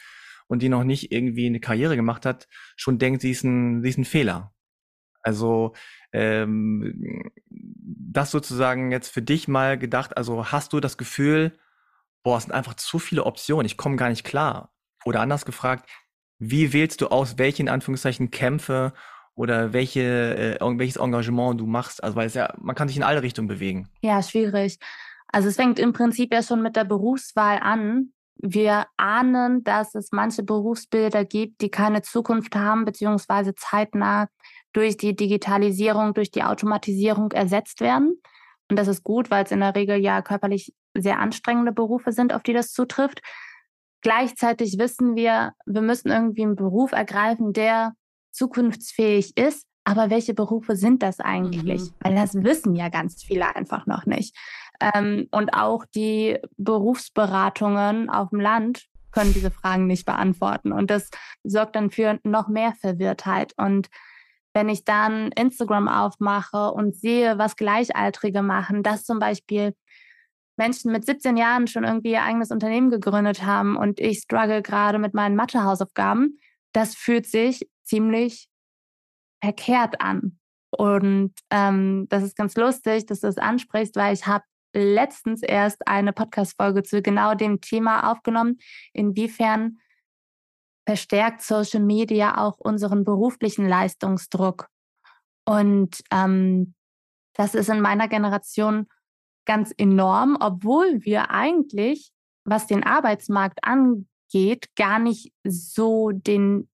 und 0.46 0.62
die 0.62 0.68
noch 0.68 0.84
nicht 0.84 1.12
irgendwie 1.12 1.46
eine 1.46 1.60
Karriere 1.60 1.96
gemacht 1.96 2.26
hat, 2.26 2.48
schon 2.76 2.98
denkt, 2.98 3.22
sie 3.22 3.30
ist 3.30 3.44
ein, 3.44 3.82
sie 3.82 3.88
ist 3.88 3.98
ein 3.98 4.04
Fehler. 4.04 4.52
Also 5.22 5.72
ähm, 6.12 7.30
das 7.48 8.30
sozusagen 8.30 8.92
jetzt 8.92 9.12
für 9.12 9.22
dich 9.22 9.48
mal 9.48 9.78
gedacht, 9.78 10.16
also 10.16 10.52
hast 10.52 10.72
du 10.72 10.80
das 10.80 10.98
Gefühl, 10.98 11.58
boah, 12.22 12.36
es 12.36 12.44
sind 12.44 12.52
einfach 12.52 12.74
zu 12.74 12.98
viele 12.98 13.24
Optionen, 13.24 13.66
ich 13.66 13.76
komme 13.76 13.96
gar 13.96 14.10
nicht 14.10 14.24
klar. 14.24 14.72
Oder 15.04 15.20
anders 15.20 15.44
gefragt, 15.44 15.88
wie 16.38 16.72
wählst 16.72 17.00
du 17.00 17.08
aus, 17.08 17.38
welche 17.38 17.62
in 17.62 17.68
Anführungszeichen 17.68 18.30
Kämpfe 18.30 18.92
oder 19.34 19.72
welche, 19.72 20.58
äh, 20.60 20.78
welches 20.78 20.96
Engagement 20.96 21.60
du 21.60 21.66
machst? 21.66 22.02
Also 22.02 22.16
weil 22.16 22.26
es 22.26 22.34
ja, 22.34 22.54
man 22.58 22.74
kann 22.74 22.88
sich 22.88 22.96
in 22.96 23.02
alle 23.02 23.22
Richtungen 23.22 23.48
bewegen. 23.48 23.88
Ja, 24.02 24.22
schwierig. 24.22 24.78
Also 25.28 25.48
es 25.48 25.56
fängt 25.56 25.78
im 25.78 25.92
Prinzip 25.92 26.32
ja 26.32 26.42
schon 26.42 26.62
mit 26.62 26.76
der 26.76 26.84
Berufswahl 26.84 27.58
an. 27.60 28.12
Wir 28.36 28.86
ahnen, 28.96 29.64
dass 29.64 29.94
es 29.94 30.10
manche 30.12 30.42
Berufsbilder 30.42 31.24
gibt, 31.24 31.60
die 31.60 31.70
keine 31.70 32.02
Zukunft 32.02 32.56
haben, 32.56 32.84
beziehungsweise 32.84 33.54
zeitnah 33.54 34.28
durch 34.72 34.96
die 34.96 35.14
Digitalisierung, 35.14 36.14
durch 36.14 36.30
die 36.30 36.42
Automatisierung 36.42 37.30
ersetzt 37.32 37.80
werden. 37.80 38.20
Und 38.68 38.78
das 38.78 38.88
ist 38.88 39.04
gut, 39.04 39.30
weil 39.30 39.44
es 39.44 39.52
in 39.52 39.60
der 39.60 39.74
Regel 39.74 39.98
ja 39.98 40.20
körperlich 40.22 40.74
sehr 40.94 41.18
anstrengende 41.18 41.72
Berufe 41.72 42.12
sind, 42.12 42.32
auf 42.32 42.42
die 42.42 42.52
das 42.52 42.72
zutrifft. 42.72 43.20
Gleichzeitig 44.00 44.78
wissen 44.78 45.16
wir, 45.16 45.52
wir 45.64 45.80
müssen 45.80 46.10
irgendwie 46.10 46.42
einen 46.42 46.56
Beruf 46.56 46.92
ergreifen, 46.92 47.52
der 47.52 47.94
zukunftsfähig 48.32 49.36
ist. 49.36 49.66
Aber 49.84 50.08
welche 50.08 50.34
Berufe 50.34 50.76
sind 50.76 51.02
das 51.02 51.20
eigentlich? 51.20 51.82
Mhm. 51.82 51.94
Weil 52.00 52.14
das 52.14 52.34
wissen 52.34 52.74
ja 52.74 52.88
ganz 52.88 53.22
viele 53.22 53.54
einfach 53.54 53.86
noch 53.86 54.06
nicht. 54.06 54.36
Ähm, 54.80 55.28
und 55.30 55.54
auch 55.54 55.84
die 55.94 56.38
Berufsberatungen 56.56 58.08
auf 58.10 58.30
dem 58.30 58.40
Land 58.40 58.86
können 59.12 59.32
diese 59.32 59.50
Fragen 59.50 59.86
nicht 59.86 60.06
beantworten. 60.06 60.72
Und 60.72 60.90
das 60.90 61.10
sorgt 61.44 61.76
dann 61.76 61.90
für 61.90 62.18
noch 62.24 62.48
mehr 62.48 62.72
Verwirrtheit. 62.80 63.52
Und 63.56 63.88
wenn 64.54 64.68
ich 64.68 64.84
dann 64.84 65.30
Instagram 65.32 65.88
aufmache 65.88 66.72
und 66.72 66.96
sehe, 66.96 67.38
was 67.38 67.56
Gleichaltrige 67.56 68.42
machen, 68.42 68.82
dass 68.82 69.04
zum 69.04 69.18
Beispiel 69.18 69.74
Menschen 70.56 70.92
mit 70.92 71.04
17 71.04 71.36
Jahren 71.36 71.66
schon 71.66 71.84
irgendwie 71.84 72.12
ihr 72.12 72.22
eigenes 72.22 72.50
Unternehmen 72.50 72.90
gegründet 72.90 73.44
haben 73.44 73.76
und 73.76 74.00
ich 74.00 74.20
struggle 74.20 74.62
gerade 74.62 74.98
mit 74.98 75.14
meinen 75.14 75.36
Mathehausaufgaben, 75.36 76.38
das 76.72 76.94
fühlt 76.94 77.26
sich 77.26 77.68
ziemlich 77.82 78.48
verkehrt 79.44 80.00
an. 80.00 80.38
Und 80.70 81.34
ähm, 81.50 82.06
das 82.08 82.22
ist 82.22 82.36
ganz 82.36 82.56
lustig, 82.56 83.06
dass 83.06 83.20
du 83.20 83.26
das 83.26 83.38
ansprichst, 83.38 83.94
weil 83.94 84.14
ich 84.14 84.26
habe 84.26 84.44
letztens 84.74 85.42
erst 85.42 85.86
eine 85.86 86.12
Podcast-Folge 86.12 86.82
zu 86.82 87.02
genau 87.02 87.34
dem 87.34 87.60
Thema 87.60 88.10
aufgenommen, 88.10 88.58
inwiefern 88.92 89.78
verstärkt 90.86 91.42
Social 91.42 91.80
Media 91.80 92.38
auch 92.38 92.58
unseren 92.58 93.04
beruflichen 93.04 93.68
Leistungsdruck. 93.68 94.68
Und 95.46 96.02
ähm, 96.10 96.74
das 97.34 97.54
ist 97.54 97.68
in 97.68 97.80
meiner 97.80 98.08
Generation 98.08 98.86
ganz 99.46 99.72
enorm, 99.76 100.36
obwohl 100.40 101.04
wir 101.04 101.30
eigentlich, 101.30 102.10
was 102.44 102.66
den 102.66 102.82
Arbeitsmarkt 102.82 103.60
angeht, 103.62 104.74
gar 104.74 104.98
nicht 104.98 105.32
so 105.44 106.10
den, 106.10 106.68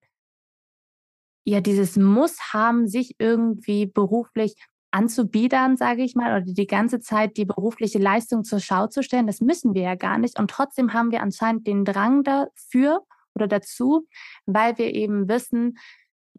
ja, 1.51 1.61
dieses 1.61 1.97
Muss 1.97 2.53
haben, 2.53 2.87
sich 2.87 3.17
irgendwie 3.19 3.87
beruflich 3.87 4.55
anzubiedern, 4.93 5.77
sage 5.77 6.03
ich 6.03 6.15
mal, 6.15 6.43
oder 6.43 6.53
die 6.53 6.67
ganze 6.67 7.01
Zeit 7.01 7.37
die 7.37 7.45
berufliche 7.45 7.99
Leistung 7.99 8.45
zur 8.45 8.61
Schau 8.61 8.87
zu 8.87 9.03
stellen. 9.03 9.27
Das 9.27 9.41
müssen 9.41 9.75
wir 9.75 9.83
ja 9.83 9.95
gar 9.97 10.19
nicht. 10.19 10.39
Und 10.39 10.51
trotzdem 10.51 10.93
haben 10.93 11.11
wir 11.11 11.23
anscheinend 11.23 11.67
den 11.67 11.85
Drang 11.85 12.23
dafür 12.23 13.03
oder 13.35 13.49
dazu, 13.49 14.07
weil 14.47 14.79
wir 14.79 14.95
eben 14.95 15.29
wissen, 15.29 15.79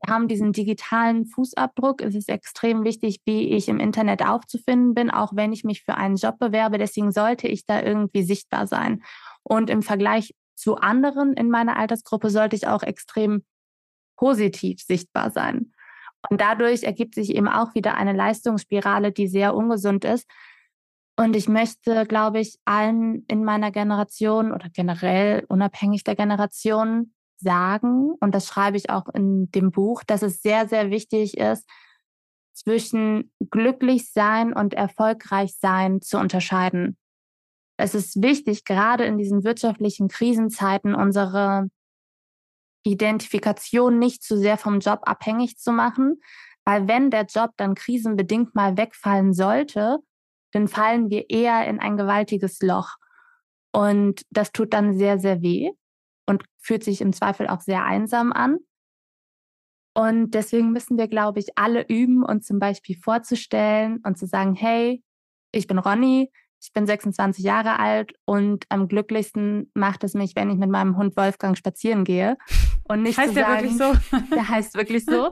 wir 0.04 0.14
haben 0.14 0.28
diesen 0.28 0.54
digitalen 0.54 1.26
Fußabdruck. 1.26 2.02
Es 2.02 2.16
ist 2.16 2.30
extrem 2.30 2.84
wichtig, 2.86 3.20
wie 3.26 3.50
ich 3.50 3.68
im 3.68 3.80
Internet 3.80 4.26
aufzufinden 4.26 4.94
bin, 4.94 5.12
auch 5.12 5.36
wenn 5.36 5.52
ich 5.52 5.64
mich 5.64 5.84
für 5.84 5.96
einen 5.96 6.16
Job 6.16 6.40
bewerbe. 6.40 6.78
Deswegen 6.78 7.12
sollte 7.12 7.48
ich 7.48 7.66
da 7.66 7.82
irgendwie 7.82 8.24
sichtbar 8.24 8.66
sein. 8.66 9.04
Und 9.44 9.70
im 9.70 9.82
Vergleich 9.82 10.34
zu 10.56 10.78
anderen 10.78 11.34
in 11.34 11.50
meiner 11.50 11.78
Altersgruppe 11.78 12.30
sollte 12.30 12.56
ich 12.56 12.68
auch 12.68 12.84
extrem 12.84 13.44
positiv 14.22 14.80
sichtbar 14.84 15.32
sein. 15.32 15.72
Und 16.30 16.40
dadurch 16.40 16.84
ergibt 16.84 17.16
sich 17.16 17.36
eben 17.36 17.48
auch 17.48 17.74
wieder 17.74 17.96
eine 17.96 18.14
Leistungsspirale, 18.14 19.12
die 19.12 19.28
sehr 19.28 19.56
ungesund 19.56 20.06
ist. 20.06 20.30
Und 21.18 21.36
ich 21.36 21.50
möchte, 21.50 22.06
glaube 22.06 22.40
ich, 22.40 22.60
allen 22.64 23.26
in 23.28 23.44
meiner 23.44 23.72
Generation 23.72 24.52
oder 24.52 24.70
generell 24.70 25.44
unabhängig 25.50 26.04
der 26.04 26.16
Generation 26.16 27.14
sagen, 27.38 28.12
und 28.20 28.36
das 28.36 28.48
schreibe 28.48 28.78
ich 28.78 28.92
auch 28.92 29.08
in 29.16 29.50
dem 29.50 29.72
Buch, 29.72 30.04
dass 30.04 30.22
es 30.22 30.44
sehr, 30.44 30.68
sehr 30.68 30.92
wichtig 30.92 31.38
ist, 31.38 31.68
zwischen 32.54 33.32
glücklich 33.50 34.12
sein 34.12 34.54
und 34.54 34.76
erfolgreich 34.76 35.56
sein 35.58 36.00
zu 36.00 36.20
unterscheiden. 36.20 36.96
Es 37.78 37.96
ist 37.96 38.22
wichtig, 38.22 38.66
gerade 38.66 39.06
in 39.06 39.18
diesen 39.18 39.44
wirtschaftlichen 39.44 40.10
Krisenzeiten 40.10 40.94
unsere 40.94 41.70
Identifikation 42.84 44.00
nicht 44.00 44.24
zu 44.24 44.38
sehr 44.38 44.58
vom 44.58 44.80
Job 44.80 45.02
abhängig 45.04 45.58
zu 45.58 45.72
machen, 45.72 46.22
weil 46.66 46.88
wenn 46.88 47.12
der 47.12 47.26
Job 47.26 47.52
dann 47.58 47.76
krisenbedingt 47.76 48.56
mal 48.56 48.78
wegfallen 48.78 49.34
sollte, 49.34 49.98
dann 50.52 50.68
fallen 50.68 51.10
wir 51.10 51.30
eher 51.30 51.68
in 51.68 51.80
ein 51.80 51.98
gewaltiges 51.98 52.62
Loch. 52.62 52.96
Und 53.72 54.24
das 54.30 54.52
tut 54.52 54.74
dann 54.74 54.98
sehr, 54.98 55.20
sehr 55.20 55.42
weh 55.42 55.72
und 56.28 56.44
fühlt 56.60 56.84
sich 56.84 57.02
im 57.02 57.14
Zweifel 57.14 57.48
auch 57.48 57.62
sehr 57.62 57.86
einsam 57.86 58.34
an. 58.34 58.58
Und 59.94 60.32
deswegen 60.32 60.72
müssen 60.72 60.98
wir, 60.98 61.08
glaube 61.08 61.40
ich, 61.40 61.58
alle 61.58 61.86
üben, 61.88 62.24
uns 62.24 62.46
zum 62.46 62.60
Beispiel 62.60 62.98
vorzustellen 62.98 64.02
und 64.06 64.18
zu 64.18 64.26
sagen, 64.26 64.56
hey, 64.56 65.04
ich 65.52 65.68
bin 65.68 65.80
Ronny, 65.80 66.32
ich 66.62 66.74
bin 66.74 66.86
26 66.86 67.44
Jahre 67.44 67.80
alt 67.80 68.14
und 68.26 68.66
am 68.70 68.88
glücklichsten 68.88 69.72
macht 69.74 70.04
es 70.04 70.14
mich, 70.14 70.36
wenn 70.36 70.52
ich 70.52 70.58
mit 70.58 70.70
meinem 70.70 70.96
Hund 70.96 71.18
Wolfgang 71.18 71.58
spazieren 71.58 72.04
gehe. 72.04 72.38
Und 72.88 73.02
nicht 73.02 73.18
heißt 73.18 73.34
zu 73.34 73.40
sagen, 73.40 73.64
wirklich 73.64 73.78
so? 73.78 74.18
Der 74.36 74.48
heißt 74.48 74.76
wirklich 74.76 75.06
so. 75.06 75.32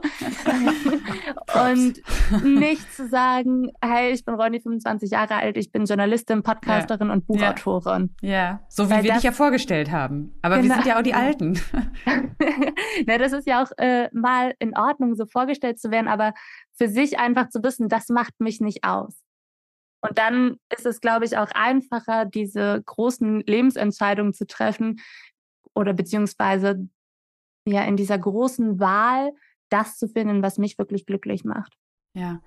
und 1.70 2.02
nicht 2.44 2.92
zu 2.94 3.06
sagen, 3.08 3.70
hey, 3.80 4.12
ich 4.12 4.24
bin 4.24 4.34
Ronny, 4.34 4.60
25 4.60 5.12
Jahre 5.12 5.36
alt, 5.36 5.56
ich 5.56 5.70
bin 5.70 5.84
Journalistin, 5.84 6.42
Podcasterin 6.42 7.08
ja. 7.08 7.12
und 7.14 7.26
Buchautorin. 7.26 8.16
Ja, 8.22 8.60
so 8.68 8.86
wie 8.86 8.94
Weil 8.94 9.04
wir 9.04 9.14
dich 9.14 9.22
ja 9.22 9.32
vorgestellt 9.32 9.92
haben. 9.92 10.34
Aber 10.42 10.56
genau. 10.56 10.68
wir 10.68 10.74
sind 10.76 10.86
ja 10.86 10.98
auch 10.98 11.02
die 11.02 11.14
Alten. 11.14 11.60
Na, 13.06 13.18
das 13.18 13.32
ist 13.32 13.46
ja 13.46 13.62
auch 13.62 13.70
äh, 13.76 14.08
mal 14.12 14.54
in 14.58 14.76
Ordnung, 14.76 15.14
so 15.14 15.26
vorgestellt 15.26 15.78
zu 15.78 15.92
werden, 15.92 16.08
aber 16.08 16.32
für 16.76 16.88
sich 16.88 17.20
einfach 17.20 17.50
zu 17.50 17.62
wissen, 17.62 17.88
das 17.88 18.08
macht 18.08 18.40
mich 18.40 18.60
nicht 18.60 18.82
aus. 18.82 19.14
Und 20.00 20.18
dann 20.18 20.56
ist 20.74 20.86
es, 20.86 21.00
glaube 21.00 21.24
ich, 21.24 21.36
auch 21.36 21.50
einfacher, 21.52 22.24
diese 22.24 22.82
großen 22.84 23.40
Lebensentscheidungen 23.40 24.32
zu 24.32 24.46
treffen 24.46 25.00
oder 25.74 25.92
beziehungsweise 25.92 26.88
ja 27.66 27.84
in 27.84 27.96
dieser 27.96 28.18
großen 28.18 28.80
Wahl 28.80 29.32
das 29.68 29.98
zu 29.98 30.08
finden, 30.08 30.42
was 30.42 30.58
mich 30.58 30.78
wirklich 30.78 31.06
glücklich 31.06 31.44
macht. 31.44 31.76
Ja, 32.12 32.40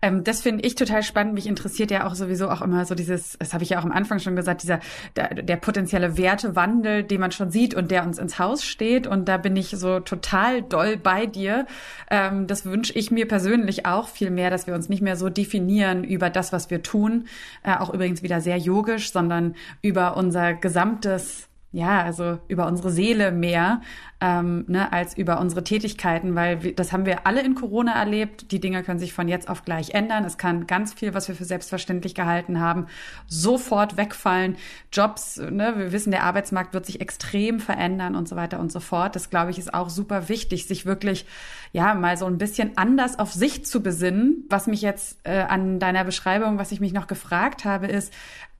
ähm, 0.00 0.22
das 0.22 0.42
finde 0.42 0.64
ich 0.64 0.76
total 0.76 1.02
spannend. 1.02 1.34
Mich 1.34 1.48
interessiert 1.48 1.90
ja 1.90 2.06
auch 2.06 2.14
sowieso 2.14 2.48
auch 2.50 2.62
immer 2.62 2.84
so 2.84 2.94
dieses, 2.94 3.36
das 3.40 3.52
habe 3.52 3.64
ich 3.64 3.70
ja 3.70 3.80
auch 3.80 3.84
am 3.84 3.90
Anfang 3.90 4.20
schon 4.20 4.36
gesagt, 4.36 4.62
dieser 4.62 4.78
der, 5.16 5.42
der 5.42 5.56
potenzielle 5.56 6.16
Wertewandel, 6.16 7.02
den 7.02 7.20
man 7.20 7.32
schon 7.32 7.50
sieht 7.50 7.74
und 7.74 7.90
der 7.90 8.04
uns 8.04 8.18
ins 8.18 8.38
Haus 8.38 8.62
steht. 8.64 9.08
Und 9.08 9.28
da 9.28 9.36
bin 9.36 9.56
ich 9.56 9.70
so 9.70 9.98
total 9.98 10.62
doll 10.62 10.96
bei 10.96 11.26
dir. 11.26 11.66
Ähm, 12.12 12.46
das 12.46 12.64
wünsche 12.64 12.92
ich 12.92 13.10
mir 13.10 13.26
persönlich 13.26 13.86
auch 13.86 14.06
viel 14.06 14.30
mehr, 14.30 14.50
dass 14.50 14.68
wir 14.68 14.74
uns 14.74 14.88
nicht 14.88 15.02
mehr 15.02 15.16
so 15.16 15.28
definieren 15.30 16.04
über 16.04 16.30
das, 16.30 16.52
was 16.52 16.70
wir 16.70 16.84
tun, 16.84 17.26
äh, 17.64 17.74
auch 17.74 17.92
übrigens 17.92 18.22
wieder 18.22 18.40
sehr 18.40 18.56
yogisch, 18.58 19.10
sondern 19.10 19.56
über 19.82 20.16
unser 20.16 20.54
gesamtes 20.54 21.48
ja, 21.70 22.02
also 22.02 22.38
über 22.48 22.66
unsere 22.66 22.90
Seele 22.90 23.30
mehr 23.30 23.82
ähm, 24.20 24.64
ne, 24.66 24.92
als 24.92 25.16
über 25.16 25.38
unsere 25.38 25.62
Tätigkeiten, 25.62 26.34
weil 26.34 26.62
wir, 26.62 26.74
das 26.74 26.92
haben 26.92 27.06
wir 27.06 27.26
alle 27.26 27.42
in 27.42 27.54
Corona 27.54 27.92
erlebt. 27.92 28.50
Die 28.50 28.58
Dinge 28.58 28.82
können 28.82 28.98
sich 28.98 29.12
von 29.12 29.28
jetzt 29.28 29.48
auf 29.48 29.64
gleich 29.64 29.90
ändern. 29.90 30.24
Es 30.24 30.38
kann 30.38 30.66
ganz 30.66 30.92
viel, 30.92 31.14
was 31.14 31.28
wir 31.28 31.36
für 31.36 31.44
selbstverständlich 31.44 32.14
gehalten 32.14 32.58
haben, 32.58 32.86
sofort 33.28 33.96
wegfallen. 33.96 34.56
Jobs, 34.92 35.36
ne, 35.36 35.74
wir 35.76 35.92
wissen, 35.92 36.10
der 36.10 36.24
Arbeitsmarkt 36.24 36.74
wird 36.74 36.86
sich 36.86 37.00
extrem 37.00 37.60
verändern 37.60 38.16
und 38.16 38.28
so 38.28 38.34
weiter 38.34 38.58
und 38.58 38.72
so 38.72 38.80
fort. 38.80 39.14
Das 39.14 39.30
glaube 39.30 39.50
ich 39.52 39.58
ist 39.58 39.72
auch 39.72 39.90
super 39.90 40.28
wichtig, 40.28 40.66
sich 40.66 40.84
wirklich 40.84 41.26
ja 41.72 41.94
mal 41.94 42.16
so 42.16 42.26
ein 42.26 42.38
bisschen 42.38 42.72
anders 42.76 43.18
auf 43.18 43.32
sich 43.32 43.66
zu 43.66 43.82
besinnen. 43.82 44.46
Was 44.48 44.66
mich 44.66 44.82
jetzt 44.82 45.18
äh, 45.24 45.42
an 45.42 45.78
deiner 45.78 46.02
Beschreibung, 46.02 46.58
was 46.58 46.72
ich 46.72 46.80
mich 46.80 46.92
noch 46.92 47.06
gefragt 47.06 47.64
habe, 47.64 47.86
ist, 47.86 48.12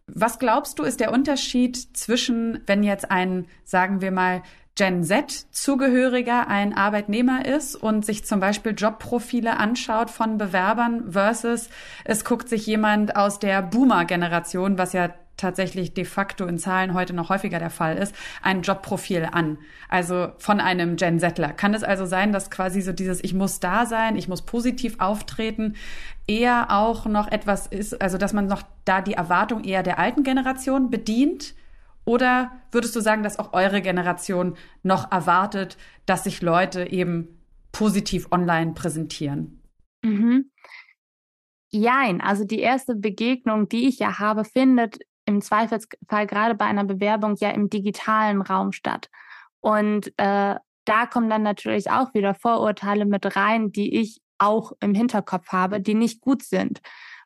was 0.09 0.39
glaubst 0.39 0.79
du, 0.79 0.83
ist 0.83 1.01
der 1.01 1.13
Unterschied 1.13 1.77
zwischen, 1.97 2.61
wenn 2.67 2.83
jetzt 2.83 3.11
ein, 3.11 3.47
sagen 3.65 4.01
wir 4.01 4.11
mal, 4.11 4.43
Gen 4.75 5.03
Z-Zugehöriger 5.03 6.47
ein 6.47 6.73
Arbeitnehmer 6.73 7.45
ist 7.45 7.75
und 7.75 8.07
sich 8.07 8.25
zum 8.25 8.39
Beispiel 8.39 8.75
Jobprofile 8.77 9.57
anschaut 9.57 10.09
von 10.09 10.39
Bewerbern 10.39 11.11
versus 11.11 11.69
es 12.05 12.25
guckt 12.25 12.49
sich 12.49 12.65
jemand 12.65 13.17
aus 13.17 13.41
der 13.41 13.61
Boomer-Generation, 13.61 14.79
was 14.79 14.93
ja 14.93 15.13
tatsächlich 15.39 15.95
de 15.95 16.05
facto 16.05 16.45
in 16.45 16.59
Zahlen 16.59 16.93
heute 16.93 17.15
noch 17.15 17.31
häufiger 17.31 17.59
der 17.59 17.71
Fall 17.71 17.97
ist, 17.97 18.15
ein 18.43 18.61
Jobprofil 18.61 19.29
an. 19.33 19.57
Also 19.89 20.33
von 20.37 20.61
einem 20.61 20.97
Gen 20.97 21.19
Settler. 21.19 21.55
Kann 21.55 21.73
es 21.73 21.83
also 21.83 22.05
sein, 22.05 22.33
dass 22.33 22.51
quasi 22.51 22.83
so 22.83 22.93
dieses 22.93 23.25
Ich 23.25 23.33
muss 23.33 23.61
da 23.61 23.87
sein, 23.87 24.17
ich 24.17 24.29
muss 24.29 24.43
positiv 24.43 24.97
auftreten, 24.99 25.77
eher 26.27 26.71
auch 26.71 27.07
noch 27.07 27.29
etwas 27.33 27.67
ist, 27.67 28.03
also 28.03 28.19
dass 28.19 28.35
man 28.35 28.47
noch 28.47 28.63
da 28.85 29.01
die 29.01 29.15
Erwartung 29.15 29.65
eher 29.65 29.83
der 29.83 29.99
alten 29.99 30.23
Generation 30.23 30.91
bedient? 30.91 31.55
Oder 32.05 32.53
würdest 32.73 32.97
du 32.97 33.01
sagen, 33.01 33.23
dass 33.23 33.39
auch 33.39 33.53
eure 33.53 33.83
Generation 33.83 34.57
noch 34.83 35.11
erwartet, 35.13 35.77
dass 36.07 36.25
sich 36.25 36.43
Leute 36.43 36.91
eben 36.91 37.39
positiv 37.71 38.33
online 38.33 38.73
präsentieren? 38.73 39.63
Mhm. 40.03 40.51
Jein, 41.71 42.23
also 42.23 42.45
die 42.45 42.61
erste 42.61 42.95
Begegnung, 42.95 43.69
die 43.69 43.89
ich 43.89 43.99
ja 43.99 44.19
habe, 44.19 44.45
findet 44.45 44.99
im 45.29 45.43
Zweifelsfall 45.43 46.27
gerade 46.27 46.55
bei 46.55 46.65
einer 46.65 46.85
Bewerbung 46.85 47.37
ja 47.39 47.51
im 47.51 47.69
digitalen 47.69 48.41
Raum 48.41 48.73
statt. 48.73 49.11
Und 49.61 50.09
äh, 50.17 50.55
da 50.85 51.07
kommen 51.07 51.29
dann 51.29 51.43
natürlich 51.43 51.91
auch 51.91 52.15
wieder 52.15 52.35
Vorurteile 52.35 53.05
mit 53.05 53.37
rein, 53.37 53.71
die 53.71 54.01
ich 54.01 54.21
auch 54.39 54.73
im 54.81 54.95
Hinterkopf 54.95 55.49
habe, 55.49 55.81
die 55.81 55.95
nicht 55.95 56.23
gut 56.23 56.43
sind. 56.43 56.81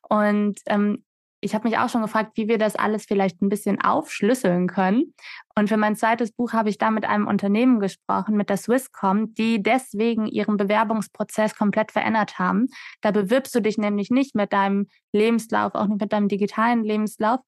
Und 0.08 0.58
ähm, 0.66 1.04
ich 1.44 1.54
habe 1.54 1.68
mich 1.68 1.76
auch 1.76 1.88
schon 1.88 2.02
gefragt, 2.02 2.32
wie 2.36 2.46
wir 2.46 2.56
das 2.56 2.76
alles 2.76 3.04
vielleicht 3.04 3.42
ein 3.42 3.48
bisschen 3.48 3.80
aufschlüsseln 3.80 4.68
können. 4.68 5.12
Und 5.56 5.68
für 5.68 5.76
mein 5.76 5.96
zweites 5.96 6.30
Buch 6.30 6.52
habe 6.52 6.70
ich 6.70 6.78
da 6.78 6.92
mit 6.92 7.04
einem 7.04 7.26
Unternehmen 7.26 7.80
gesprochen, 7.80 8.36
mit 8.36 8.48
der 8.48 8.56
Swisscom, 8.56 9.34
die 9.34 9.60
deswegen 9.60 10.26
ihren 10.26 10.56
Bewerbungsprozess 10.56 11.56
komplett 11.56 11.90
verändert 11.90 12.38
haben. 12.38 12.68
Da 13.00 13.10
bewirbst 13.10 13.52
du 13.56 13.60
dich 13.60 13.76
nämlich 13.76 14.10
nicht 14.10 14.36
mit 14.36 14.52
deinem 14.52 14.86
Lebenslauf, 15.12 15.74
auch 15.74 15.88
nicht 15.88 16.00
mit 16.00 16.12
deinem 16.12 16.28
digitalen 16.28 16.84
Lebenslauf, 16.84 17.40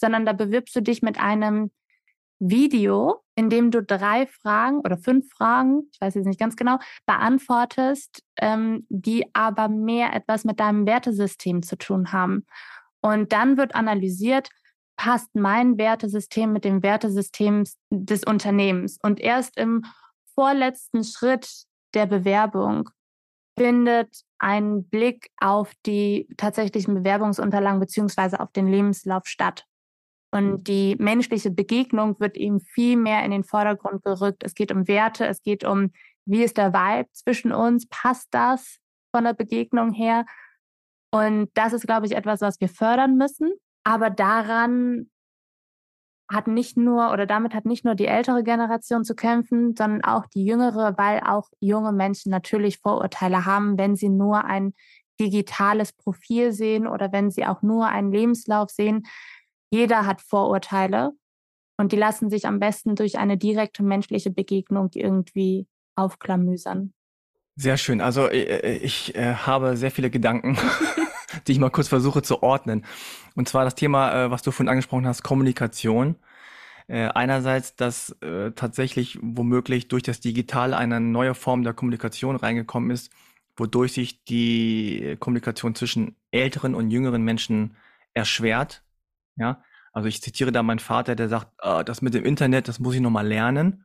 sondern 0.00 0.26
da 0.26 0.32
bewirbst 0.32 0.74
du 0.74 0.80
dich 0.80 1.02
mit 1.02 1.20
einem 1.20 1.70
Video, 2.40 3.22
in 3.34 3.50
dem 3.50 3.70
du 3.70 3.82
drei 3.82 4.26
Fragen 4.26 4.78
oder 4.80 4.96
fünf 4.96 5.30
Fragen, 5.30 5.82
ich 5.92 6.00
weiß 6.00 6.14
jetzt 6.14 6.26
nicht 6.26 6.40
ganz 6.40 6.56
genau, 6.56 6.78
beantwortest, 7.06 8.22
ähm, 8.38 8.86
die 8.88 9.26
aber 9.34 9.68
mehr 9.68 10.14
etwas 10.14 10.44
mit 10.44 10.58
deinem 10.58 10.86
Wertesystem 10.86 11.62
zu 11.62 11.76
tun 11.76 12.12
haben. 12.12 12.46
Und 13.02 13.32
dann 13.32 13.58
wird 13.58 13.74
analysiert, 13.74 14.48
passt 14.96 15.34
mein 15.34 15.78
Wertesystem 15.78 16.52
mit 16.52 16.64
dem 16.64 16.82
Wertesystem 16.82 17.64
des 17.90 18.24
Unternehmens. 18.24 18.98
Und 19.02 19.20
erst 19.20 19.56
im 19.58 19.84
vorletzten 20.34 21.04
Schritt 21.04 21.64
der 21.94 22.06
Bewerbung 22.06 22.88
findet 23.56 24.22
ein 24.38 24.84
Blick 24.84 25.30
auf 25.38 25.72
die 25.84 26.28
tatsächlichen 26.38 26.94
Bewerbungsunterlagen 26.94 27.80
beziehungsweise 27.80 28.40
auf 28.40 28.52
den 28.52 28.66
Lebenslauf 28.66 29.26
statt. 29.26 29.66
Und 30.32 30.68
die 30.68 30.96
menschliche 30.98 31.50
Begegnung 31.50 32.18
wird 32.20 32.36
eben 32.36 32.60
viel 32.60 32.96
mehr 32.96 33.24
in 33.24 33.32
den 33.32 33.44
Vordergrund 33.44 34.04
gerückt. 34.04 34.44
Es 34.44 34.54
geht 34.54 34.70
um 34.70 34.86
Werte, 34.86 35.26
es 35.26 35.42
geht 35.42 35.64
um, 35.64 35.90
wie 36.24 36.44
ist 36.44 36.56
der 36.56 36.72
Vibe 36.72 37.08
zwischen 37.12 37.52
uns, 37.52 37.88
passt 37.88 38.28
das 38.30 38.78
von 39.14 39.24
der 39.24 39.34
Begegnung 39.34 39.92
her? 39.92 40.24
Und 41.12 41.50
das 41.54 41.72
ist, 41.72 41.86
glaube 41.86 42.06
ich, 42.06 42.12
etwas, 42.12 42.40
was 42.40 42.60
wir 42.60 42.68
fördern 42.68 43.16
müssen. 43.16 43.52
Aber 43.82 44.10
daran 44.10 45.10
hat 46.30 46.46
nicht 46.46 46.76
nur 46.76 47.10
oder 47.12 47.26
damit 47.26 47.54
hat 47.54 47.64
nicht 47.64 47.84
nur 47.84 47.96
die 47.96 48.06
ältere 48.06 48.44
Generation 48.44 49.02
zu 49.04 49.16
kämpfen, 49.16 49.74
sondern 49.76 50.04
auch 50.04 50.26
die 50.26 50.44
jüngere, 50.44 50.96
weil 50.96 51.20
auch 51.20 51.48
junge 51.58 51.92
Menschen 51.92 52.30
natürlich 52.30 52.78
Vorurteile 52.78 53.46
haben, 53.46 53.76
wenn 53.76 53.96
sie 53.96 54.08
nur 54.08 54.44
ein 54.44 54.74
digitales 55.18 55.92
Profil 55.92 56.52
sehen 56.52 56.86
oder 56.86 57.10
wenn 57.12 57.32
sie 57.32 57.44
auch 57.46 57.62
nur 57.62 57.88
einen 57.88 58.12
Lebenslauf 58.12 58.70
sehen. 58.70 59.02
Jeder 59.70 60.06
hat 60.06 60.20
Vorurteile 60.20 61.12
und 61.78 61.92
die 61.92 61.96
lassen 61.96 62.28
sich 62.28 62.46
am 62.46 62.58
besten 62.58 62.96
durch 62.96 63.18
eine 63.18 63.38
direkte 63.38 63.82
menschliche 63.82 64.30
Begegnung 64.30 64.90
irgendwie 64.94 65.66
aufklamüsern. 65.94 66.92
Sehr 67.56 67.76
schön. 67.76 68.00
Also 68.00 68.26
äh, 68.26 68.42
äh, 68.42 68.76
ich, 68.78 69.14
äh, 69.14 69.34
habe 69.34 69.76
sehr 69.76 69.90
viele 69.90 70.10
Gedanken, 70.10 70.58
die 71.46 71.52
ich 71.52 71.58
mal 71.58 71.70
kurz 71.70 71.88
versuche 71.88 72.22
zu 72.22 72.42
ordnen. 72.42 72.84
Und 73.34 73.48
zwar 73.48 73.64
das 73.64 73.74
Thema, 73.74 74.12
äh, 74.26 74.30
was 74.30 74.42
du 74.42 74.50
vorhin 74.50 74.68
angesprochen 74.68 75.06
hast, 75.06 75.22
Kommunikation. 75.22 76.16
Äh, 76.88 77.08
einerseits, 77.08 77.76
dass 77.76 78.10
äh, 78.20 78.52
tatsächlich 78.52 79.18
womöglich 79.22 79.88
durch 79.88 80.02
das 80.02 80.20
Digitale 80.20 80.76
eine 80.76 81.00
neue 81.00 81.34
Form 81.34 81.62
der 81.62 81.74
Kommunikation 81.74 82.36
reingekommen 82.36 82.90
ist, 82.90 83.12
wodurch 83.56 83.92
sich 83.92 84.24
die 84.24 85.16
Kommunikation 85.20 85.74
zwischen 85.74 86.16
älteren 86.30 86.74
und 86.74 86.90
jüngeren 86.90 87.22
Menschen 87.22 87.76
erschwert. 88.14 88.82
Ja, 89.36 89.62
also 89.92 90.08
ich 90.08 90.22
zitiere 90.22 90.52
da 90.52 90.62
meinen 90.62 90.78
Vater, 90.78 91.16
der 91.16 91.28
sagt, 91.28 91.48
ah, 91.58 91.82
das 91.82 92.02
mit 92.02 92.14
dem 92.14 92.24
Internet, 92.24 92.68
das 92.68 92.78
muss 92.78 92.94
ich 92.94 93.00
noch 93.00 93.10
mal 93.10 93.26
lernen. 93.26 93.84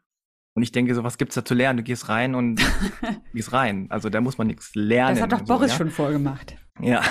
Und 0.54 0.64
ich 0.64 0.72
denke 0.72 0.96
so, 0.96 1.04
was 1.04 1.18
gibt's 1.18 1.36
da 1.36 1.44
zu 1.44 1.54
lernen? 1.54 1.78
Du 1.78 1.84
gehst 1.84 2.08
rein 2.08 2.34
und 2.34 2.62
gehst 3.34 3.52
rein. 3.52 3.88
Also 3.90 4.10
da 4.10 4.22
muss 4.22 4.38
man 4.38 4.48
nichts 4.48 4.74
lernen. 4.74 5.16
Das 5.16 5.24
hat 5.24 5.32
doch 5.34 5.40
so, 5.40 5.54
Boris 5.54 5.72
ja? 5.72 5.78
schon 5.78 5.92
vorgemacht. 5.92 6.56
Ja. 6.80 7.02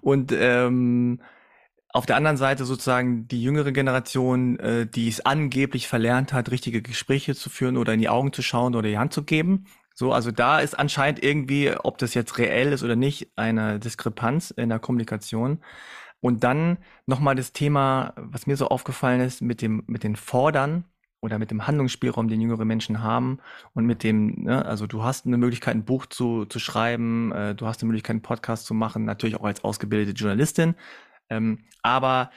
Und 0.00 0.32
ähm, 0.32 1.20
auf 1.92 2.06
der 2.06 2.16
anderen 2.16 2.36
Seite 2.36 2.64
sozusagen 2.64 3.26
die 3.26 3.42
jüngere 3.42 3.72
Generation, 3.72 4.58
äh, 4.60 4.86
die 4.86 5.08
es 5.08 5.24
angeblich 5.24 5.88
verlernt 5.88 6.32
hat, 6.32 6.50
richtige 6.50 6.82
Gespräche 6.82 7.34
zu 7.34 7.50
führen 7.50 7.76
oder 7.76 7.94
in 7.94 8.00
die 8.00 8.08
Augen 8.08 8.32
zu 8.32 8.42
schauen 8.42 8.76
oder 8.76 8.88
die 8.88 8.98
Hand 8.98 9.12
zu 9.12 9.24
geben. 9.24 9.64
So, 9.94 10.12
also 10.12 10.30
da 10.30 10.60
ist 10.60 10.78
anscheinend 10.78 11.24
irgendwie, 11.24 11.72
ob 11.72 11.98
das 11.98 12.14
jetzt 12.14 12.38
reell 12.38 12.72
ist 12.72 12.84
oder 12.84 12.94
nicht, 12.94 13.32
eine 13.34 13.80
Diskrepanz 13.80 14.52
in 14.52 14.68
der 14.68 14.78
Kommunikation. 14.78 15.64
Und 16.20 16.42
dann 16.44 16.78
nochmal 17.06 17.36
das 17.36 17.52
Thema, 17.52 18.12
was 18.16 18.46
mir 18.46 18.56
so 18.56 18.68
aufgefallen 18.68 19.20
ist, 19.20 19.40
mit 19.40 19.62
dem, 19.62 19.84
mit 19.86 20.02
den 20.02 20.16
Fordern 20.16 20.84
oder 21.20 21.38
mit 21.38 21.50
dem 21.50 21.66
Handlungsspielraum, 21.66 22.28
den 22.28 22.40
jüngere 22.40 22.64
Menschen 22.64 23.02
haben 23.02 23.38
und 23.74 23.86
mit 23.86 24.02
dem, 24.02 24.44
ne, 24.44 24.64
also 24.64 24.86
du 24.86 25.02
hast 25.02 25.26
eine 25.26 25.38
Möglichkeit, 25.38 25.74
ein 25.74 25.84
Buch 25.84 26.06
zu, 26.06 26.44
zu 26.44 26.58
schreiben, 26.58 27.32
äh, 27.32 27.54
du 27.54 27.66
hast 27.66 27.82
eine 27.82 27.88
Möglichkeit, 27.88 28.14
einen 28.14 28.22
Podcast 28.22 28.66
zu 28.66 28.74
machen, 28.74 29.04
natürlich 29.04 29.36
auch 29.36 29.44
als 29.44 29.64
ausgebildete 29.64 30.12
Journalistin. 30.12 30.74
Ähm, 31.30 31.64
aber 31.82 32.30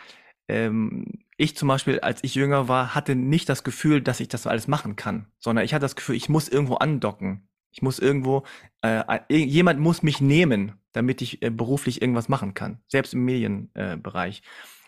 ähm, 0.48 1.06
ich 1.38 1.56
zum 1.56 1.68
Beispiel, 1.68 2.00
als 2.00 2.24
ich 2.24 2.36
jünger 2.36 2.68
war, 2.68 2.94
hatte 2.94 3.16
nicht 3.16 3.50
das 3.50 3.64
Gefühl, 3.64 4.02
dass 4.02 4.20
ich 4.20 4.28
das 4.28 4.48
alles 4.48 4.68
machen 4.68 4.96
kann, 4.96 5.28
sondern 5.40 5.66
ich 5.66 5.74
hatte 5.74 5.84
das 5.84 5.96
Gefühl, 5.96 6.16
ich 6.16 6.30
muss 6.30 6.48
irgendwo 6.50 6.76
andocken. 6.76 7.48
Ich 7.72 7.82
muss 7.82 8.00
irgendwo, 8.00 8.44
äh, 8.82 9.04
jemand 9.30 9.80
muss 9.80 10.04
mich 10.04 10.20
nehmen, 10.20 10.74
damit 10.94 11.22
ich 11.22 11.42
äh, 11.42 11.50
beruflich 11.50 12.02
irgendwas 12.02 12.30
machen 12.30 12.54
kann, 12.54 12.80
selbst 12.88 13.14
im 13.14 13.26
Medienbereich. 13.26 14.40
Äh, 14.40 14.42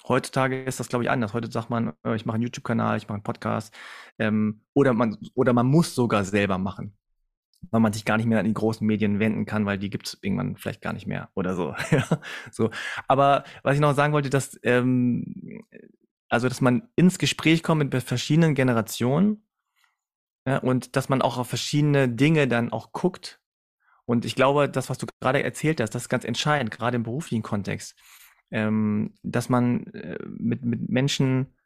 Heutzutage 0.07 0.63
ist 0.63 0.81
das, 0.81 0.89
glaube 0.89 1.05
ich, 1.05 1.09
anders. 1.09 1.33
Heute 1.33 1.49
sagt 1.49 1.69
man, 1.69 1.93
äh, 2.05 2.15
ich 2.15 2.25
mache 2.25 2.35
einen 2.35 2.43
YouTube-Kanal, 2.43 2.97
ich 2.97 3.07
mache 3.07 3.15
einen 3.15 3.23
Podcast. 3.23 3.73
Ähm, 4.19 4.61
oder, 4.73 4.93
man, 4.93 5.17
oder 5.33 5.53
man 5.53 5.67
muss 5.67 5.95
sogar 5.95 6.25
selber 6.25 6.57
machen. 6.57 6.97
Weil 7.71 7.79
man 7.79 7.93
sich 7.93 8.03
gar 8.03 8.17
nicht 8.17 8.25
mehr 8.25 8.39
an 8.39 8.45
die 8.45 8.53
großen 8.53 8.85
Medien 8.85 9.19
wenden 9.19 9.45
kann, 9.45 9.65
weil 9.65 9.77
die 9.77 9.89
gibt 9.89 10.07
es 10.07 10.17
irgendwann 10.21 10.57
vielleicht 10.57 10.81
gar 10.81 10.91
nicht 10.91 11.07
mehr 11.07 11.29
oder 11.35 11.55
so. 11.55 11.73
so. 12.51 12.69
Aber 13.07 13.45
was 13.63 13.75
ich 13.75 13.79
noch 13.79 13.95
sagen 13.95 14.11
wollte, 14.11 14.29
dass, 14.29 14.59
ähm, 14.63 15.63
also, 16.27 16.49
dass 16.49 16.59
man 16.59 16.89
ins 16.97 17.17
Gespräch 17.17 17.63
kommt 17.63 17.93
mit 17.93 18.03
verschiedenen 18.03 18.55
Generationen 18.55 19.45
ja, 20.45 20.57
und 20.57 20.97
dass 20.97 21.07
man 21.07 21.21
auch 21.21 21.37
auf 21.37 21.47
verschiedene 21.47 22.09
Dinge 22.09 22.49
dann 22.49 22.73
auch 22.73 22.91
guckt. 22.91 23.39
Und 24.05 24.25
ich 24.25 24.35
glaube, 24.35 24.69
das, 24.69 24.89
was 24.89 24.97
du 24.97 25.05
gerade 25.21 25.43
erzählt 25.43 25.79
hast, 25.79 25.91
das 25.91 26.03
ist 26.03 26.09
ganz 26.09 26.25
entscheidend, 26.25 26.71
gerade 26.71 26.97
im 26.97 27.03
beruflichen 27.03 27.43
Kontext 27.43 27.95
ähm, 28.53 29.15
dass 29.23 29.49
man 29.49 29.87
äh, 29.87 30.19
mit, 30.25 30.63
mit 30.63 30.87
Menschen, 30.87 31.57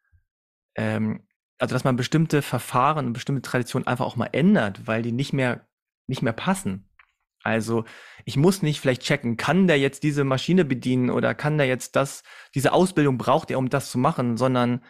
ähm, 0.75 1.27
also 1.59 1.75
dass 1.75 1.83
man 1.83 1.97
bestimmte 1.97 2.41
Verfahren 2.41 3.07
und 3.07 3.13
bestimmte 3.13 3.41
Traditionen 3.41 3.85
einfach 3.85 4.05
auch 4.05 4.15
mal 4.15 4.29
ändert, 4.31 4.87
weil 4.87 5.01
die 5.01 5.11
nicht 5.11 5.33
mehr, 5.33 5.67
nicht 6.07 6.21
mehr 6.21 6.33
passen. 6.33 6.89
Also 7.43 7.83
ich 8.23 8.37
muss 8.37 8.61
nicht 8.61 8.79
vielleicht 8.79 9.03
checken, 9.03 9.35
kann 9.35 9.67
der 9.67 9.79
jetzt 9.79 10.03
diese 10.03 10.23
Maschine 10.23 10.63
bedienen 10.63 11.09
oder 11.09 11.35
kann 11.35 11.57
der 11.57 11.67
jetzt 11.67 11.97
das, 11.97 12.23
diese 12.55 12.71
Ausbildung 12.71 13.17
braucht 13.17 13.51
er, 13.51 13.59
um 13.59 13.69
das 13.69 13.91
zu 13.91 13.97
machen, 13.97 14.37
sondern 14.37 14.81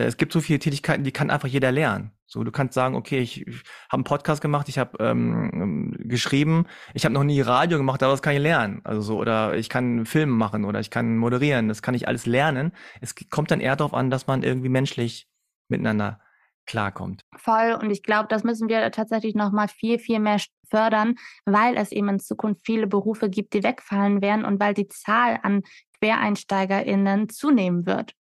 es 0.00 0.16
gibt 0.16 0.32
so 0.32 0.40
viele 0.40 0.58
Tätigkeiten, 0.58 1.04
die 1.04 1.12
kann 1.12 1.30
einfach 1.30 1.48
jeder 1.48 1.70
lernen. 1.70 2.10
So, 2.26 2.42
du 2.42 2.50
kannst 2.50 2.74
sagen, 2.74 2.96
okay, 2.96 3.20
ich, 3.20 3.46
ich 3.46 3.62
habe 3.88 3.98
einen 3.98 4.04
Podcast 4.04 4.40
gemacht, 4.40 4.68
ich 4.68 4.78
habe 4.78 4.96
ähm, 4.98 5.50
ähm, 5.54 5.96
geschrieben, 6.08 6.66
ich 6.94 7.04
habe 7.04 7.12
noch 7.12 7.22
nie 7.22 7.40
Radio 7.40 7.78
gemacht, 7.78 8.02
aber 8.02 8.12
das 8.12 8.22
kann 8.22 8.34
ich 8.34 8.40
lernen. 8.40 8.80
Also 8.82 9.02
so, 9.02 9.18
oder 9.18 9.54
ich 9.54 9.68
kann 9.68 10.04
Filme 10.04 10.32
machen 10.32 10.64
oder 10.64 10.80
ich 10.80 10.90
kann 10.90 11.16
moderieren, 11.16 11.68
das 11.68 11.80
kann 11.80 11.94
ich 11.94 12.08
alles 12.08 12.26
lernen. 12.26 12.72
Es 13.00 13.14
kommt 13.30 13.50
dann 13.52 13.60
eher 13.60 13.76
darauf 13.76 13.94
an, 13.94 14.10
dass 14.10 14.26
man 14.26 14.42
irgendwie 14.42 14.68
menschlich 14.68 15.28
miteinander 15.68 16.20
klarkommt. 16.66 17.22
Voll. 17.36 17.78
Und 17.80 17.90
ich 17.90 18.02
glaube, 18.02 18.26
das 18.28 18.42
müssen 18.42 18.68
wir 18.68 18.90
tatsächlich 18.90 19.34
noch 19.34 19.52
mal 19.52 19.68
viel, 19.68 19.98
viel 19.98 20.18
mehr 20.18 20.40
fördern, 20.68 21.14
weil 21.44 21.76
es 21.76 21.92
eben 21.92 22.08
in 22.08 22.18
Zukunft 22.18 22.62
viele 22.64 22.86
Berufe 22.86 23.30
gibt, 23.30 23.54
die 23.54 23.62
wegfallen 23.62 24.22
werden 24.22 24.44
und 24.44 24.58
weil 24.58 24.74
die 24.74 24.88
Zahl 24.88 25.38
an 25.42 25.62
QuereinsteigerInnen 26.00 27.28
zunehmen 27.28 27.86
wird. 27.86 28.14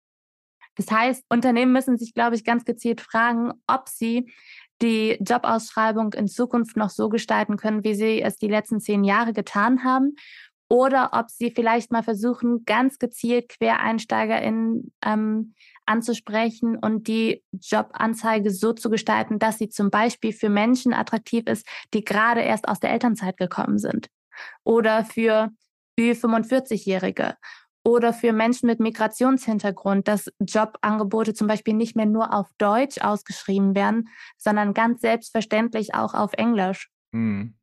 Das 0.81 0.91
heißt, 0.91 1.25
Unternehmen 1.29 1.73
müssen 1.73 1.97
sich, 1.97 2.13
glaube 2.13 2.35
ich, 2.35 2.43
ganz 2.43 2.65
gezielt 2.65 3.01
fragen, 3.01 3.53
ob 3.67 3.87
sie 3.87 4.31
die 4.81 5.17
Jobausschreibung 5.21 6.13
in 6.13 6.27
Zukunft 6.27 6.75
noch 6.75 6.89
so 6.89 7.09
gestalten 7.09 7.55
können, 7.55 7.83
wie 7.83 7.93
sie 7.93 8.21
es 8.21 8.37
die 8.37 8.47
letzten 8.47 8.79
zehn 8.79 9.03
Jahre 9.03 9.31
getan 9.31 9.83
haben. 9.83 10.15
Oder 10.69 11.11
ob 11.13 11.29
sie 11.29 11.51
vielleicht 11.51 11.91
mal 11.91 12.01
versuchen, 12.01 12.63
ganz 12.65 12.97
gezielt 12.97 13.49
QuereinsteigerInnen 13.59 14.91
ähm, 15.05 15.53
anzusprechen 15.85 16.77
und 16.77 17.07
die 17.07 17.43
Jobanzeige 17.51 18.49
so 18.49 18.73
zu 18.73 18.89
gestalten, 18.89 19.37
dass 19.37 19.59
sie 19.59 19.69
zum 19.69 19.91
Beispiel 19.91 20.33
für 20.33 20.49
Menschen 20.49 20.93
attraktiv 20.93 21.43
ist, 21.45 21.67
die 21.93 22.03
gerade 22.03 22.41
erst 22.41 22.67
aus 22.67 22.79
der 22.79 22.91
Elternzeit 22.91 23.37
gekommen 23.37 23.77
sind. 23.77 24.07
Oder 24.63 25.05
für 25.05 25.51
Ü45-Jährige 25.99 27.35
oder 27.83 28.13
für 28.13 28.31
Menschen 28.33 28.67
mit 28.67 28.79
Migrationshintergrund, 28.79 30.07
dass 30.07 30.31
Jobangebote 30.39 31.33
zum 31.33 31.47
Beispiel 31.47 31.73
nicht 31.73 31.95
mehr 31.95 32.05
nur 32.05 32.33
auf 32.33 32.47
Deutsch 32.57 32.99
ausgeschrieben 32.99 33.75
werden, 33.75 34.09
sondern 34.37 34.73
ganz 34.73 35.01
selbstverständlich 35.01 35.93
auch 35.95 36.13
auf 36.13 36.33
Englisch. 36.33 36.89
Hm. 37.13 37.55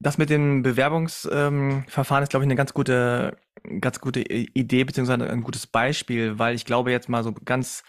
Das 0.00 0.18
mit 0.18 0.30
dem 0.30 0.62
Bewerbungsverfahren 0.62 2.24
ist, 2.24 2.30
glaube 2.30 2.44
ich, 2.44 2.48
eine 2.48 2.56
ganz 2.56 2.74
gute, 2.74 3.38
ganz 3.80 4.00
gute 4.00 4.20
Idee 4.20 4.84
beziehungsweise 4.84 5.30
ein 5.30 5.42
gutes 5.42 5.66
Beispiel, 5.66 6.38
weil 6.38 6.54
ich 6.56 6.64
glaube 6.64 6.90
jetzt 6.90 7.08
mal 7.08 7.22
so 7.22 7.32
ganz 7.32 7.84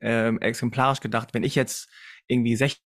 ähm, 0.00 0.40
exemplarisch 0.40 1.00
gedacht, 1.00 1.34
wenn 1.34 1.42
ich 1.42 1.56
jetzt 1.56 1.88
irgendwie 2.28 2.54
60 2.54 2.80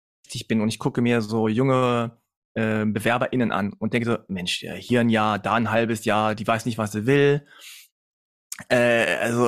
bin 0.47 0.61
und 0.61 0.69
ich 0.69 0.79
gucke 0.79 1.01
mir 1.01 1.23
so 1.23 1.49
junge 1.49 2.19
äh, 2.55 2.85
BewerberInnen 2.85 3.51
an 3.51 3.73
und 3.73 3.95
denke 3.95 4.11
so, 4.11 4.19
Mensch, 4.29 4.65
hier 4.77 5.01
ein 5.01 5.09
Jahr, 5.09 5.39
da 5.39 5.55
ein 5.55 5.71
halbes 5.71 6.05
Jahr, 6.05 6.35
die 6.35 6.47
weiß 6.47 6.67
nicht, 6.67 6.79
was 6.79 6.93
sie 6.93 7.07
will 7.07 7.47
äh, 8.69 9.17
also 9.17 9.43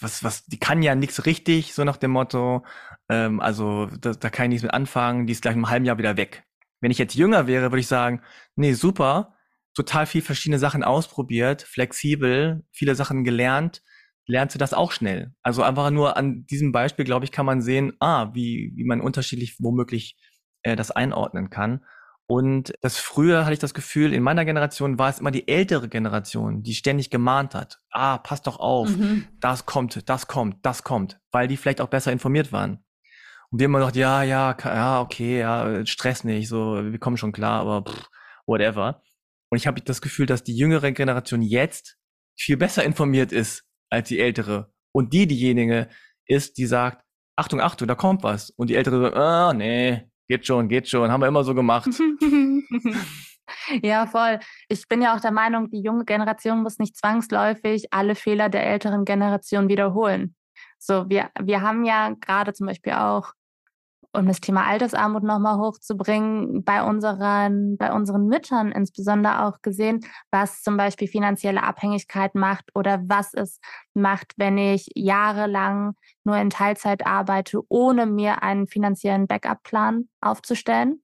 was, 0.00 0.22
was, 0.22 0.44
die 0.46 0.58
kann 0.58 0.82
ja 0.82 0.94
nichts 0.94 1.26
richtig, 1.26 1.74
so 1.74 1.84
nach 1.84 1.96
dem 1.96 2.12
Motto. 2.12 2.64
Ähm, 3.08 3.40
also 3.40 3.86
da, 4.00 4.12
da 4.12 4.30
kann 4.30 4.46
ich 4.46 4.50
nichts 4.50 4.62
mit 4.62 4.74
anfangen, 4.74 5.26
die 5.26 5.32
ist 5.32 5.42
gleich 5.42 5.56
im 5.56 5.68
halben 5.68 5.84
Jahr 5.84 5.98
wieder 5.98 6.16
weg. 6.16 6.44
Wenn 6.80 6.90
ich 6.90 6.98
jetzt 6.98 7.14
jünger 7.14 7.46
wäre, 7.46 7.72
würde 7.72 7.80
ich 7.80 7.86
sagen, 7.86 8.22
nee, 8.56 8.74
super, 8.74 9.34
total 9.74 10.06
viel 10.06 10.22
verschiedene 10.22 10.58
Sachen 10.58 10.84
ausprobiert, 10.84 11.62
flexibel, 11.62 12.64
viele 12.72 12.94
Sachen 12.94 13.24
gelernt, 13.24 13.82
lernst 14.26 14.54
du 14.54 14.58
das 14.58 14.74
auch 14.74 14.92
schnell. 14.92 15.32
Also 15.42 15.62
einfach 15.62 15.90
nur 15.90 16.16
an 16.16 16.46
diesem 16.46 16.72
Beispiel, 16.72 17.04
glaube 17.04 17.24
ich, 17.24 17.32
kann 17.32 17.46
man 17.46 17.62
sehen, 17.62 17.94
ah, 18.00 18.30
wie, 18.34 18.72
wie 18.76 18.84
man 18.84 19.00
unterschiedlich 19.00 19.56
womöglich 19.60 20.16
äh, 20.62 20.76
das 20.76 20.90
einordnen 20.90 21.50
kann. 21.50 21.84
Und 22.26 22.72
das 22.80 22.96
früher 22.96 23.44
hatte 23.44 23.52
ich 23.52 23.58
das 23.58 23.74
Gefühl, 23.74 24.14
in 24.14 24.22
meiner 24.22 24.46
Generation 24.46 24.98
war 24.98 25.10
es 25.10 25.18
immer 25.18 25.30
die 25.30 25.46
ältere 25.46 25.88
Generation, 25.88 26.62
die 26.62 26.74
ständig 26.74 27.10
gemahnt 27.10 27.54
hat. 27.54 27.80
Ah, 27.90 28.18
pass 28.18 28.40
doch 28.40 28.58
auf, 28.58 28.88
mhm. 28.88 29.26
das 29.40 29.66
kommt, 29.66 30.08
das 30.08 30.26
kommt, 30.26 30.64
das 30.64 30.84
kommt, 30.84 31.20
weil 31.32 31.48
die 31.48 31.58
vielleicht 31.58 31.82
auch 31.82 31.88
besser 31.88 32.12
informiert 32.12 32.50
waren. 32.50 32.82
Und 33.50 33.58
wir 33.58 33.66
immer 33.66 33.80
gedacht, 33.80 33.96
ja, 33.96 34.22
ja, 34.22 34.56
ja, 34.64 35.00
okay, 35.00 35.40
ja, 35.40 35.84
Stress 35.84 36.24
nicht, 36.24 36.48
so, 36.48 36.82
wir 36.82 36.98
kommen 36.98 37.18
schon 37.18 37.32
klar, 37.32 37.60
aber 37.60 37.90
pff, 37.90 38.08
whatever. 38.46 39.02
Und 39.50 39.58
ich 39.58 39.66
habe 39.66 39.82
das 39.82 40.00
Gefühl, 40.00 40.26
dass 40.26 40.42
die 40.42 40.56
jüngere 40.56 40.92
Generation 40.92 41.42
jetzt 41.42 41.98
viel 42.36 42.56
besser 42.56 42.84
informiert 42.84 43.32
ist 43.32 43.64
als 43.90 44.08
die 44.08 44.18
ältere. 44.18 44.72
Und 44.92 45.12
die 45.12 45.26
diejenige 45.26 45.88
ist, 46.26 46.56
die 46.56 46.66
sagt, 46.66 47.04
Achtung, 47.36 47.60
Achtung, 47.60 47.86
da 47.86 47.94
kommt 47.94 48.22
was. 48.22 48.50
Und 48.50 48.70
die 48.70 48.76
ältere 48.76 49.00
sagt, 49.02 49.16
ah, 49.16 49.52
nee, 49.52 50.10
Geht 50.28 50.46
schon, 50.46 50.68
geht 50.68 50.88
schon. 50.88 51.10
Haben 51.10 51.20
wir 51.20 51.28
immer 51.28 51.44
so 51.44 51.54
gemacht. 51.54 51.88
ja, 53.82 54.06
voll. 54.06 54.38
Ich 54.68 54.88
bin 54.88 55.02
ja 55.02 55.14
auch 55.14 55.20
der 55.20 55.32
Meinung, 55.32 55.70
die 55.70 55.82
junge 55.82 56.04
Generation 56.04 56.62
muss 56.62 56.78
nicht 56.78 56.96
zwangsläufig 56.96 57.92
alle 57.92 58.14
Fehler 58.14 58.48
der 58.48 58.66
älteren 58.66 59.04
Generation 59.04 59.68
wiederholen. 59.68 60.34
So, 60.78 61.08
wir, 61.08 61.30
wir 61.40 61.62
haben 61.62 61.84
ja 61.84 62.14
gerade 62.20 62.52
zum 62.52 62.66
Beispiel 62.66 62.92
auch 62.94 63.32
um 64.14 64.26
das 64.26 64.40
Thema 64.40 64.66
Altersarmut 64.66 65.22
nochmal 65.22 65.58
hochzubringen, 65.58 66.64
bei 66.64 66.82
unseren, 66.82 67.76
bei 67.76 67.92
unseren 67.92 68.26
Müttern 68.26 68.70
insbesondere 68.72 69.44
auch 69.44 69.60
gesehen, 69.60 70.00
was 70.30 70.62
zum 70.62 70.76
Beispiel 70.76 71.08
finanzielle 71.08 71.62
Abhängigkeit 71.62 72.34
macht 72.34 72.70
oder 72.74 73.02
was 73.06 73.34
es 73.34 73.60
macht, 73.92 74.32
wenn 74.36 74.56
ich 74.56 74.88
jahrelang 74.94 75.94
nur 76.22 76.36
in 76.36 76.50
Teilzeit 76.50 77.06
arbeite, 77.06 77.60
ohne 77.68 78.06
mir 78.06 78.42
einen 78.42 78.66
finanziellen 78.66 79.26
Backup-Plan 79.26 80.08
aufzustellen. 80.20 81.02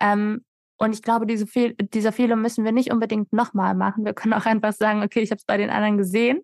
Ähm, 0.00 0.44
und 0.78 0.94
ich 0.94 1.02
glaube, 1.02 1.26
diese 1.26 1.46
dieser 1.46 2.12
Fehler 2.12 2.36
müssen 2.36 2.64
wir 2.64 2.72
nicht 2.72 2.92
unbedingt 2.92 3.32
nochmal 3.32 3.74
machen. 3.74 4.04
Wir 4.04 4.14
können 4.14 4.34
auch 4.34 4.46
einfach 4.46 4.72
sagen, 4.72 5.02
okay, 5.02 5.20
ich 5.20 5.30
habe 5.30 5.38
es 5.38 5.44
bei 5.44 5.56
den 5.56 5.70
anderen 5.70 5.98
gesehen 5.98 6.42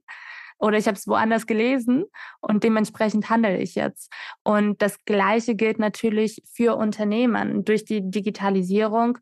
oder 0.58 0.76
ich 0.76 0.86
habe 0.86 0.96
es 0.96 1.06
woanders 1.06 1.46
gelesen 1.46 2.04
und 2.40 2.64
dementsprechend 2.64 3.30
handle 3.30 3.58
ich 3.58 3.74
jetzt. 3.74 4.12
Und 4.44 4.82
das 4.82 5.04
Gleiche 5.04 5.54
gilt 5.54 5.78
natürlich 5.78 6.42
für 6.52 6.76
Unternehmen. 6.76 7.64
Durch 7.64 7.84
die 7.84 8.10
Digitalisierung 8.10 9.18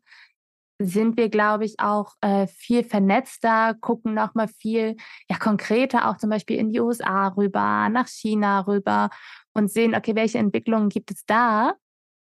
sind 0.79 1.17
wir, 1.17 1.29
glaube 1.29 1.65
ich, 1.65 1.79
auch 1.79 2.13
äh, 2.21 2.47
viel 2.47 2.83
vernetzter, 2.83 3.75
gucken 3.81 4.13
nochmal 4.13 4.47
viel 4.47 4.95
ja, 5.29 5.37
konkreter 5.37 6.09
auch 6.09 6.17
zum 6.17 6.29
Beispiel 6.29 6.57
in 6.57 6.69
die 6.69 6.79
USA 6.79 7.29
rüber, 7.29 7.89
nach 7.89 8.07
China 8.07 8.61
rüber 8.61 9.09
und 9.53 9.71
sehen, 9.71 9.95
okay, 9.95 10.15
welche 10.15 10.37
Entwicklungen 10.37 10.89
gibt 10.89 11.11
es 11.11 11.25
da, 11.25 11.73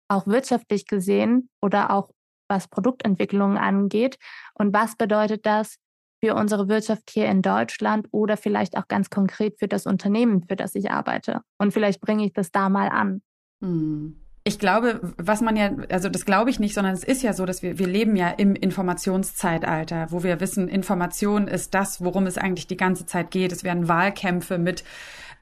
auch 0.09 0.27
wirtschaftlich 0.27 0.87
gesehen 0.87 1.51
oder 1.61 1.91
auch 1.91 2.11
was 2.49 2.69
Produktentwicklungen 2.69 3.59
angeht 3.59 4.19
und 4.55 4.73
was 4.73 4.97
bedeutet 4.97 5.47
das 5.47 5.77
für 6.25 6.35
unsere 6.35 6.69
Wirtschaft 6.69 7.11
hier 7.11 7.27
in 7.27 7.43
Deutschland 7.43 8.09
oder 8.11 8.39
vielleicht 8.39 8.79
auch 8.79 8.89
ganz 8.89 9.11
konkret 9.11 9.59
für 9.59 9.69
das 9.69 9.85
Unternehmen, 9.85 10.43
für 10.49 10.57
das 10.57 10.75
ich 10.75 10.91
arbeite. 10.91 11.43
Und 11.59 11.75
vielleicht 11.75 12.01
bringe 12.01 12.25
ich 12.25 12.33
das 12.33 12.51
da 12.51 12.71
mal 12.71 12.89
an. 12.89 13.21
Hm. 13.61 14.17
Ich 14.43 14.59
glaube, 14.59 15.01
was 15.19 15.43
man 15.43 15.57
ja, 15.57 15.71
also 15.91 16.09
das 16.09 16.25
glaube 16.25 16.49
ich 16.49 16.61
nicht, 16.61 16.75
sondern 16.75 16.95
es 16.95 17.05
ist 17.05 17.23
ja 17.23 17.35
so, 17.35 17.45
dass 17.45 17.63
wir, 17.63 17.79
wir 17.79 17.87
leben 17.87 18.17
ja 18.17 18.29
im 18.31 18.55
Informationszeitalter, 18.55 20.09
wo 20.11 20.23
wir 20.23 20.41
wissen, 20.41 20.69
Information 20.69 21.47
ist 21.47 21.75
das, 21.75 22.03
worum 22.03 22.27
es 22.27 22.39
eigentlich 22.39 22.67
die 22.67 22.77
ganze 22.77 23.05
Zeit 23.05 23.31
geht. 23.31 23.53
Es 23.53 23.65
werden 23.65 23.89
Wahlkämpfe 23.89 24.57
mit 24.57 24.83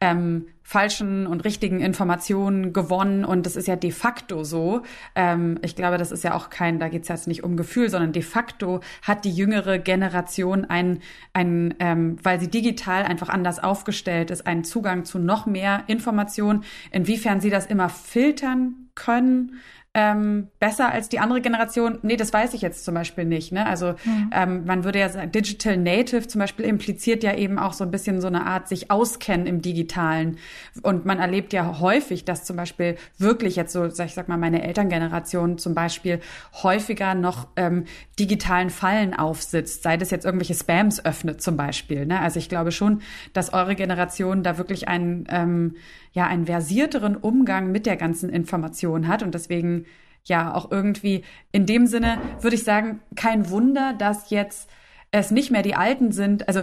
ähm, 0.03 0.47
falschen 0.63 1.27
und 1.27 1.45
richtigen 1.45 1.81
Informationen 1.81 2.73
gewonnen 2.73 3.25
und 3.25 3.45
das 3.45 3.57
ist 3.57 3.69
ja 3.69 3.77
de 3.77 3.91
facto 3.91 4.45
so. 4.45 4.83
Ähm, 5.15 5.59
ich 5.63 5.77
glaube, 5.77 5.99
das 5.99 6.13
ist 6.13 6.25
ja 6.25 6.35
auch 6.35 6.51
kein, 6.51 6.79
da 6.79 6.89
geht 6.89 7.03
es 7.03 7.09
jetzt 7.09 7.29
nicht 7.29 7.45
um 7.45 7.57
Gefühl, 7.57 7.91
sondern 7.91 8.13
de 8.13 8.23
facto 8.23 8.81
hat 9.03 9.25
die 9.25 9.33
jüngere 9.33 9.79
Generation 9.79 10.65
einen, 10.65 11.01
einen 11.33 11.75
ähm, 11.79 12.17
weil 12.23 12.41
sie 12.41 12.49
digital 12.49 13.03
einfach 13.03 13.29
anders 13.29 13.63
aufgestellt 13.63 14.31
ist, 14.31 14.47
einen 14.47 14.65
Zugang 14.65 15.05
zu 15.05 15.19
noch 15.19 15.47
mehr 15.47 15.85
Informationen. 15.89 16.65
Inwiefern 16.91 17.41
sie 17.41 17.51
das 17.51 17.67
immer 17.67 17.89
filtern 17.89 18.89
können, 18.95 19.61
ähm, 19.95 20.49
besser 20.59 20.91
als 20.91 21.11
die 21.11 21.19
andere 21.19 21.43
Generation? 21.43 21.99
Nee, 22.03 22.17
das 22.17 22.33
weiß 22.33 22.55
ich 22.55 22.63
jetzt 22.63 22.85
zum 22.85 22.95
Beispiel 22.95 23.27
nicht. 23.27 23.53
Ne? 23.53 23.67
Also 23.67 23.95
mhm. 24.05 24.31
ähm, 24.33 24.65
man 24.65 24.85
würde 24.85 24.99
ja 24.99 25.09
sagen, 25.11 25.31
Digital 25.31 25.77
Native 25.77 26.27
zum 26.29 26.39
Beispiel 26.39 26.65
impliziert 26.65 27.23
ja 27.23 27.35
eben 27.35 27.59
auch 27.59 27.75
so 27.75 27.85
ein 27.85 27.91
bisschen 27.91 28.23
so 28.23 28.27
eine 28.27 28.47
Art 28.47 28.69
sich 28.69 28.91
auskennen 28.91 29.47
im 29.47 29.61
Digitalen. 29.61 30.39
Und 30.83 31.05
man 31.05 31.19
erlebt 31.19 31.53
ja 31.53 31.79
häufig, 31.81 32.25
dass 32.25 32.45
zum 32.45 32.57
Beispiel 32.57 32.97
wirklich 33.19 33.57
jetzt 33.57 33.73
so, 33.75 33.85
ich 33.85 34.15
sag 34.15 34.29
mal, 34.29 34.39
meine 34.39 34.63
Elterngeneration 34.63 35.59
zum 35.59 35.75
Beispiel 35.75 36.21
häufiger 36.63 37.15
noch 37.15 37.49
ähm, 37.57 37.85
digitalen 38.19 38.71
Fallen 38.71 39.13
aufsitzt, 39.13 39.83
sei 39.83 39.99
das 39.99 40.11
jetzt 40.11 40.25
irgendwelche 40.25 40.55
Spams 40.55 41.05
öffnet 41.05 41.43
zum 41.43 41.59
Beispiel. 41.59 42.07
Ne? 42.07 42.19
Also 42.19 42.39
ich 42.39 42.49
glaube 42.49 42.73
schon, 42.73 43.03
dass 43.35 43.53
eure 43.53 43.75
Generation 43.75 44.43
da 44.43 44.57
wirklich 44.57 44.89
einen 44.89 45.27
ähm, 45.29 45.77
ja 46.13 46.27
einen 46.27 46.47
versierteren 46.47 47.17
Umgang 47.17 47.73
mit 47.73 47.87
der 47.87 47.97
ganzen 47.97 48.31
Information 48.31 49.09
hat 49.09 49.23
und 49.23 49.35
deswegen 49.35 49.87
ja 50.25 50.55
auch 50.55 50.71
irgendwie 50.71 51.25
in 51.51 51.67
dem 51.67 51.87
Sinne 51.87 52.19
würde 52.41 52.57
ich 52.57 52.65
sagen, 52.65 53.01
kein 53.17 53.51
Wunder, 53.51 53.95
dass 53.95 54.31
jetzt 54.31 54.71
es 55.11 55.31
nicht 55.31 55.51
mehr 55.51 55.63
die 55.63 55.75
Alten 55.75 56.13
sind. 56.13 56.49
Also 56.49 56.63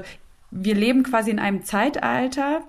wir 0.52 0.76
leben 0.76 1.04
quasi 1.04 1.32
in 1.32 1.40
einem 1.40 1.64
Zeitalter, 1.64 2.62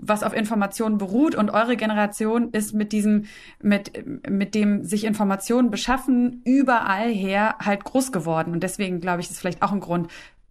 was 0.00 0.22
auf 0.22 0.32
Informationen 0.32 0.98
beruht 0.98 1.34
und 1.34 1.50
eure 1.50 1.76
Generation 1.76 2.50
ist 2.50 2.72
mit 2.72 2.92
diesem, 2.92 3.26
mit, 3.60 4.04
mit 4.28 4.54
dem 4.54 4.84
sich 4.84 5.04
Informationen 5.04 5.70
beschaffen, 5.70 6.42
überall 6.44 7.10
her 7.10 7.56
halt 7.60 7.84
groß 7.84 8.12
geworden. 8.12 8.52
Und 8.52 8.62
deswegen 8.62 9.00
glaube 9.00 9.20
ich, 9.20 9.30
ist 9.30 9.40
vielleicht 9.40 9.62
auch 9.62 9.72
ein 9.72 9.80
Grund, 9.80 10.10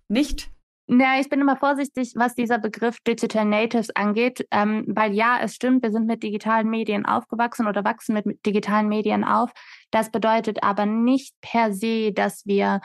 nicht 0.10 0.50
Na, 0.90 1.20
ich 1.20 1.28
bin 1.28 1.42
immer 1.42 1.58
vorsichtig, 1.58 2.14
was 2.16 2.34
dieser 2.34 2.60
Begriff 2.60 3.02
Digital 3.02 3.44
Natives 3.44 3.94
angeht, 3.94 4.48
ähm, 4.52 4.86
weil 4.88 5.14
ja, 5.14 5.38
es 5.42 5.54
stimmt, 5.54 5.84
wir 5.84 5.92
sind 5.92 6.08
mit 6.08 6.24
digitalen 6.24 6.70
Medien 6.70 7.06
aufgewachsen 7.06 7.68
oder 7.68 7.84
wachsen 7.84 8.14
mit 8.14 8.46
digitalen 8.46 8.88
Medien 8.88 9.26
auf. 9.26 9.52
Das 9.92 10.12
bedeutet 10.12 10.64
aber 10.64 10.86
nicht 10.86 11.36
per 11.42 11.74
se, 11.74 12.14
dass 12.14 12.46
wir 12.46 12.80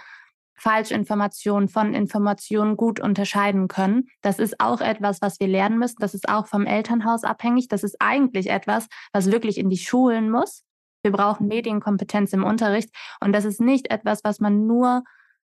Falschinformationen 0.56 1.68
von 1.68 1.94
Informationen 1.94 2.76
gut 2.76 2.98
unterscheiden 2.98 3.68
können. 3.68 4.08
Das 4.20 4.40
ist 4.40 4.58
auch 4.58 4.80
etwas, 4.80 5.22
was 5.22 5.38
wir 5.38 5.46
lernen 5.46 5.78
müssen. 5.78 5.96
Das 6.00 6.14
ist 6.14 6.28
auch 6.28 6.48
vom 6.48 6.66
Elternhaus 6.66 7.22
abhängig. 7.22 7.68
Das 7.68 7.84
ist 7.84 7.96
eigentlich 8.00 8.50
etwas, 8.50 8.88
was 9.12 9.30
wirklich 9.30 9.58
in 9.58 9.70
die 9.70 9.78
Schulen 9.78 10.28
muss. 10.28 10.64
Wir 11.04 11.12
brauchen 11.12 11.46
Medienkompetenz 11.46 12.32
im 12.32 12.42
Unterricht 12.42 12.90
und 13.20 13.32
das 13.32 13.44
ist 13.44 13.60
nicht 13.60 13.90
etwas, 13.90 14.22
was 14.24 14.40
man 14.40 14.66
nur 14.66 15.02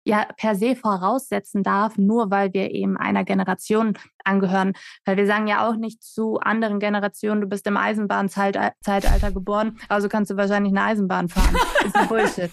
ja 0.05 0.27
per 0.37 0.55
se 0.55 0.75
voraussetzen 0.75 1.63
darf, 1.63 1.97
nur 1.97 2.31
weil 2.31 2.53
wir 2.53 2.71
eben 2.71 2.95
einer 2.95 3.23
Generation 3.23 3.97
angehören. 4.23 4.73
Weil 5.03 5.17
wir 5.17 5.25
sagen 5.25 5.47
ja 5.47 5.67
auch 5.67 5.75
nicht 5.75 6.03
zu 6.03 6.39
anderen 6.39 6.79
Generationen, 6.79 7.41
du 7.41 7.47
bist 7.47 7.67
im 7.67 7.75
Eisenbahnzeitalter 7.75 9.31
geboren, 9.31 9.77
also 9.89 10.07
kannst 10.07 10.31
du 10.31 10.37
wahrscheinlich 10.37 10.71
eine 10.71 10.83
Eisenbahn 10.83 11.27
fahren. 11.27 11.55
Das 11.83 12.01
ist 12.01 12.09
Bullshit. 12.09 12.51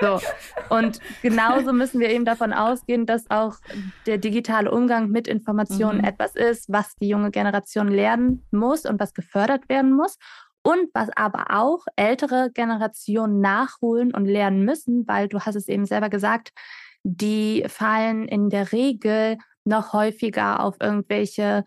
So. 0.00 0.20
Und 0.68 0.98
genauso 1.22 1.72
müssen 1.72 2.00
wir 2.00 2.10
eben 2.10 2.24
davon 2.24 2.52
ausgehen, 2.52 3.06
dass 3.06 3.30
auch 3.30 3.56
der 4.06 4.18
digitale 4.18 4.70
Umgang 4.70 5.10
mit 5.10 5.28
Informationen 5.28 5.98
mhm. 5.98 6.04
etwas 6.04 6.34
ist, 6.34 6.72
was 6.72 6.96
die 6.96 7.08
junge 7.08 7.30
Generation 7.30 7.88
lernen 7.88 8.44
muss 8.50 8.84
und 8.84 8.98
was 9.00 9.14
gefördert 9.14 9.68
werden 9.68 9.92
muss. 9.92 10.18
Und 10.64 10.90
was 10.94 11.08
aber 11.16 11.46
auch 11.50 11.84
ältere 11.96 12.50
Generationen 12.54 13.40
nachholen 13.40 14.14
und 14.14 14.26
lernen 14.26 14.64
müssen, 14.64 15.08
weil 15.08 15.26
du 15.26 15.40
hast 15.40 15.56
es 15.56 15.66
eben 15.66 15.86
selber 15.86 16.08
gesagt, 16.08 16.50
die 17.04 17.64
fallen 17.68 18.26
in 18.28 18.48
der 18.48 18.72
Regel 18.72 19.38
noch 19.64 19.92
häufiger 19.92 20.60
auf 20.60 20.76
irgendwelche 20.80 21.64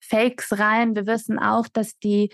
Fakes 0.00 0.58
rein. 0.58 0.94
Wir 0.94 1.06
wissen 1.06 1.38
auch, 1.38 1.66
dass 1.68 1.98
die, 1.98 2.32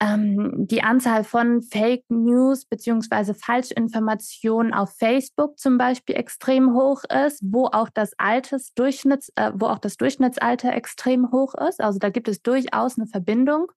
ähm, 0.00 0.66
die 0.66 0.82
Anzahl 0.82 1.24
von 1.24 1.62
Fake 1.62 2.04
News 2.08 2.64
beziehungsweise 2.64 3.34
Falschinformationen 3.34 4.74
auf 4.74 4.96
Facebook 4.96 5.58
zum 5.58 5.78
Beispiel 5.78 6.16
extrem 6.16 6.74
hoch 6.74 7.02
ist, 7.04 7.40
wo 7.42 7.66
auch 7.66 7.88
das 7.88 8.12
Alters 8.18 8.72
Durchschnitts, 8.74 9.32
äh, 9.36 9.52
wo 9.54 9.66
auch 9.66 9.78
das 9.78 9.96
Durchschnittsalter 9.96 10.72
extrem 10.74 11.32
hoch 11.32 11.54
ist. 11.54 11.80
Also 11.80 11.98
da 11.98 12.10
gibt 12.10 12.28
es 12.28 12.42
durchaus 12.42 12.98
eine 12.98 13.06
Verbindung. 13.06 13.72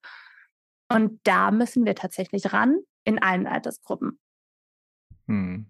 Und 0.91 1.19
da 1.23 1.51
müssen 1.51 1.85
wir 1.85 1.95
tatsächlich 1.95 2.51
ran 2.51 2.79
in 3.03 3.21
allen 3.21 3.45
Altersgruppen. 3.45 4.19
Hm. 5.27 5.67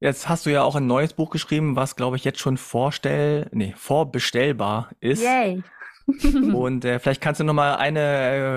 Jetzt 0.00 0.28
hast 0.28 0.44
du 0.44 0.50
ja 0.50 0.62
auch 0.62 0.76
ein 0.76 0.86
neues 0.86 1.14
Buch 1.14 1.30
geschrieben, 1.30 1.74
was, 1.74 1.96
glaube 1.96 2.16
ich, 2.16 2.24
jetzt 2.24 2.38
schon 2.38 2.58
vorstell, 2.58 3.48
nee, 3.52 3.72
vorbestellbar 3.76 4.90
ist. 5.00 5.22
Yay. 5.22 5.62
Und 6.54 6.84
äh, 6.84 6.98
vielleicht 6.98 7.20
kannst 7.20 7.40
du 7.40 7.44
noch 7.44 7.54
mal 7.54 7.76
eine 7.76 8.00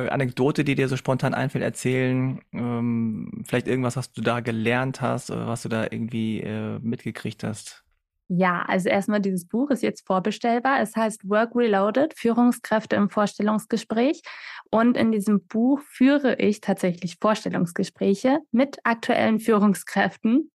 äh, 0.07 0.09
Anekdote, 0.09 0.63
die 0.63 0.75
dir 0.75 0.87
so 0.87 0.97
spontan 0.97 1.33
einfällt, 1.33 1.63
erzählen. 1.63 2.41
Ähm, 2.51 3.43
vielleicht 3.47 3.67
irgendwas, 3.67 3.97
was 3.97 4.11
du 4.11 4.21
da 4.21 4.39
gelernt 4.41 5.01
hast 5.01 5.31
oder 5.31 5.47
was 5.47 5.63
du 5.63 5.69
da 5.69 5.83
irgendwie 5.83 6.41
äh, 6.41 6.77
mitgekriegt 6.79 7.43
hast. 7.43 7.83
Ja, 8.27 8.61
also 8.67 8.89
erstmal 8.89 9.21
dieses 9.21 9.47
Buch 9.47 9.71
ist 9.71 9.81
jetzt 9.81 10.05
vorbestellbar. 10.05 10.81
Es 10.81 10.95
heißt 10.95 11.27
Work 11.27 11.55
Reloaded, 11.55 12.13
Führungskräfte 12.15 12.95
im 12.95 13.09
Vorstellungsgespräch. 13.09 14.21
Und 14.69 14.97
in 14.97 15.11
diesem 15.11 15.47
Buch 15.47 15.79
führe 15.81 16.35
ich 16.35 16.61
tatsächlich 16.61 17.17
Vorstellungsgespräche 17.19 18.37
mit 18.51 18.77
aktuellen 18.83 19.39
Führungskräften 19.39 20.51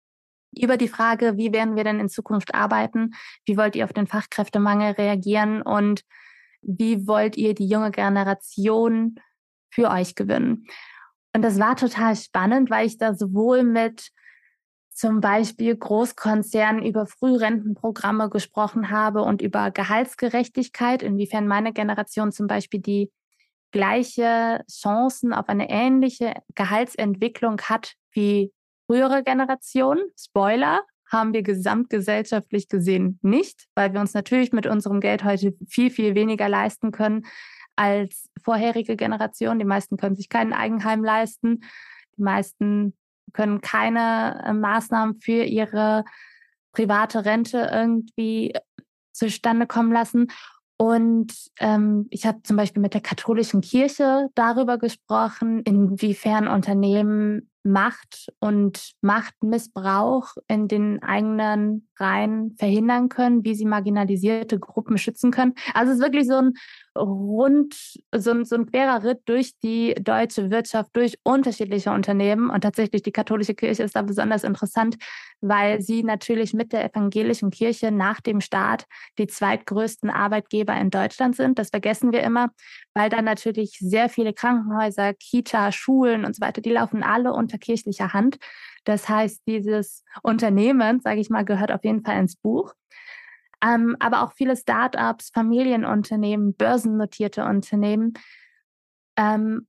über 0.58 0.76
die 0.76 0.88
Frage, 0.88 1.36
wie 1.36 1.52
werden 1.52 1.76
wir 1.76 1.84
denn 1.84 2.00
in 2.00 2.08
Zukunft 2.08 2.54
arbeiten? 2.54 3.12
Wie 3.46 3.56
wollt 3.56 3.76
ihr 3.76 3.84
auf 3.84 3.92
den 3.92 4.06
Fachkräftemangel 4.06 4.92
reagieren? 4.92 5.62
Und 5.62 6.02
wie 6.62 7.06
wollt 7.06 7.36
ihr 7.36 7.54
die 7.54 7.68
junge 7.68 7.90
Generation 7.90 9.16
für 9.70 9.90
euch 9.90 10.14
gewinnen? 10.14 10.66
Und 11.34 11.42
das 11.42 11.58
war 11.58 11.76
total 11.76 12.16
spannend, 12.16 12.70
weil 12.70 12.86
ich 12.86 12.96
da 12.96 13.14
sowohl 13.14 13.64
mit 13.64 14.10
zum 14.90 15.20
Beispiel 15.20 15.76
Großkonzernen 15.76 16.84
über 16.84 17.06
Frührentenprogramme 17.06 18.30
gesprochen 18.30 18.90
habe 18.90 19.22
und 19.22 19.42
über 19.42 19.72
Gehaltsgerechtigkeit, 19.72 21.02
inwiefern 21.02 21.48
meine 21.48 21.72
Generation 21.72 22.30
zum 22.30 22.46
Beispiel 22.46 22.80
die 22.80 23.10
gleiche 23.72 24.64
Chancen 24.70 25.32
auf 25.32 25.48
eine 25.48 25.68
ähnliche 25.68 26.34
Gehaltsentwicklung 26.54 27.60
hat 27.62 27.94
wie 28.12 28.52
frühere 28.86 29.22
Generation, 29.22 29.98
Spoiler, 30.18 30.80
haben 31.10 31.32
wir 31.32 31.42
gesamtgesellschaftlich 31.42 32.68
gesehen 32.68 33.18
nicht, 33.22 33.66
weil 33.74 33.92
wir 33.92 34.00
uns 34.00 34.14
natürlich 34.14 34.52
mit 34.52 34.66
unserem 34.66 35.00
Geld 35.00 35.24
heute 35.24 35.54
viel, 35.68 35.90
viel 35.90 36.14
weniger 36.14 36.48
leisten 36.48 36.90
können 36.90 37.26
als 37.76 38.28
vorherige 38.42 38.96
Generationen. 38.96 39.58
Die 39.58 39.64
meisten 39.64 39.96
können 39.96 40.16
sich 40.16 40.28
kein 40.28 40.52
Eigenheim 40.52 41.04
leisten. 41.04 41.60
Die 42.16 42.22
meisten 42.22 42.94
können 43.32 43.60
keine 43.60 44.42
äh, 44.44 44.52
Maßnahmen 44.52 45.20
für 45.20 45.44
ihre 45.44 46.04
private 46.72 47.24
Rente 47.24 47.70
irgendwie 47.72 48.54
zustande 49.12 49.66
kommen 49.66 49.92
lassen. 49.92 50.28
Und 50.76 51.32
ähm, 51.60 52.06
ich 52.10 52.26
habe 52.26 52.42
zum 52.42 52.56
Beispiel 52.56 52.82
mit 52.82 52.94
der 52.94 53.00
katholischen 53.00 53.60
Kirche 53.60 54.28
darüber 54.34 54.78
gesprochen, 54.78 55.60
inwiefern 55.60 56.48
Unternehmen 56.48 57.50
Macht 57.64 58.28
und 58.40 58.92
Machtmissbrauch 59.00 60.34
in 60.48 60.68
den 60.68 61.02
eigenen 61.02 61.88
Reihen 61.98 62.54
verhindern 62.58 63.08
können, 63.08 63.44
wie 63.44 63.54
sie 63.54 63.64
marginalisierte 63.64 64.58
Gruppen 64.58 64.98
schützen 64.98 65.30
können. 65.30 65.54
Also 65.72 65.92
es 65.92 65.98
ist 65.98 66.04
wirklich 66.04 66.26
so 66.26 66.34
ein 66.34 66.52
rund, 66.96 67.74
so 68.12 68.30
ein, 68.30 68.44
so 68.44 68.56
ein 68.56 68.66
querer 68.66 69.02
Ritt 69.02 69.20
durch 69.26 69.58
die 69.60 69.94
deutsche 69.94 70.50
Wirtschaft, 70.50 70.90
durch 70.94 71.18
unterschiedliche 71.22 71.90
Unternehmen. 71.90 72.50
Und 72.50 72.60
tatsächlich 72.60 73.02
die 73.02 73.12
katholische 73.12 73.54
Kirche 73.54 73.82
ist 73.82 73.96
da 73.96 74.02
besonders 74.02 74.44
interessant, 74.44 74.96
weil 75.40 75.80
sie 75.82 76.02
natürlich 76.02 76.54
mit 76.54 76.72
der 76.72 76.84
evangelischen 76.84 77.50
Kirche 77.50 77.90
nach 77.90 78.20
dem 78.20 78.40
Staat 78.40 78.86
die 79.18 79.26
zweitgrößten 79.26 80.10
Arbeitgeber 80.10 80.74
in 80.76 80.90
Deutschland 80.90 81.36
sind. 81.36 81.58
Das 81.58 81.70
vergessen 81.70 82.12
wir 82.12 82.22
immer, 82.22 82.50
weil 82.94 83.10
da 83.10 83.20
natürlich 83.22 83.78
sehr 83.80 84.08
viele 84.08 84.32
Krankenhäuser, 84.32 85.14
Kita, 85.14 85.72
Schulen 85.72 86.24
und 86.24 86.36
so 86.36 86.40
weiter, 86.40 86.60
die 86.60 86.70
laufen 86.70 87.02
alle 87.02 87.32
unter 87.32 87.58
kirchlicher 87.58 88.12
Hand. 88.12 88.38
Das 88.84 89.08
heißt, 89.08 89.42
dieses 89.46 90.04
Unternehmen, 90.22 91.00
sage 91.00 91.20
ich 91.20 91.30
mal, 91.30 91.44
gehört 91.44 91.72
auf 91.72 91.84
jeden 91.84 92.04
Fall 92.04 92.20
ins 92.20 92.36
Buch. 92.36 92.74
Ähm, 93.64 93.96
aber 93.98 94.22
auch 94.22 94.32
viele 94.32 94.56
Startups, 94.56 95.30
Familienunternehmen, 95.30 96.54
börsennotierte 96.54 97.44
Unternehmen. 97.44 98.12
Ähm, 99.16 99.66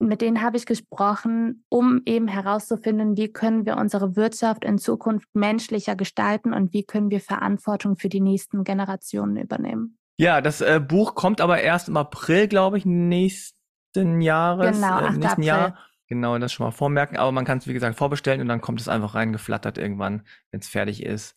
mit 0.00 0.20
denen 0.20 0.42
habe 0.42 0.56
ich 0.56 0.66
gesprochen, 0.66 1.64
um 1.68 2.02
eben 2.06 2.28
herauszufinden, 2.28 3.16
wie 3.16 3.32
können 3.32 3.66
wir 3.66 3.76
unsere 3.76 4.14
Wirtschaft 4.14 4.64
in 4.64 4.78
Zukunft 4.78 5.28
menschlicher 5.34 5.96
gestalten 5.96 6.52
und 6.52 6.72
wie 6.72 6.84
können 6.84 7.10
wir 7.10 7.20
Verantwortung 7.20 7.96
für 7.96 8.08
die 8.08 8.20
nächsten 8.20 8.62
Generationen 8.62 9.36
übernehmen. 9.36 9.98
Ja, 10.18 10.40
das 10.40 10.60
äh, 10.60 10.80
Buch 10.80 11.14
kommt 11.14 11.40
aber 11.40 11.60
erst 11.60 11.88
im 11.88 11.96
April, 11.96 12.48
glaube 12.48 12.78
ich, 12.78 12.84
nächsten 12.84 14.20
Jahres. 14.20 14.76
Genau, 14.76 14.98
äh, 14.98 15.10
nächsten 15.10 15.26
April. 15.26 15.44
Jahr. 15.44 15.78
Genau, 16.06 16.38
das 16.38 16.52
schon 16.52 16.66
mal 16.66 16.72
vormerken. 16.72 17.16
Aber 17.16 17.32
man 17.32 17.44
kann 17.44 17.58
es, 17.58 17.66
wie 17.66 17.74
gesagt, 17.74 17.96
vorbestellen 17.96 18.40
und 18.40 18.48
dann 18.48 18.60
kommt 18.60 18.80
es 18.80 18.88
einfach 18.88 19.14
reingeflattert 19.14 19.78
irgendwann, 19.78 20.22
wenn 20.50 20.60
es 20.60 20.68
fertig 20.68 21.04
ist. 21.04 21.34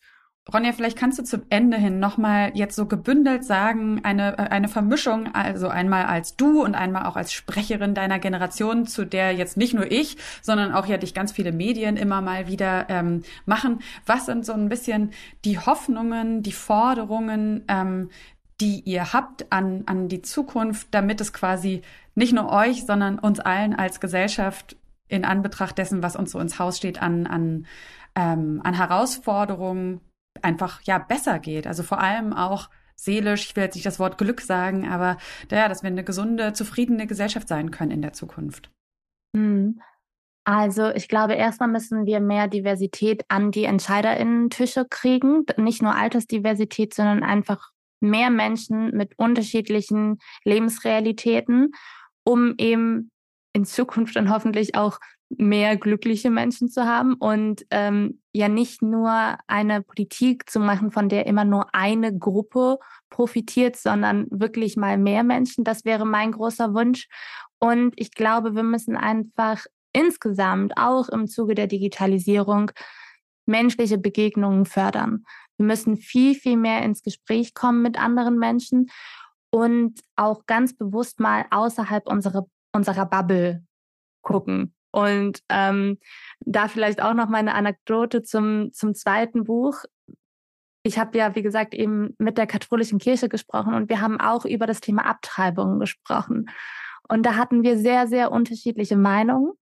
Ronja, 0.50 0.72
vielleicht 0.72 0.98
kannst 0.98 1.20
du 1.20 1.22
zum 1.22 1.42
Ende 1.50 1.76
hin 1.76 2.00
nochmal 2.00 2.50
jetzt 2.54 2.74
so 2.74 2.86
gebündelt 2.86 3.44
sagen, 3.44 4.00
eine, 4.02 4.36
äh, 4.38 4.48
eine 4.48 4.66
Vermischung, 4.66 5.32
also 5.32 5.68
einmal 5.68 6.06
als 6.06 6.36
du 6.36 6.64
und 6.64 6.74
einmal 6.74 7.06
auch 7.06 7.14
als 7.14 7.32
Sprecherin 7.32 7.94
deiner 7.94 8.18
Generation, 8.18 8.86
zu 8.86 9.04
der 9.04 9.32
jetzt 9.32 9.56
nicht 9.56 9.72
nur 9.72 9.90
ich, 9.90 10.16
sondern 10.42 10.72
auch 10.72 10.86
ja 10.86 10.96
dich 10.98 11.14
ganz 11.14 11.30
viele 11.30 11.52
Medien 11.52 11.96
immer 11.96 12.20
mal 12.22 12.48
wieder 12.48 12.86
ähm, 12.88 13.22
machen. 13.46 13.82
Was 14.04 14.26
sind 14.26 14.44
so 14.44 14.52
ein 14.52 14.68
bisschen 14.68 15.12
die 15.44 15.60
Hoffnungen, 15.60 16.42
die 16.42 16.52
Forderungen, 16.52 17.64
ähm, 17.68 18.10
die 18.60 18.80
ihr 18.80 19.12
habt 19.12 19.52
an, 19.52 19.84
an 19.86 20.08
die 20.08 20.22
Zukunft, 20.22 20.88
damit 20.90 21.20
es 21.20 21.32
quasi 21.32 21.82
nicht 22.16 22.32
nur 22.32 22.50
euch, 22.50 22.84
sondern 22.84 23.20
uns 23.20 23.38
allen 23.38 23.74
als 23.76 24.00
Gesellschaft 24.00 24.76
in 25.06 25.24
Anbetracht 25.24 25.78
dessen, 25.78 26.02
was 26.02 26.16
uns 26.16 26.32
so 26.32 26.40
ins 26.40 26.58
Haus 26.58 26.78
steht, 26.78 27.00
an, 27.00 27.28
an, 27.28 27.66
ähm, 28.16 28.60
an 28.64 28.74
Herausforderungen 28.74 30.00
einfach 30.42 30.82
ja 30.82 30.98
besser 30.98 31.38
geht. 31.38 31.66
Also 31.66 31.82
vor 31.82 32.00
allem 32.00 32.32
auch 32.32 32.68
seelisch, 32.96 33.46
ich 33.46 33.56
will 33.56 33.64
jetzt 33.64 33.74
nicht 33.74 33.86
das 33.86 33.98
Wort 33.98 34.18
Glück 34.18 34.40
sagen, 34.40 34.88
aber 34.88 35.16
ja, 35.50 35.68
dass 35.68 35.82
wir 35.82 35.88
eine 35.88 36.04
gesunde, 36.04 36.52
zufriedene 36.52 37.06
Gesellschaft 37.06 37.48
sein 37.48 37.70
können 37.70 37.90
in 37.90 38.02
der 38.02 38.12
Zukunft. 38.12 38.70
Hm. 39.36 39.80
Also 40.44 40.90
ich 40.90 41.08
glaube, 41.08 41.34
erstmal 41.34 41.68
müssen 41.68 42.04
wir 42.04 42.20
mehr 42.20 42.48
Diversität 42.48 43.24
an 43.28 43.52
die 43.52 43.64
Entscheiderinnen-Tische 43.64 44.86
kriegen. 44.88 45.44
Nicht 45.56 45.82
nur 45.82 45.94
Altersdiversität, 45.94 46.94
sondern 46.94 47.22
einfach 47.22 47.70
mehr 48.00 48.30
Menschen 48.30 48.90
mit 48.96 49.16
unterschiedlichen 49.18 50.18
Lebensrealitäten, 50.44 51.70
um 52.24 52.54
eben 52.58 53.12
in 53.52 53.64
Zukunft 53.64 54.16
dann 54.16 54.30
hoffentlich 54.30 54.74
auch 54.74 54.98
mehr 55.38 55.76
glückliche 55.76 56.30
Menschen 56.30 56.68
zu 56.68 56.84
haben 56.84 57.14
und 57.14 57.64
ähm, 57.70 58.20
ja 58.32 58.48
nicht 58.48 58.82
nur 58.82 59.38
eine 59.46 59.82
Politik 59.82 60.50
zu 60.50 60.60
machen, 60.60 60.90
von 60.90 61.08
der 61.08 61.26
immer 61.26 61.44
nur 61.44 61.74
eine 61.74 62.16
Gruppe 62.16 62.78
profitiert, 63.10 63.76
sondern 63.76 64.26
wirklich 64.30 64.76
mal 64.76 64.98
mehr 64.98 65.22
Menschen. 65.22 65.64
Das 65.64 65.84
wäre 65.84 66.06
mein 66.06 66.32
großer 66.32 66.74
Wunsch. 66.74 67.08
Und 67.58 67.94
ich 67.96 68.12
glaube, 68.12 68.54
wir 68.54 68.62
müssen 68.62 68.96
einfach 68.96 69.64
insgesamt 69.92 70.76
auch 70.76 71.08
im 71.08 71.26
Zuge 71.26 71.54
der 71.54 71.66
Digitalisierung 71.66 72.70
menschliche 73.46 73.98
Begegnungen 73.98 74.64
fördern. 74.64 75.24
Wir 75.58 75.66
müssen 75.66 75.96
viel, 75.96 76.34
viel 76.34 76.56
mehr 76.56 76.82
ins 76.82 77.02
Gespräch 77.02 77.54
kommen 77.54 77.82
mit 77.82 77.98
anderen 77.98 78.38
Menschen 78.38 78.90
und 79.50 80.00
auch 80.16 80.46
ganz 80.46 80.76
bewusst 80.76 81.20
mal 81.20 81.44
außerhalb 81.50 82.06
unserer, 82.06 82.46
unserer 82.72 83.06
Bubble 83.06 83.64
gucken. 84.22 84.74
Und 84.92 85.40
ähm, 85.48 85.98
da 86.40 86.68
vielleicht 86.68 87.02
auch 87.02 87.14
noch 87.14 87.28
meine 87.28 87.54
Anekdote 87.54 88.22
zum, 88.22 88.72
zum 88.72 88.94
zweiten 88.94 89.44
Buch. 89.44 89.84
Ich 90.84 90.98
habe 90.98 91.16
ja, 91.16 91.34
wie 91.34 91.42
gesagt, 91.42 91.74
eben 91.74 92.14
mit 92.18 92.38
der 92.38 92.46
katholischen 92.46 92.98
Kirche 92.98 93.28
gesprochen 93.28 93.74
und 93.74 93.88
wir 93.88 94.00
haben 94.00 94.20
auch 94.20 94.44
über 94.44 94.66
das 94.66 94.80
Thema 94.80 95.06
Abtreibungen 95.06 95.80
gesprochen. 95.80 96.50
Und 97.08 97.24
da 97.24 97.36
hatten 97.36 97.62
wir 97.62 97.78
sehr, 97.78 98.06
sehr 98.06 98.32
unterschiedliche 98.32 98.96
Meinungen. 98.96 99.52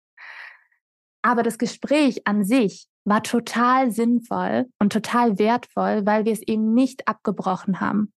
Aber 1.23 1.43
das 1.43 1.59
Gespräch 1.59 2.27
an 2.27 2.45
sich 2.45 2.87
war 3.05 3.23
total 3.23 3.91
sinnvoll 3.91 4.67
und 4.79 4.93
total 4.93 5.39
wertvoll, 5.39 6.07
weil 6.07 6.25
wir 6.25 6.33
es 6.33 6.43
eben 6.43 6.75
nicht 6.75 7.09
abgebrochen 7.09 7.81
haben. 7.81 8.13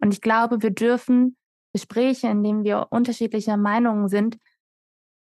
Und 0.00 0.12
ich 0.12 0.20
glaube, 0.20 0.62
wir 0.62 0.70
dürfen 0.70 1.36
Gespräche, 1.72 2.28
in 2.28 2.42
denen 2.42 2.64
wir 2.64 2.88
unterschiedlicher 2.90 3.56
Meinungen 3.56 4.08
sind, 4.08 4.36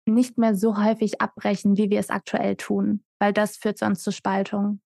nicht 0.07 0.39
mehr 0.39 0.55
so 0.55 0.77
häufig 0.77 1.21
abbrechen, 1.21 1.77
wie 1.77 1.91
wir 1.91 2.01
es 2.01 2.11
aktuell 2.11 2.57
tun, 2.57 3.03
weil 3.19 3.33
das 3.33 3.57
führt 3.57 3.79
sonst 3.79 4.03
zu 4.03 4.13
Spaltung. 4.13 4.81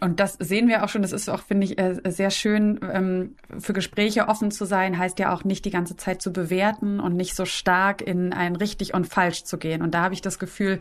Und 0.00 0.20
das 0.20 0.34
sehen 0.34 0.68
wir 0.68 0.84
auch 0.84 0.88
schon. 0.88 1.02
Das 1.02 1.12
ist 1.12 1.28
auch, 1.28 1.42
finde 1.42 1.66
ich, 1.66 1.78
äh, 1.78 2.00
sehr 2.10 2.30
schön, 2.30 2.80
ähm, 2.90 3.36
für 3.58 3.72
Gespräche 3.72 4.28
offen 4.28 4.50
zu 4.50 4.64
sein, 4.64 4.96
heißt 4.96 5.18
ja 5.18 5.34
auch 5.34 5.44
nicht 5.44 5.64
die 5.64 5.70
ganze 5.70 5.96
Zeit 5.96 6.22
zu 6.22 6.32
bewerten 6.32 7.00
und 7.00 7.16
nicht 7.16 7.34
so 7.34 7.44
stark 7.44 8.00
in 8.00 8.32
ein 8.32 8.56
richtig 8.56 8.94
und 8.94 9.06
falsch 9.06 9.44
zu 9.44 9.58
gehen. 9.58 9.82
Und 9.82 9.92
da 9.92 10.02
habe 10.02 10.14
ich 10.14 10.22
das 10.22 10.38
Gefühl, 10.38 10.78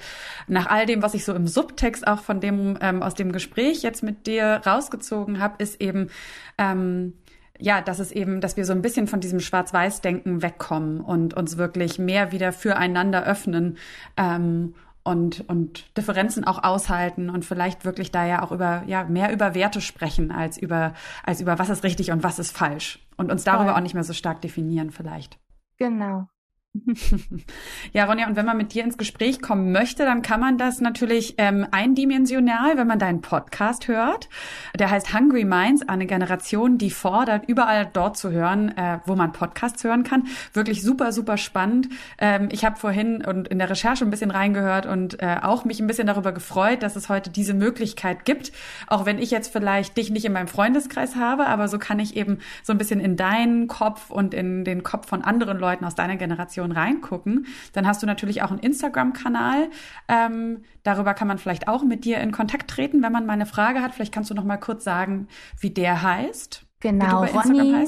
nach 0.47 0.67
all 0.67 0.85
dem, 0.85 1.01
was 1.01 1.15
ich 1.15 1.25
so 1.25 1.33
im 1.33 1.47
Subtext 1.47 2.07
auch 2.07 2.21
von 2.21 2.39
dem, 2.39 2.77
ähm, 2.81 3.01
aus 3.01 3.15
dem 3.15 3.31
Gespräch 3.31 3.81
jetzt 3.81 4.03
mit 4.03 4.27
dir 4.27 4.61
rausgezogen 4.65 5.39
habe, 5.39 5.55
ist 5.61 5.81
eben, 5.81 6.09
ähm, 6.57 7.13
ja, 7.59 7.81
dass 7.81 7.99
es 7.99 8.11
eben, 8.11 8.41
dass 8.41 8.57
wir 8.57 8.65
so 8.65 8.73
ein 8.73 8.81
bisschen 8.81 9.07
von 9.07 9.19
diesem 9.19 9.39
Schwarz-Weiß-Denken 9.39 10.41
wegkommen 10.41 11.01
und 11.01 11.33
uns 11.33 11.57
wirklich 11.57 11.99
mehr 11.99 12.31
wieder 12.31 12.53
füreinander 12.53 13.23
öffnen 13.23 13.77
ähm, 14.17 14.75
und, 15.03 15.47
und 15.49 15.97
Differenzen 15.97 16.45
auch 16.45 16.63
aushalten 16.63 17.29
und 17.29 17.43
vielleicht 17.43 17.83
wirklich 17.83 18.11
da 18.11 18.25
ja 18.25 18.41
auch 18.43 18.51
über, 18.51 18.83
ja, 18.87 19.03
mehr 19.03 19.31
über 19.33 19.55
Werte 19.55 19.81
sprechen 19.81 20.31
als 20.31 20.57
über, 20.57 20.93
als 21.23 21.41
über 21.41 21.59
was 21.59 21.69
ist 21.69 21.83
richtig 21.83 22.11
und 22.11 22.23
was 22.23 22.39
ist 22.39 22.55
falsch 22.55 23.05
und 23.17 23.31
uns 23.31 23.43
darüber 23.43 23.71
Voll. 23.71 23.73
auch 23.75 23.83
nicht 23.83 23.93
mehr 23.93 24.03
so 24.03 24.13
stark 24.13 24.41
definieren 24.41 24.91
vielleicht. 24.91 25.37
Genau. 25.77 26.27
Ja, 27.93 28.05
Ronja, 28.05 28.27
und 28.27 28.35
wenn 28.35 28.45
man 28.45 28.57
mit 28.57 28.73
dir 28.73 28.83
ins 28.83 28.97
Gespräch 28.97 29.41
kommen 29.41 29.71
möchte, 29.71 30.05
dann 30.05 30.21
kann 30.21 30.39
man 30.39 30.57
das 30.57 30.81
natürlich 30.81 31.35
ähm, 31.37 31.65
eindimensional, 31.71 32.77
wenn 32.77 32.87
man 32.87 32.99
deinen 32.99 33.21
Podcast 33.21 33.87
hört. 33.87 34.29
Der 34.77 34.91
heißt 34.91 35.13
Hungry 35.13 35.45
Minds, 35.45 35.87
eine 35.87 36.05
Generation, 36.05 36.77
die 36.77 36.91
fordert, 36.91 37.47
überall 37.47 37.89
dort 37.91 38.17
zu 38.17 38.31
hören, 38.31 38.77
äh, 38.77 38.99
wo 39.05 39.15
man 39.15 39.31
Podcasts 39.31 39.83
hören 39.83 40.03
kann. 40.03 40.27
Wirklich 40.53 40.83
super, 40.83 41.11
super 41.11 41.37
spannend. 41.37 41.89
Ähm, 42.19 42.49
ich 42.51 42.65
habe 42.65 42.77
vorhin 42.77 43.25
und 43.25 43.47
in 43.47 43.57
der 43.57 43.69
Recherche 43.69 44.05
ein 44.05 44.11
bisschen 44.11 44.31
reingehört 44.31 44.85
und 44.85 45.21
äh, 45.21 45.37
auch 45.41 45.65
mich 45.65 45.79
ein 45.79 45.87
bisschen 45.87 46.07
darüber 46.07 46.31
gefreut, 46.31 46.83
dass 46.83 46.95
es 46.95 47.09
heute 47.09 47.29
diese 47.29 47.53
Möglichkeit 47.53 48.25
gibt. 48.25 48.51
Auch 48.87 49.05
wenn 49.05 49.17
ich 49.17 49.31
jetzt 49.31 49.51
vielleicht 49.51 49.97
dich 49.97 50.11
nicht 50.11 50.25
in 50.25 50.33
meinem 50.33 50.47
Freundeskreis 50.47 51.15
habe, 51.15 51.47
aber 51.47 51.67
so 51.67 51.79
kann 51.79 51.99
ich 51.99 52.15
eben 52.15 52.39
so 52.61 52.73
ein 52.73 52.77
bisschen 52.77 52.99
in 52.99 53.15
deinen 53.15 53.67
Kopf 53.67 54.11
und 54.11 54.33
in 54.33 54.63
den 54.63 54.83
Kopf 54.83 55.07
von 55.07 55.23
anderen 55.23 55.57
Leuten 55.57 55.85
aus 55.85 55.95
deiner 55.95 56.17
Generation 56.17 56.58
Informationen 56.59 56.71
reingucken. 56.71 57.47
Dann 57.73 57.87
hast 57.87 58.01
du 58.01 58.07
natürlich 58.07 58.41
auch 58.41 58.51
einen 58.51 58.59
Instagram-Kanal. 58.59 59.69
Ähm, 60.07 60.63
darüber 60.83 61.13
kann 61.13 61.27
man 61.27 61.37
vielleicht 61.37 61.67
auch 61.67 61.83
mit 61.83 62.05
dir 62.05 62.19
in 62.19 62.31
Kontakt 62.31 62.69
treten, 62.69 63.01
wenn 63.01 63.11
man 63.11 63.25
mal 63.25 63.33
eine 63.33 63.45
Frage 63.45 63.81
hat. 63.81 63.93
Vielleicht 63.93 64.13
kannst 64.13 64.29
du 64.29 64.33
noch 64.33 64.43
mal 64.43 64.57
kurz 64.57 64.83
sagen, 64.83 65.27
wie 65.59 65.71
der 65.71 66.01
heißt. 66.01 66.65
Genau, 66.79 67.23
Ronny, 67.23 67.85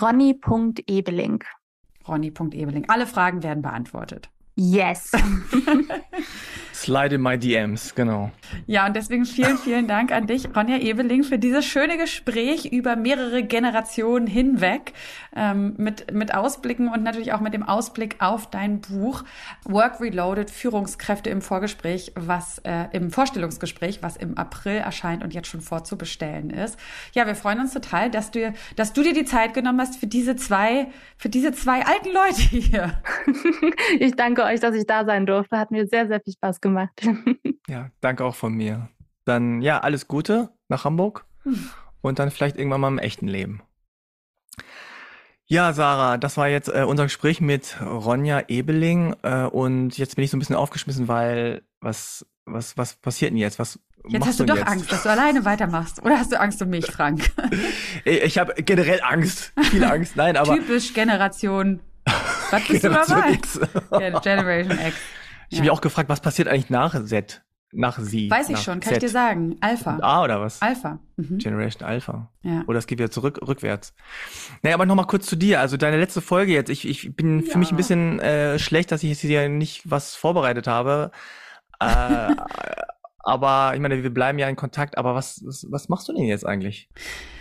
Ronny.ebeling. 0.00 1.44
Ronny.ebeling. 2.06 2.88
Alle 2.88 3.06
Fragen 3.06 3.42
werden 3.42 3.62
beantwortet. 3.62 4.30
Yes. 4.56 5.12
Slide 6.84 7.14
in 7.14 7.22
my 7.22 7.38
DMs, 7.38 7.94
genau. 7.94 8.30
Ja, 8.66 8.86
und 8.86 8.94
deswegen 8.94 9.24
vielen, 9.24 9.56
vielen 9.56 9.88
Dank 9.88 10.12
an 10.12 10.26
dich, 10.26 10.54
Ronja 10.54 10.76
Ebeling, 10.76 11.24
für 11.24 11.38
dieses 11.38 11.64
schöne 11.64 11.96
Gespräch 11.96 12.66
über 12.66 12.94
mehrere 12.94 13.42
Generationen 13.42 14.26
hinweg 14.26 14.92
ähm, 15.34 15.72
mit, 15.78 16.12
mit 16.12 16.34
Ausblicken 16.34 16.88
und 16.88 17.02
natürlich 17.02 17.32
auch 17.32 17.40
mit 17.40 17.54
dem 17.54 17.62
Ausblick 17.62 18.16
auf 18.18 18.50
dein 18.50 18.82
Buch 18.82 19.24
Work 19.64 19.98
Reloaded, 19.98 20.50
Führungskräfte 20.50 21.30
im 21.30 21.40
Vorgespräch, 21.40 22.12
was 22.16 22.58
äh, 22.64 22.88
im 22.92 23.10
Vorstellungsgespräch, 23.10 24.02
was 24.02 24.18
im 24.18 24.36
April 24.36 24.76
erscheint 24.76 25.24
und 25.24 25.32
jetzt 25.32 25.48
schon 25.48 25.62
vorzubestellen 25.62 26.50
ist. 26.50 26.78
Ja, 27.14 27.26
wir 27.26 27.34
freuen 27.34 27.60
uns 27.60 27.72
total, 27.72 28.10
dass 28.10 28.30
du, 28.30 28.52
dass 28.76 28.92
du 28.92 29.02
dir 29.02 29.14
die 29.14 29.24
Zeit 29.24 29.54
genommen 29.54 29.80
hast 29.80 29.96
für 29.96 30.06
diese 30.06 30.36
zwei, 30.36 30.88
für 31.16 31.30
diese 31.30 31.52
zwei 31.52 31.86
alten 31.86 32.12
Leute 32.12 32.42
hier. 32.42 32.92
ich 34.00 34.16
danke 34.16 34.44
euch, 34.44 34.60
dass 34.60 34.74
ich 34.74 34.86
da 34.86 35.06
sein 35.06 35.24
durfte. 35.24 35.56
Hat 35.56 35.70
mir 35.70 35.86
sehr, 35.86 36.06
sehr 36.08 36.20
viel 36.20 36.34
Spaß 36.34 36.60
gemacht 36.60 36.73
gemacht. 36.74 37.00
ja, 37.68 37.90
danke 38.00 38.24
auch 38.24 38.34
von 38.34 38.54
mir. 38.54 38.88
Dann 39.24 39.62
ja, 39.62 39.78
alles 39.78 40.08
Gute 40.08 40.50
nach 40.68 40.84
Hamburg 40.84 41.24
hm. 41.42 41.70
und 42.00 42.18
dann 42.18 42.30
vielleicht 42.30 42.56
irgendwann 42.56 42.80
mal 42.80 42.88
im 42.88 42.98
echten 42.98 43.28
Leben. 43.28 43.62
Ja, 45.46 45.72
Sarah, 45.72 46.16
das 46.16 46.36
war 46.36 46.48
jetzt 46.48 46.68
äh, 46.68 46.84
unser 46.84 47.04
Gespräch 47.04 47.40
mit 47.40 47.76
Ronja 47.80 48.44
Ebeling 48.48 49.14
äh, 49.22 49.44
und 49.44 49.96
jetzt 49.98 50.16
bin 50.16 50.24
ich 50.24 50.30
so 50.30 50.36
ein 50.36 50.40
bisschen 50.40 50.56
aufgeschmissen, 50.56 51.06
weil 51.06 51.62
was 51.80 52.26
was 52.46 52.76
was 52.76 52.94
passiert 52.94 53.30
denn 53.30 53.38
jetzt? 53.38 53.58
Was 53.58 53.78
Jetzt 54.06 54.26
hast 54.26 54.40
du 54.40 54.44
doch 54.44 54.56
jetzt? 54.56 54.68
Angst, 54.68 54.92
dass 54.92 55.02
du 55.02 55.08
alleine 55.08 55.46
weitermachst. 55.46 56.02
Oder 56.02 56.18
hast 56.18 56.30
du 56.30 56.38
Angst 56.38 56.60
um 56.60 56.68
mich, 56.68 56.84
Frank? 56.84 57.30
ich 58.04 58.36
habe 58.36 58.52
generell 58.62 59.00
Angst, 59.02 59.52
viel 59.62 59.82
Angst. 59.82 60.16
Nein, 60.16 60.36
aber 60.36 60.54
typisch 60.56 60.92
Generation. 60.92 61.80
Was 62.50 62.66
bist 62.68 62.82
Generation 62.82 63.16
du 63.16 63.90
dabei? 63.90 64.12
X. 64.12 64.22
Generation 64.22 64.78
X. 64.78 64.96
Ich 65.54 65.58
ja. 65.58 65.62
habe 65.62 65.70
mich 65.70 65.78
auch 65.78 65.80
gefragt, 65.80 66.08
was 66.08 66.20
passiert 66.20 66.48
eigentlich 66.48 66.68
nach 66.68 67.04
Z? 67.04 67.44
Nach 67.70 67.96
sie. 67.96 68.28
Weiß 68.28 68.50
ich 68.50 68.58
schon, 68.58 68.80
kann 68.80 68.92
Z. 68.92 68.92
ich 68.94 68.98
dir 68.98 69.08
sagen. 69.08 69.56
Alpha. 69.60 69.98
A 70.00 70.24
oder 70.24 70.40
was? 70.40 70.60
Alpha. 70.60 70.98
Mhm. 71.16 71.38
Generation 71.38 71.88
Alpha. 71.88 72.28
Ja. 72.42 72.64
Oder 72.66 72.80
es 72.80 72.88
geht 72.88 72.98
wieder 72.98 73.12
zurück, 73.12 73.38
rückwärts. 73.46 73.94
Naja, 74.62 74.74
aber 74.74 74.84
nochmal 74.84 75.06
kurz 75.06 75.26
zu 75.26 75.36
dir. 75.36 75.60
Also 75.60 75.76
deine 75.76 75.96
letzte 75.96 76.20
Folge 76.20 76.52
jetzt. 76.52 76.70
Ich, 76.70 76.88
ich 76.88 77.14
bin 77.14 77.44
ja. 77.44 77.52
für 77.52 77.58
mich 77.58 77.70
ein 77.70 77.76
bisschen 77.76 78.18
äh, 78.18 78.58
schlecht, 78.58 78.90
dass 78.90 79.04
ich 79.04 79.10
jetzt 79.10 79.20
hier 79.20 79.48
nicht 79.48 79.88
was 79.88 80.16
vorbereitet 80.16 80.66
habe. 80.66 81.12
Äh, 81.78 81.86
aber 83.20 83.72
ich 83.74 83.80
meine, 83.80 84.02
wir 84.02 84.12
bleiben 84.12 84.40
ja 84.40 84.48
in 84.48 84.56
Kontakt. 84.56 84.98
Aber 84.98 85.14
was, 85.14 85.40
was, 85.44 85.66
was 85.70 85.88
machst 85.88 86.08
du 86.08 86.12
denn 86.12 86.24
jetzt 86.24 86.44
eigentlich? 86.44 86.88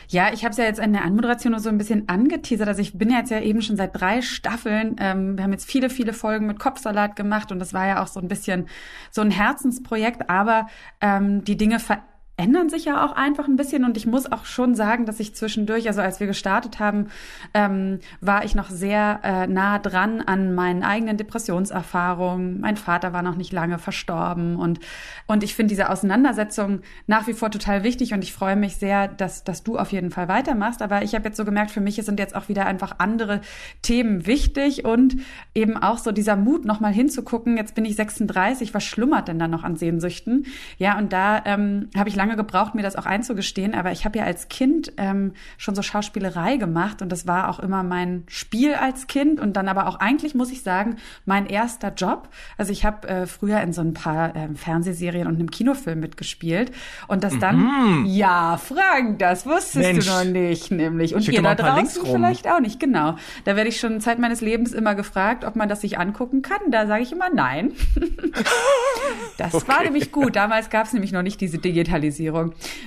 Ja, 0.10 0.32
ich 0.34 0.44
habe 0.44 0.52
es 0.52 0.58
ja 0.58 0.66
jetzt 0.66 0.80
in 0.80 0.94
der 0.94 1.04
Anmoderation 1.04 1.52
nur 1.52 1.60
so 1.60 1.70
ein 1.70 1.78
bisschen 1.78 2.10
angeteasert. 2.10 2.68
Also 2.68 2.82
ich 2.82 2.98
bin 2.98 3.10
ja 3.10 3.20
jetzt 3.20 3.32
ja 3.32 3.40
eben 3.40 3.62
schon 3.62 3.78
seit 3.78 4.00
drei 4.00 4.22
Staffeln. 4.22 4.96
Ähm, 5.00 5.38
wir 5.38 5.44
haben 5.44 5.52
jetzt 5.52 5.66
viele, 5.66 5.90
viele 5.90 6.14
Folgen 6.14 6.48
mit 6.48 6.60
Kopfsalat 6.60 7.16
gemacht 7.16 7.52
und 7.52 7.60
das 7.60 7.74
war 7.74 7.88
ja 7.88 8.04
auch 8.04 8.08
so 8.08 8.20
ein 8.20 8.28
bisschen 8.28 8.68
so 9.12 9.22
ein 9.22 9.32
Herzensprojekt. 9.32 10.30
Aber 10.30 10.68
ähm, 11.02 11.44
die 11.44 11.58
Dinge 11.58 11.80
verändern 11.80 12.13
ändern 12.36 12.70
sich 12.70 12.86
ja 12.86 13.06
auch 13.06 13.12
einfach 13.12 13.48
ein 13.48 13.56
bisschen 13.56 13.86
und 13.86 13.96
ich 13.96 14.08
muss 14.08 14.32
auch 14.32 14.46
schon 14.46 14.74
sagen, 14.74 15.06
dass 15.06 15.20
ich 15.20 15.36
zwischendurch, 15.36 15.88
also 15.88 16.02
als 16.02 16.20
wir 16.20 16.26
gestartet 16.26 16.80
haben, 16.80 17.10
ähm, 17.54 18.00
war 18.22 18.44
ich 18.44 18.56
noch 18.56 18.72
sehr 18.72 19.20
äh, 19.24 19.48
nah 19.48 19.78
dran 19.78 20.20
an 20.22 20.56
meinen 20.56 20.84
eigenen 20.84 21.18
Depressionserfahrungen. 21.18 22.60
Mein 22.60 22.76
Vater 22.76 23.14
war 23.14 23.22
noch 23.22 23.36
nicht 23.36 23.54
lange 23.54 23.78
verstorben 23.78 24.56
und 24.56 24.80
und 25.28 25.44
ich 25.44 25.56
finde 25.56 25.70
diese 25.70 25.90
Auseinandersetzung 25.90 26.82
nach 27.06 27.28
wie 27.28 27.34
vor 27.34 27.52
total 27.52 27.84
wichtig 27.84 28.14
und 28.14 28.24
ich 28.24 28.34
freue 28.34 28.56
mich 28.56 28.78
sehr, 28.78 29.08
dass 29.08 29.44
dass 29.44 29.64
du 29.64 29.78
auf 29.78 29.92
jeden 29.92 30.10
Fall 30.10 30.28
weitermachst. 30.28 30.82
Aber 30.82 31.04
ich 31.04 31.14
habe 31.14 31.26
jetzt 31.26 31.38
so 31.38 31.46
gemerkt, 31.46 31.70
für 31.70 31.82
mich 31.82 31.96
sind 31.96 32.20
jetzt 32.20 32.36
auch 32.36 32.50
wieder 32.50 32.66
einfach 32.66 32.96
andere 32.98 33.42
Themen 33.84 34.26
wichtig 34.26 34.86
und 34.86 35.18
eben 35.54 35.78
auch 35.78 36.00
so 36.00 36.12
dieser 36.12 36.36
Mut, 36.36 36.66
noch 36.66 36.80
mal 36.80 36.92
hinzugucken. 36.92 37.58
Jetzt 37.58 37.76
bin 37.76 37.86
ich 37.86 37.96
36, 37.96 38.74
was 38.74 38.84
schlummert 38.84 39.28
denn 39.28 39.38
da 39.38 39.48
noch 39.48 39.64
an 39.64 39.76
Sehnsüchten? 39.76 40.48
Ja, 40.80 40.98
und 40.98 41.14
da 41.14 41.44
ähm, 41.46 41.90
habe 41.96 42.10
ich 42.10 42.16
lange 42.24 42.38
gebraucht, 42.38 42.74
mir 42.74 42.84
das 42.84 42.96
auch 42.96 43.06
einzugestehen, 43.06 43.74
aber 43.74 43.92
ich 43.92 44.06
habe 44.06 44.18
ja 44.18 44.24
als 44.24 44.48
Kind 44.48 44.94
ähm, 44.96 45.34
schon 45.58 45.76
so 45.76 45.82
Schauspielerei 45.82 46.56
gemacht 46.56 47.02
und 47.02 47.12
das 47.12 47.28
war 47.28 47.50
auch 47.50 47.60
immer 47.60 47.84
mein 47.84 48.24
Spiel 48.28 48.76
als 48.76 49.08
Kind 49.08 49.42
und 49.42 49.58
dann 49.58 49.68
aber 49.68 49.88
auch 49.88 50.00
eigentlich, 50.00 50.34
muss 50.34 50.50
ich 50.52 50.64
sagen, 50.64 50.96
mein 51.26 51.46
erster 51.46 51.94
Job. 51.94 52.30
Also 52.58 52.72
ich 52.72 52.86
habe 52.86 53.08
äh, 53.10 53.28
früher 53.28 53.60
in 53.60 53.74
so 53.74 53.82
ein 53.82 53.94
paar 53.94 54.36
äh, 54.36 54.48
Fernsehserien 54.56 55.28
und 55.28 55.36
einem 55.36 55.52
Kinofilm 55.52 56.00
mitgespielt 56.00 56.72
und 57.10 57.26
das 57.26 57.38
dann, 57.40 57.58
mhm. 57.58 58.06
ja, 58.06 58.58
Frank, 58.58 59.20
das 59.20 59.46
wusstest 59.46 59.76
Mensch. 59.76 60.06
du 60.06 60.12
noch 60.12 60.24
nicht, 60.24 60.72
nämlich. 60.72 61.16
Und 61.16 61.28
ihr 61.28 61.42
da 61.42 61.56
draußen 61.56 62.06
vielleicht 62.06 62.48
auch 62.48 62.62
nicht, 62.62 62.80
genau. 62.80 63.18
Da 63.44 63.58
werde 63.58 63.70
ich 63.70 63.82
schon 63.82 64.00
Zeit 64.00 64.18
meines 64.18 64.40
Lebens 64.40 64.72
immer 64.72 64.96
gefragt, 64.96 65.44
ob 65.44 65.58
man 65.58 65.68
das 65.68 65.82
sich 65.82 66.00
angucken 66.00 66.42
kann. 66.42 66.72
Da 66.72 66.88
sage 66.88 67.04
ich 67.04 67.12
immer 67.12 67.30
nein. 67.34 67.74
das 69.38 69.54
okay. 69.54 69.68
war 69.68 69.84
nämlich 69.84 70.14
gut. 70.14 70.38
Damals 70.38 70.70
gab 70.70 70.86
es 70.86 70.94
nämlich 70.94 71.12
noch 71.12 71.22
nicht 71.22 71.42
diese 71.42 71.58
Digitalisierung. 71.58 72.13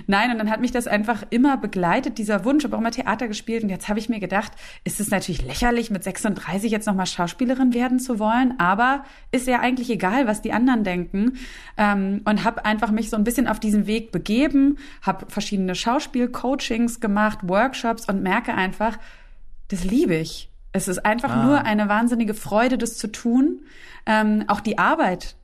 Nein, 0.06 0.30
und 0.30 0.38
dann 0.38 0.50
hat 0.50 0.60
mich 0.60 0.72
das 0.72 0.86
einfach 0.86 1.24
immer 1.30 1.56
begleitet, 1.56 2.18
dieser 2.18 2.44
Wunsch. 2.44 2.64
Ich 2.64 2.70
habe 2.70 2.76
auch 2.76 2.80
mal 2.80 2.90
Theater 2.90 3.28
gespielt 3.28 3.62
und 3.62 3.68
jetzt 3.68 3.88
habe 3.88 3.98
ich 3.98 4.08
mir 4.08 4.20
gedacht, 4.20 4.52
ist 4.84 5.00
es 5.00 5.10
natürlich 5.10 5.42
lächerlich, 5.42 5.90
mit 5.90 6.04
36 6.04 6.70
jetzt 6.70 6.86
nochmal 6.86 7.06
Schauspielerin 7.06 7.74
werden 7.74 7.98
zu 7.98 8.18
wollen, 8.18 8.58
aber 8.58 9.04
ist 9.32 9.46
ja 9.46 9.60
eigentlich 9.60 9.90
egal, 9.90 10.26
was 10.26 10.42
die 10.42 10.52
anderen 10.52 10.84
denken. 10.84 11.38
Ähm, 11.76 12.22
und 12.24 12.44
habe 12.44 12.64
einfach 12.64 12.90
mich 12.90 13.10
so 13.10 13.16
ein 13.16 13.24
bisschen 13.24 13.48
auf 13.48 13.60
diesen 13.60 13.86
Weg 13.86 14.12
begeben, 14.12 14.78
habe 15.02 15.26
verschiedene 15.28 15.74
Schauspielcoachings 15.74 17.00
gemacht, 17.00 17.40
Workshops 17.42 18.08
und 18.08 18.22
merke 18.22 18.54
einfach, 18.54 18.98
das 19.68 19.84
liebe 19.84 20.14
ich. 20.14 20.50
Es 20.72 20.88
ist 20.88 21.06
einfach 21.06 21.30
ah. 21.30 21.44
nur 21.44 21.64
eine 21.64 21.88
wahnsinnige 21.88 22.34
Freude, 22.34 22.76
das 22.76 22.98
zu 22.98 23.10
tun. 23.10 23.60
Ähm, 24.04 24.44
auch 24.46 24.60
die 24.60 24.78
Arbeit, 24.78 25.36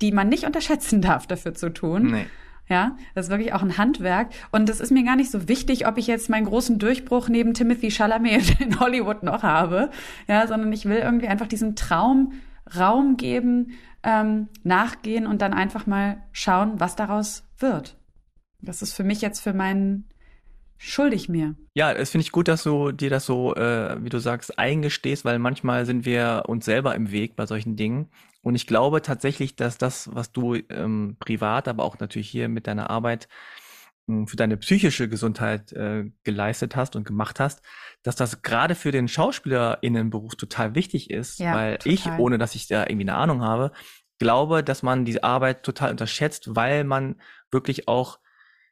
die 0.00 0.12
man 0.12 0.28
nicht 0.28 0.44
unterschätzen 0.44 1.02
darf, 1.02 1.26
dafür 1.26 1.54
zu 1.54 1.72
tun. 1.72 2.10
Nee. 2.10 2.26
Ja, 2.68 2.96
das 3.14 3.26
ist 3.26 3.30
wirklich 3.30 3.54
auch 3.54 3.62
ein 3.62 3.78
Handwerk. 3.78 4.28
Und 4.52 4.68
das 4.68 4.80
ist 4.80 4.90
mir 4.90 5.02
gar 5.04 5.16
nicht 5.16 5.30
so 5.30 5.48
wichtig, 5.48 5.86
ob 5.86 5.96
ich 5.96 6.06
jetzt 6.06 6.28
meinen 6.28 6.46
großen 6.46 6.78
Durchbruch 6.78 7.28
neben 7.28 7.54
Timothy 7.54 7.90
Chalamet 7.90 8.60
in 8.60 8.78
Hollywood 8.78 9.22
noch 9.22 9.42
habe. 9.42 9.90
Ja, 10.26 10.46
sondern 10.46 10.72
ich 10.72 10.84
will 10.84 10.98
irgendwie 10.98 11.28
einfach 11.28 11.46
diesem 11.46 11.76
Traum 11.76 12.32
Raum 12.76 13.16
geben, 13.16 13.72
ähm, 14.02 14.48
nachgehen 14.62 15.26
und 15.26 15.42
dann 15.42 15.54
einfach 15.54 15.86
mal 15.86 16.22
schauen, 16.32 16.78
was 16.78 16.96
daraus 16.96 17.44
wird. 17.58 17.96
Das 18.60 18.82
ist 18.82 18.92
für 18.92 19.04
mich 19.04 19.20
jetzt 19.20 19.40
für 19.40 19.52
meinen 19.52 20.04
schuldig 20.76 21.28
mir. 21.28 21.54
Ja, 21.74 21.92
es 21.92 22.10
finde 22.10 22.22
ich 22.22 22.32
gut, 22.32 22.48
dass 22.48 22.62
du 22.62 22.92
dir 22.92 23.10
das 23.10 23.26
so, 23.26 23.54
äh, 23.54 24.02
wie 24.02 24.08
du 24.08 24.18
sagst, 24.18 24.58
eingestehst, 24.58 25.24
weil 25.24 25.38
manchmal 25.38 25.86
sind 25.86 26.04
wir 26.04 26.44
uns 26.46 26.64
selber 26.64 26.94
im 26.94 27.10
Weg 27.10 27.36
bei 27.36 27.46
solchen 27.46 27.76
Dingen. 27.76 28.08
Und 28.48 28.54
ich 28.54 28.66
glaube 28.66 29.02
tatsächlich, 29.02 29.56
dass 29.56 29.76
das, 29.76 30.08
was 30.14 30.32
du 30.32 30.54
ähm, 30.54 31.18
privat, 31.20 31.68
aber 31.68 31.84
auch 31.84 31.98
natürlich 31.98 32.30
hier 32.30 32.48
mit 32.48 32.66
deiner 32.66 32.88
Arbeit 32.88 33.28
äh, 34.08 34.24
für 34.24 34.36
deine 34.36 34.56
psychische 34.56 35.06
Gesundheit 35.06 35.70
äh, 35.74 36.10
geleistet 36.24 36.74
hast 36.74 36.96
und 36.96 37.04
gemacht 37.04 37.40
hast, 37.40 37.60
dass 38.02 38.16
das 38.16 38.40
gerade 38.40 38.74
für 38.74 38.90
den 38.90 39.06
SchauspielerInnenberuf 39.06 40.34
total 40.36 40.74
wichtig 40.74 41.10
ist, 41.10 41.40
ja, 41.40 41.54
weil 41.54 41.76
total. 41.76 41.92
ich, 41.92 42.06
ohne 42.18 42.38
dass 42.38 42.54
ich 42.54 42.66
da 42.68 42.84
irgendwie 42.84 43.10
eine 43.10 43.16
Ahnung 43.16 43.42
habe, 43.42 43.70
glaube, 44.18 44.64
dass 44.64 44.82
man 44.82 45.04
diese 45.04 45.24
Arbeit 45.24 45.62
total 45.62 45.90
unterschätzt, 45.90 46.56
weil 46.56 46.84
man 46.84 47.20
wirklich 47.50 47.86
auch 47.86 48.18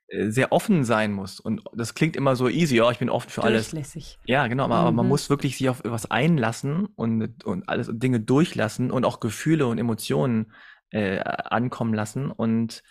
sehr 0.08 0.52
offen 0.52 0.84
sein 0.84 1.12
muss. 1.12 1.40
Und 1.40 1.62
das 1.74 1.94
klingt 1.94 2.16
immer 2.16 2.36
so 2.36 2.48
easy, 2.48 2.76
ja, 2.76 2.90
ich 2.90 2.98
bin 2.98 3.10
offen 3.10 3.30
für 3.30 3.42
alles. 3.42 3.72
Ja, 4.24 4.46
genau, 4.46 4.64
aber, 4.64 4.90
mhm. 4.90 4.96
man 4.96 5.08
muss 5.08 5.30
wirklich 5.30 5.56
sich 5.58 5.68
auf 5.68 5.80
etwas 5.80 6.10
einlassen 6.10 6.86
und, 6.94 7.44
und 7.44 7.68
alles 7.68 7.90
Dinge 7.92 8.20
durchlassen 8.20 8.90
und 8.90 9.04
auch 9.04 9.20
Gefühle 9.20 9.66
und 9.66 9.78
Emotionen 9.78 10.52
äh, 10.90 11.18
ankommen 11.20 11.92
lassen. 11.92 12.30
Und 12.30 12.82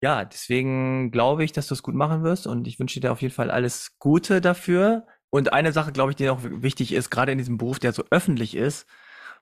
ja, 0.00 0.24
deswegen 0.24 1.10
glaube 1.10 1.44
ich, 1.44 1.52
dass 1.52 1.68
du 1.68 1.74
es 1.74 1.82
gut 1.82 1.94
machen 1.94 2.22
wirst 2.24 2.46
und 2.46 2.66
ich 2.66 2.78
wünsche 2.78 3.00
dir 3.00 3.12
auf 3.12 3.22
jeden 3.22 3.34
Fall 3.34 3.50
alles 3.50 3.96
Gute 3.98 4.40
dafür. 4.40 5.06
Und 5.30 5.52
eine 5.52 5.72
Sache, 5.72 5.92
glaube 5.92 6.10
ich, 6.10 6.16
die 6.16 6.28
auch 6.28 6.40
wichtig 6.42 6.92
ist, 6.92 7.10
gerade 7.10 7.32
in 7.32 7.38
diesem 7.38 7.58
Beruf, 7.58 7.78
der 7.78 7.92
so 7.92 8.04
öffentlich 8.10 8.56
ist, 8.56 8.86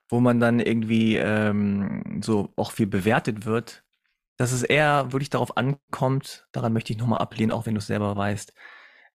wo 0.09 0.19
man 0.19 0.39
dann 0.39 0.59
irgendwie 0.59 1.15
ähm, 1.15 2.21
so 2.23 2.53
auch 2.57 2.71
viel 2.71 2.87
bewertet 2.87 3.45
wird, 3.45 3.83
dass 4.37 4.51
es 4.51 4.63
eher 4.63 5.11
wirklich 5.11 5.29
darauf 5.29 5.57
ankommt, 5.57 6.47
daran 6.51 6.73
möchte 6.73 6.93
ich 6.93 6.99
nochmal 6.99 7.19
ablehnen, 7.19 7.51
auch 7.51 7.65
wenn 7.65 7.73
du 7.73 7.79
es 7.79 7.87
selber 7.87 8.15
weißt, 8.15 8.53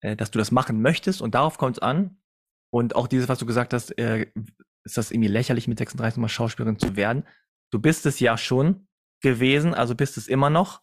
äh, 0.01 0.17
dass 0.17 0.31
du 0.31 0.39
das 0.39 0.51
machen 0.51 0.83
möchtest 0.83 1.23
und 1.23 1.35
darauf 1.35 1.59
kommt 1.59 1.79
es 1.79 1.83
an. 1.83 2.19
Und 2.71 2.97
auch 2.97 3.07
dieses, 3.07 3.29
was 3.29 3.39
du 3.39 3.47
gesagt 3.47 3.73
hast, 3.73 3.97
äh, 3.99 4.27
ist 4.85 4.97
das 4.97 5.11
irgendwie 5.11 5.29
lächerlich, 5.29 5.69
mit 5.69 5.79
36 5.79 6.19
mal 6.19 6.29
Schauspielerin 6.29 6.79
zu 6.79 6.97
werden. 6.97 7.27
Du 7.71 7.79
bist 7.79 8.05
es 8.07 8.19
ja 8.19 8.37
schon 8.37 8.89
gewesen, 9.21 9.75
also 9.75 9.95
bist 9.95 10.17
es 10.17 10.27
immer 10.27 10.51
noch. 10.51 10.83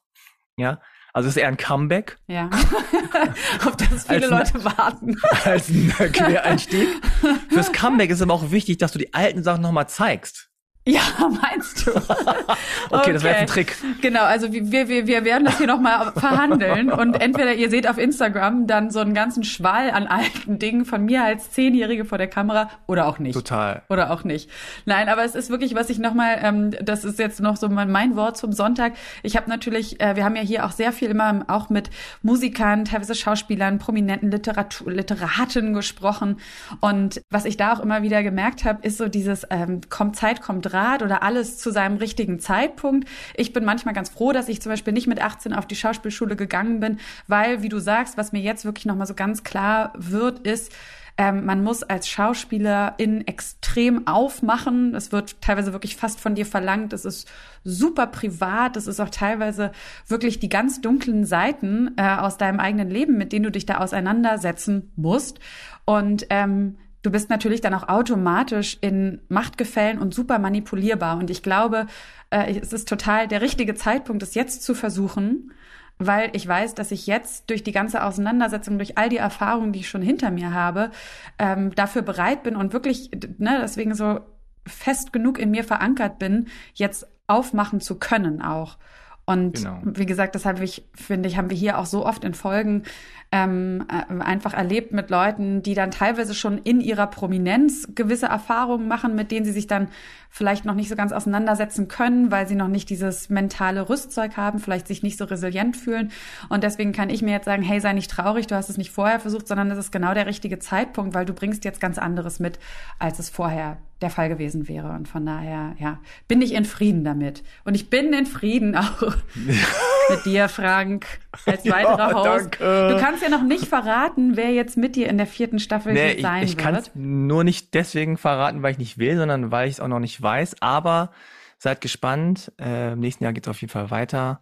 Ja, 0.57 0.81
also 1.13 1.27
es 1.27 1.35
ist 1.35 1.41
eher 1.41 1.47
ein 1.47 1.57
Comeback. 1.57 2.17
Ja. 2.27 2.49
Auf 3.65 3.75
das 3.77 4.05
viele 4.07 4.31
als 4.31 4.53
Leute 4.53 4.65
warten. 4.65 5.17
Als 5.43 5.69
ein 5.69 5.89
Quereinstieg. 5.89 6.87
Fürs 7.49 7.71
Comeback 7.73 8.09
ist 8.11 8.21
aber 8.21 8.33
auch 8.33 8.51
wichtig, 8.51 8.77
dass 8.77 8.91
du 8.91 8.99
die 8.99 9.13
alten 9.13 9.43
Sachen 9.43 9.61
nochmal 9.61 9.89
zeigst. 9.89 10.48
Ja, 10.99 11.29
meinst 11.29 11.85
du? 11.85 11.91
okay, 11.91 12.55
okay, 12.89 13.13
das 13.13 13.23
wäre 13.23 13.35
ein 13.35 13.47
Trick. 13.47 13.75
Genau, 14.01 14.23
also 14.23 14.51
wir, 14.51 14.87
wir, 14.87 15.07
wir 15.07 15.25
werden 15.25 15.45
das 15.45 15.57
hier 15.57 15.67
nochmal 15.67 16.11
verhandeln 16.13 16.91
und 16.91 17.21
entweder 17.21 17.53
ihr 17.53 17.69
seht 17.69 17.87
auf 17.87 17.97
Instagram 17.97 18.65
dann 18.65 18.89
so 18.89 18.99
einen 18.99 19.13
ganzen 19.13 19.43
Schwall 19.43 19.91
an 19.91 20.07
alten 20.07 20.57
Dingen 20.57 20.85
von 20.85 21.05
mir 21.05 21.23
als 21.23 21.51
Zehnjährige 21.51 22.05
vor 22.05 22.17
der 22.17 22.27
Kamera 22.27 22.69
oder 22.87 23.07
auch 23.07 23.19
nicht. 23.19 23.35
Total. 23.35 23.83
Oder 23.89 24.11
auch 24.11 24.23
nicht. 24.23 24.49
Nein, 24.85 25.09
aber 25.09 25.23
es 25.23 25.35
ist 25.35 25.49
wirklich, 25.49 25.75
was 25.75 25.89
ich 25.89 25.99
nochmal, 25.99 26.39
ähm, 26.41 26.71
das 26.81 27.05
ist 27.05 27.19
jetzt 27.19 27.39
noch 27.39 27.55
so 27.57 27.69
mein, 27.69 27.91
mein 27.91 28.15
Wort 28.15 28.37
zum 28.37 28.51
Sonntag. 28.51 28.93
Ich 29.21 29.37
habe 29.37 29.49
natürlich, 29.49 30.01
äh, 30.01 30.15
wir 30.15 30.25
haben 30.25 30.35
ja 30.35 30.41
hier 30.41 30.65
auch 30.65 30.71
sehr 30.71 30.91
viel 30.91 31.09
immer 31.09 31.45
auch 31.47 31.69
mit 31.69 31.91
Musikern, 32.23 32.85
teilweise 32.85 33.13
Schauspielern, 33.13 33.77
prominenten 33.77 34.31
Literatur, 34.31 34.91
Literaten 34.91 35.73
gesprochen 35.73 36.37
und 36.81 37.21
was 37.29 37.45
ich 37.45 37.57
da 37.57 37.73
auch 37.73 37.79
immer 37.79 38.01
wieder 38.01 38.23
gemerkt 38.23 38.65
habe, 38.65 38.79
ist 38.81 38.97
so 38.97 39.07
dieses 39.07 39.45
ähm, 39.51 39.81
kommt 39.89 40.15
Zeit, 40.15 40.41
kommt 40.41 40.73
Grad 40.79 41.03
oder 41.03 41.23
alles 41.23 41.57
zu 41.57 41.71
seinem 41.71 41.97
richtigen 41.97 42.39
Zeitpunkt. 42.39 43.07
Ich 43.35 43.53
bin 43.53 43.65
manchmal 43.65 43.93
ganz 43.93 44.09
froh, 44.09 44.31
dass 44.31 44.47
ich 44.47 44.61
zum 44.61 44.71
Beispiel 44.71 44.93
nicht 44.93 45.07
mit 45.07 45.21
18 45.21 45.53
auf 45.53 45.67
die 45.67 45.75
Schauspielschule 45.75 46.35
gegangen 46.35 46.79
bin, 46.79 46.99
weil, 47.27 47.61
wie 47.61 47.69
du 47.69 47.79
sagst, 47.79 48.17
was 48.17 48.31
mir 48.31 48.41
jetzt 48.41 48.65
wirklich 48.65 48.85
nochmal 48.85 49.07
so 49.07 49.13
ganz 49.13 49.43
klar 49.43 49.93
wird, 49.97 50.39
ist, 50.39 50.71
ähm, 51.17 51.45
man 51.45 51.63
muss 51.63 51.83
als 51.83 52.07
Schauspielerin 52.07 53.27
extrem 53.27 54.07
aufmachen. 54.07 54.95
Es 54.95 55.11
wird 55.11 55.41
teilweise 55.41 55.73
wirklich 55.73 55.97
fast 55.97 56.21
von 56.21 56.33
dir 56.33 56.45
verlangt. 56.45 56.93
Es 56.93 57.03
ist 57.03 57.29
super 57.65 58.07
privat. 58.07 58.77
Es 58.77 58.87
ist 58.87 59.01
auch 59.01 59.09
teilweise 59.09 59.73
wirklich 60.07 60.39
die 60.39 60.47
ganz 60.47 60.79
dunklen 60.79 61.25
Seiten 61.25 61.91
äh, 61.97 62.03
aus 62.03 62.37
deinem 62.37 62.61
eigenen 62.61 62.89
Leben, 62.89 63.17
mit 63.17 63.33
denen 63.33 63.43
du 63.43 63.51
dich 63.51 63.65
da 63.65 63.79
auseinandersetzen 63.79 64.93
musst. 64.95 65.41
Und 65.83 66.25
ähm, 66.29 66.77
du 67.01 67.11
bist 67.11 67.29
natürlich 67.29 67.61
dann 67.61 67.73
auch 67.73 67.87
automatisch 67.87 68.77
in 68.81 69.21
Machtgefällen 69.29 69.99
und 69.99 70.13
super 70.13 70.39
manipulierbar. 70.39 71.17
Und 71.17 71.29
ich 71.29 71.43
glaube, 71.43 71.87
äh, 72.29 72.59
es 72.59 72.73
ist 72.73 72.89
total 72.89 73.27
der 73.27 73.41
richtige 73.41 73.75
Zeitpunkt, 73.75 74.23
es 74.23 74.35
jetzt 74.35 74.63
zu 74.63 74.73
versuchen, 74.73 75.51
weil 75.97 76.29
ich 76.33 76.47
weiß, 76.47 76.75
dass 76.75 76.91
ich 76.91 77.07
jetzt 77.07 77.49
durch 77.49 77.63
die 77.63 77.73
ganze 77.73 78.03
Auseinandersetzung, 78.03 78.77
durch 78.77 78.97
all 78.97 79.09
die 79.09 79.17
Erfahrungen, 79.17 79.73
die 79.73 79.79
ich 79.79 79.89
schon 79.89 80.01
hinter 80.01 80.31
mir 80.31 80.53
habe, 80.53 80.91
ähm, 81.37 81.75
dafür 81.75 82.01
bereit 82.01 82.43
bin 82.43 82.55
und 82.55 82.73
wirklich, 82.73 83.11
ne, 83.37 83.59
deswegen 83.61 83.93
so 83.93 84.21
fest 84.65 85.11
genug 85.11 85.39
in 85.39 85.51
mir 85.51 85.63
verankert 85.63 86.19
bin, 86.19 86.47
jetzt 86.73 87.07
aufmachen 87.27 87.81
zu 87.81 87.95
können 87.95 88.41
auch. 88.41 88.77
Und 89.25 89.57
genau. 89.57 89.81
wie 89.83 90.07
gesagt, 90.07 90.33
deshalb 90.33 90.59
ich, 90.61 90.87
finde 90.95 91.29
ich, 91.29 91.37
haben 91.37 91.51
wir 91.51 91.57
hier 91.57 91.77
auch 91.77 91.85
so 91.85 92.03
oft 92.05 92.23
in 92.23 92.33
Folgen 92.33 92.83
ähm, 93.31 93.85
äh, 93.89 94.23
einfach 94.23 94.53
erlebt 94.53 94.91
mit 94.91 95.09
Leuten, 95.09 95.61
die 95.61 95.75
dann 95.75 95.91
teilweise 95.91 96.33
schon 96.33 96.57
in 96.57 96.81
ihrer 96.81 97.07
Prominenz 97.07 97.87
gewisse 97.93 98.25
Erfahrungen 98.25 98.87
machen, 98.87 99.15
mit 99.15 99.31
denen 99.31 99.45
sie 99.45 99.51
sich 99.51 99.67
dann 99.67 99.89
vielleicht 100.29 100.65
noch 100.65 100.73
nicht 100.73 100.89
so 100.89 100.95
ganz 100.95 101.11
auseinandersetzen 101.11 101.87
können, 101.87 102.31
weil 102.31 102.47
sie 102.47 102.55
noch 102.55 102.67
nicht 102.67 102.89
dieses 102.89 103.29
mentale 103.29 103.87
Rüstzeug 103.87 104.35
haben, 104.35 104.59
vielleicht 104.59 104.87
sich 104.87 105.03
nicht 105.03 105.17
so 105.17 105.25
resilient 105.25 105.77
fühlen. 105.77 106.11
Und 106.49 106.63
deswegen 106.63 106.91
kann 106.91 107.09
ich 107.09 107.21
mir 107.21 107.31
jetzt 107.31 107.45
sagen, 107.45 107.61
hey, 107.61 107.79
sei 107.79 107.93
nicht 107.93 108.09
traurig, 108.09 108.47
du 108.47 108.55
hast 108.55 108.69
es 108.69 108.77
nicht 108.77 108.91
vorher 108.91 109.19
versucht, 109.19 109.47
sondern 109.47 109.69
es 109.69 109.77
ist 109.77 109.91
genau 109.91 110.13
der 110.13 110.25
richtige 110.25 110.57
Zeitpunkt, 110.59 111.13
weil 111.13 111.25
du 111.25 111.33
bringst 111.33 111.65
jetzt 111.65 111.81
ganz 111.81 111.99
anderes 111.99 112.39
mit, 112.39 112.59
als 112.97 113.19
es 113.19 113.29
vorher 113.29 113.77
der 114.01 114.09
Fall 114.09 114.29
gewesen 114.29 114.67
wäre. 114.67 114.91
Und 114.91 115.07
von 115.07 115.25
daher, 115.25 115.75
ja, 115.79 115.99
bin 116.27 116.41
ich 116.41 116.53
in 116.53 116.65
Frieden 116.65 117.03
damit. 117.03 117.43
Und 117.65 117.75
ich 117.75 117.89
bin 117.89 118.13
in 118.13 118.25
Frieden 118.25 118.75
auch 118.75 119.01
mit 120.09 120.25
dir, 120.25 120.47
Frank, 120.47 121.05
als 121.45 121.65
weiterer 121.69 122.09
ja, 122.09 122.13
Host. 122.13 122.25
Danke. 122.25 122.93
Du 122.93 122.99
kannst 122.99 123.21
ja 123.21 123.29
noch 123.29 123.43
nicht 123.43 123.65
verraten, 123.65 124.37
wer 124.37 124.51
jetzt 124.51 124.77
mit 124.77 124.95
dir 124.95 125.09
in 125.09 125.17
der 125.17 125.27
vierten 125.27 125.59
Staffel 125.59 125.93
nee, 125.93 126.21
sein 126.21 126.43
ich, 126.43 126.51
ich 126.51 126.57
wird. 126.57 126.77
Ich 126.87 126.93
kann 126.93 127.27
nur 127.27 127.43
nicht 127.43 127.73
deswegen 127.73 128.17
verraten, 128.17 128.63
weil 128.63 128.71
ich 128.71 128.77
nicht 128.77 128.97
will, 128.97 129.17
sondern 129.17 129.51
weil 129.51 129.67
ich 129.67 129.75
es 129.75 129.79
auch 129.79 129.87
noch 129.87 129.99
nicht 129.99 130.21
weiß. 130.21 130.61
Aber 130.61 131.11
seid 131.57 131.81
gespannt. 131.81 132.51
Äh, 132.59 132.93
Im 132.93 132.99
nächsten 132.99 133.23
Jahr 133.23 133.33
geht 133.33 133.45
es 133.45 133.49
auf 133.49 133.61
jeden 133.61 133.71
Fall 133.71 133.91
weiter. 133.91 134.41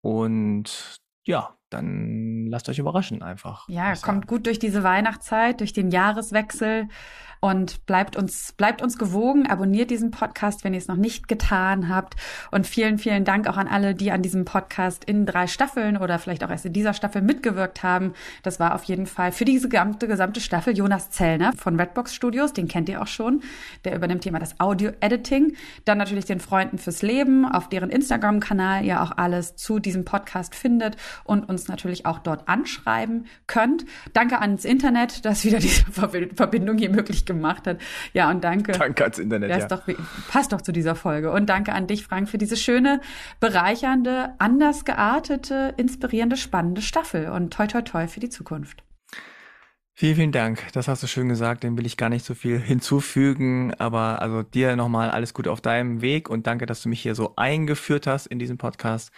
Und 0.00 1.00
ja, 1.24 1.56
dann 1.70 2.46
lasst 2.46 2.68
euch 2.68 2.78
überraschen 2.78 3.22
einfach. 3.22 3.68
Ja, 3.68 3.94
kommt 3.96 4.26
gut 4.26 4.46
durch 4.46 4.58
diese 4.58 4.82
Weihnachtszeit, 4.82 5.60
durch 5.60 5.72
den 5.72 5.90
Jahreswechsel. 5.90 6.88
Und 7.46 7.86
bleibt 7.86 8.16
uns, 8.16 8.50
bleibt 8.56 8.82
uns 8.82 8.98
gewogen, 8.98 9.46
abonniert 9.46 9.92
diesen 9.92 10.10
Podcast, 10.10 10.64
wenn 10.64 10.74
ihr 10.74 10.78
es 10.78 10.88
noch 10.88 10.96
nicht 10.96 11.28
getan 11.28 11.88
habt. 11.88 12.16
Und 12.50 12.66
vielen, 12.66 12.98
vielen 12.98 13.24
Dank 13.24 13.46
auch 13.46 13.56
an 13.56 13.68
alle, 13.68 13.94
die 13.94 14.10
an 14.10 14.20
diesem 14.20 14.44
Podcast 14.44 15.04
in 15.04 15.26
drei 15.26 15.46
Staffeln 15.46 15.96
oder 15.96 16.18
vielleicht 16.18 16.42
auch 16.42 16.50
erst 16.50 16.66
in 16.66 16.72
dieser 16.72 16.92
Staffel 16.92 17.22
mitgewirkt 17.22 17.84
haben. 17.84 18.14
Das 18.42 18.58
war 18.58 18.74
auf 18.74 18.82
jeden 18.82 19.06
Fall 19.06 19.30
für 19.30 19.44
diese 19.44 19.68
gesamte, 19.68 20.08
gesamte 20.08 20.40
Staffel 20.40 20.76
Jonas 20.76 21.10
Zellner 21.10 21.52
von 21.52 21.78
Redbox 21.78 22.16
Studios, 22.16 22.52
den 22.52 22.66
kennt 22.66 22.88
ihr 22.88 23.00
auch 23.00 23.06
schon. 23.06 23.42
Der 23.84 23.94
übernimmt 23.94 24.28
mal 24.32 24.40
das 24.40 24.58
Audio-Editing. 24.58 25.54
Dann 25.84 25.98
natürlich 25.98 26.24
den 26.24 26.40
Freunden 26.40 26.78
fürs 26.78 27.02
Leben, 27.02 27.44
auf 27.44 27.68
deren 27.68 27.90
Instagram-Kanal 27.90 28.84
ihr 28.84 29.00
auch 29.02 29.12
alles 29.18 29.54
zu 29.54 29.78
diesem 29.78 30.04
Podcast 30.04 30.56
findet 30.56 30.96
und 31.22 31.48
uns 31.48 31.68
natürlich 31.68 32.06
auch 32.06 32.18
dort 32.18 32.48
anschreiben 32.48 33.26
könnt. 33.46 33.84
Danke 34.14 34.40
ans 34.40 34.64
Internet, 34.64 35.24
das 35.24 35.44
wieder 35.44 35.60
diese 35.60 35.84
Verbindung 35.92 36.78
hier 36.78 36.90
möglich 36.90 37.24
gemacht 37.36 37.66
hat. 37.66 37.78
Ja, 38.12 38.30
und 38.30 38.44
danke. 38.44 38.72
Danke 38.72 39.04
ans 39.04 39.18
Internet. 39.18 39.50
Das 39.50 39.62
ja. 39.62 39.68
doch, 39.68 39.82
passt 40.28 40.52
doch 40.52 40.60
zu 40.60 40.72
dieser 40.72 40.94
Folge. 40.94 41.30
Und 41.30 41.46
danke 41.46 41.72
an 41.72 41.86
dich, 41.86 42.04
Frank, 42.04 42.28
für 42.28 42.38
diese 42.38 42.56
schöne, 42.56 43.00
bereichernde, 43.40 44.34
anders 44.38 44.84
geartete, 44.84 45.74
inspirierende, 45.76 46.36
spannende 46.36 46.82
Staffel. 46.82 47.30
Und 47.30 47.52
toi, 47.52 47.66
toi, 47.66 47.82
toi 47.82 48.08
für 48.08 48.20
die 48.20 48.30
Zukunft. 48.30 48.82
Vielen, 49.98 50.16
vielen 50.16 50.32
Dank. 50.32 50.62
Das 50.74 50.88
hast 50.88 51.02
du 51.02 51.06
schön 51.06 51.30
gesagt. 51.30 51.62
Dem 51.62 51.78
will 51.78 51.86
ich 51.86 51.96
gar 51.96 52.10
nicht 52.10 52.26
so 52.26 52.34
viel 52.34 52.58
hinzufügen. 52.60 53.72
Aber 53.78 54.20
also 54.20 54.42
dir 54.42 54.76
nochmal 54.76 55.10
alles 55.10 55.32
Gute 55.32 55.50
auf 55.50 55.62
deinem 55.62 56.02
Weg 56.02 56.28
und 56.28 56.46
danke, 56.46 56.66
dass 56.66 56.82
du 56.82 56.90
mich 56.90 57.00
hier 57.00 57.14
so 57.14 57.32
eingeführt 57.36 58.06
hast 58.06 58.26
in 58.26 58.38
diesem 58.38 58.58
Podcast. 58.58 59.10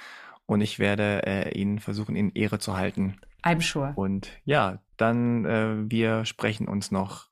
Und 0.46 0.60
ich 0.60 0.78
werde 0.78 1.26
äh, 1.26 1.50
ihn 1.58 1.80
versuchen, 1.80 2.14
in 2.14 2.30
Ehre 2.30 2.60
zu 2.60 2.76
halten. 2.76 3.16
I'm 3.42 3.60
sure. 3.60 3.92
Und 3.96 4.30
ja, 4.44 4.78
dann 4.96 5.44
äh, 5.44 5.90
wir 5.90 6.24
sprechen 6.24 6.68
uns 6.68 6.92
noch. 6.92 7.28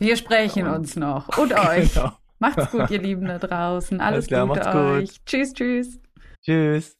Wir 0.00 0.16
sprechen 0.16 0.66
und, 0.66 0.74
uns 0.74 0.96
noch. 0.96 1.36
Und 1.38 1.52
euch. 1.52 1.94
Genau. 1.94 2.12
Macht's 2.38 2.70
gut, 2.70 2.90
ihr 2.90 3.02
Lieben 3.02 3.26
da 3.26 3.38
draußen. 3.38 4.00
Alles, 4.00 4.14
Alles 4.14 4.26
klar, 4.28 4.46
Gute 4.46 4.74
euch. 4.74 5.10
Gut. 5.10 5.26
Tschüss, 5.26 5.52
tschüss. 5.52 6.00
Tschüss. 6.42 6.96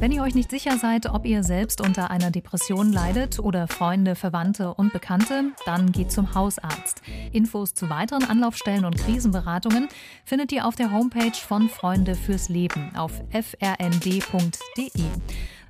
Wenn 0.00 0.12
ihr 0.12 0.22
euch 0.22 0.34
nicht 0.34 0.50
sicher 0.50 0.78
seid, 0.78 1.06
ob 1.06 1.26
ihr 1.26 1.42
selbst 1.42 1.80
unter 1.80 2.10
einer 2.10 2.30
Depression 2.30 2.92
leidet 2.92 3.40
oder 3.40 3.66
Freunde, 3.66 4.14
Verwandte 4.14 4.72
und 4.72 4.92
Bekannte, 4.92 5.52
dann 5.66 5.90
geht 5.90 6.12
zum 6.12 6.34
Hausarzt. 6.34 7.02
Infos 7.32 7.74
zu 7.74 7.90
weiteren 7.90 8.22
Anlaufstellen 8.22 8.84
und 8.84 8.96
Krisenberatungen 8.96 9.88
findet 10.24 10.52
ihr 10.52 10.66
auf 10.66 10.76
der 10.76 10.92
Homepage 10.92 11.36
von 11.36 11.68
Freunde 11.68 12.14
fürs 12.14 12.48
Leben 12.48 12.92
auf 12.96 13.12
frnd.de. 13.32 14.22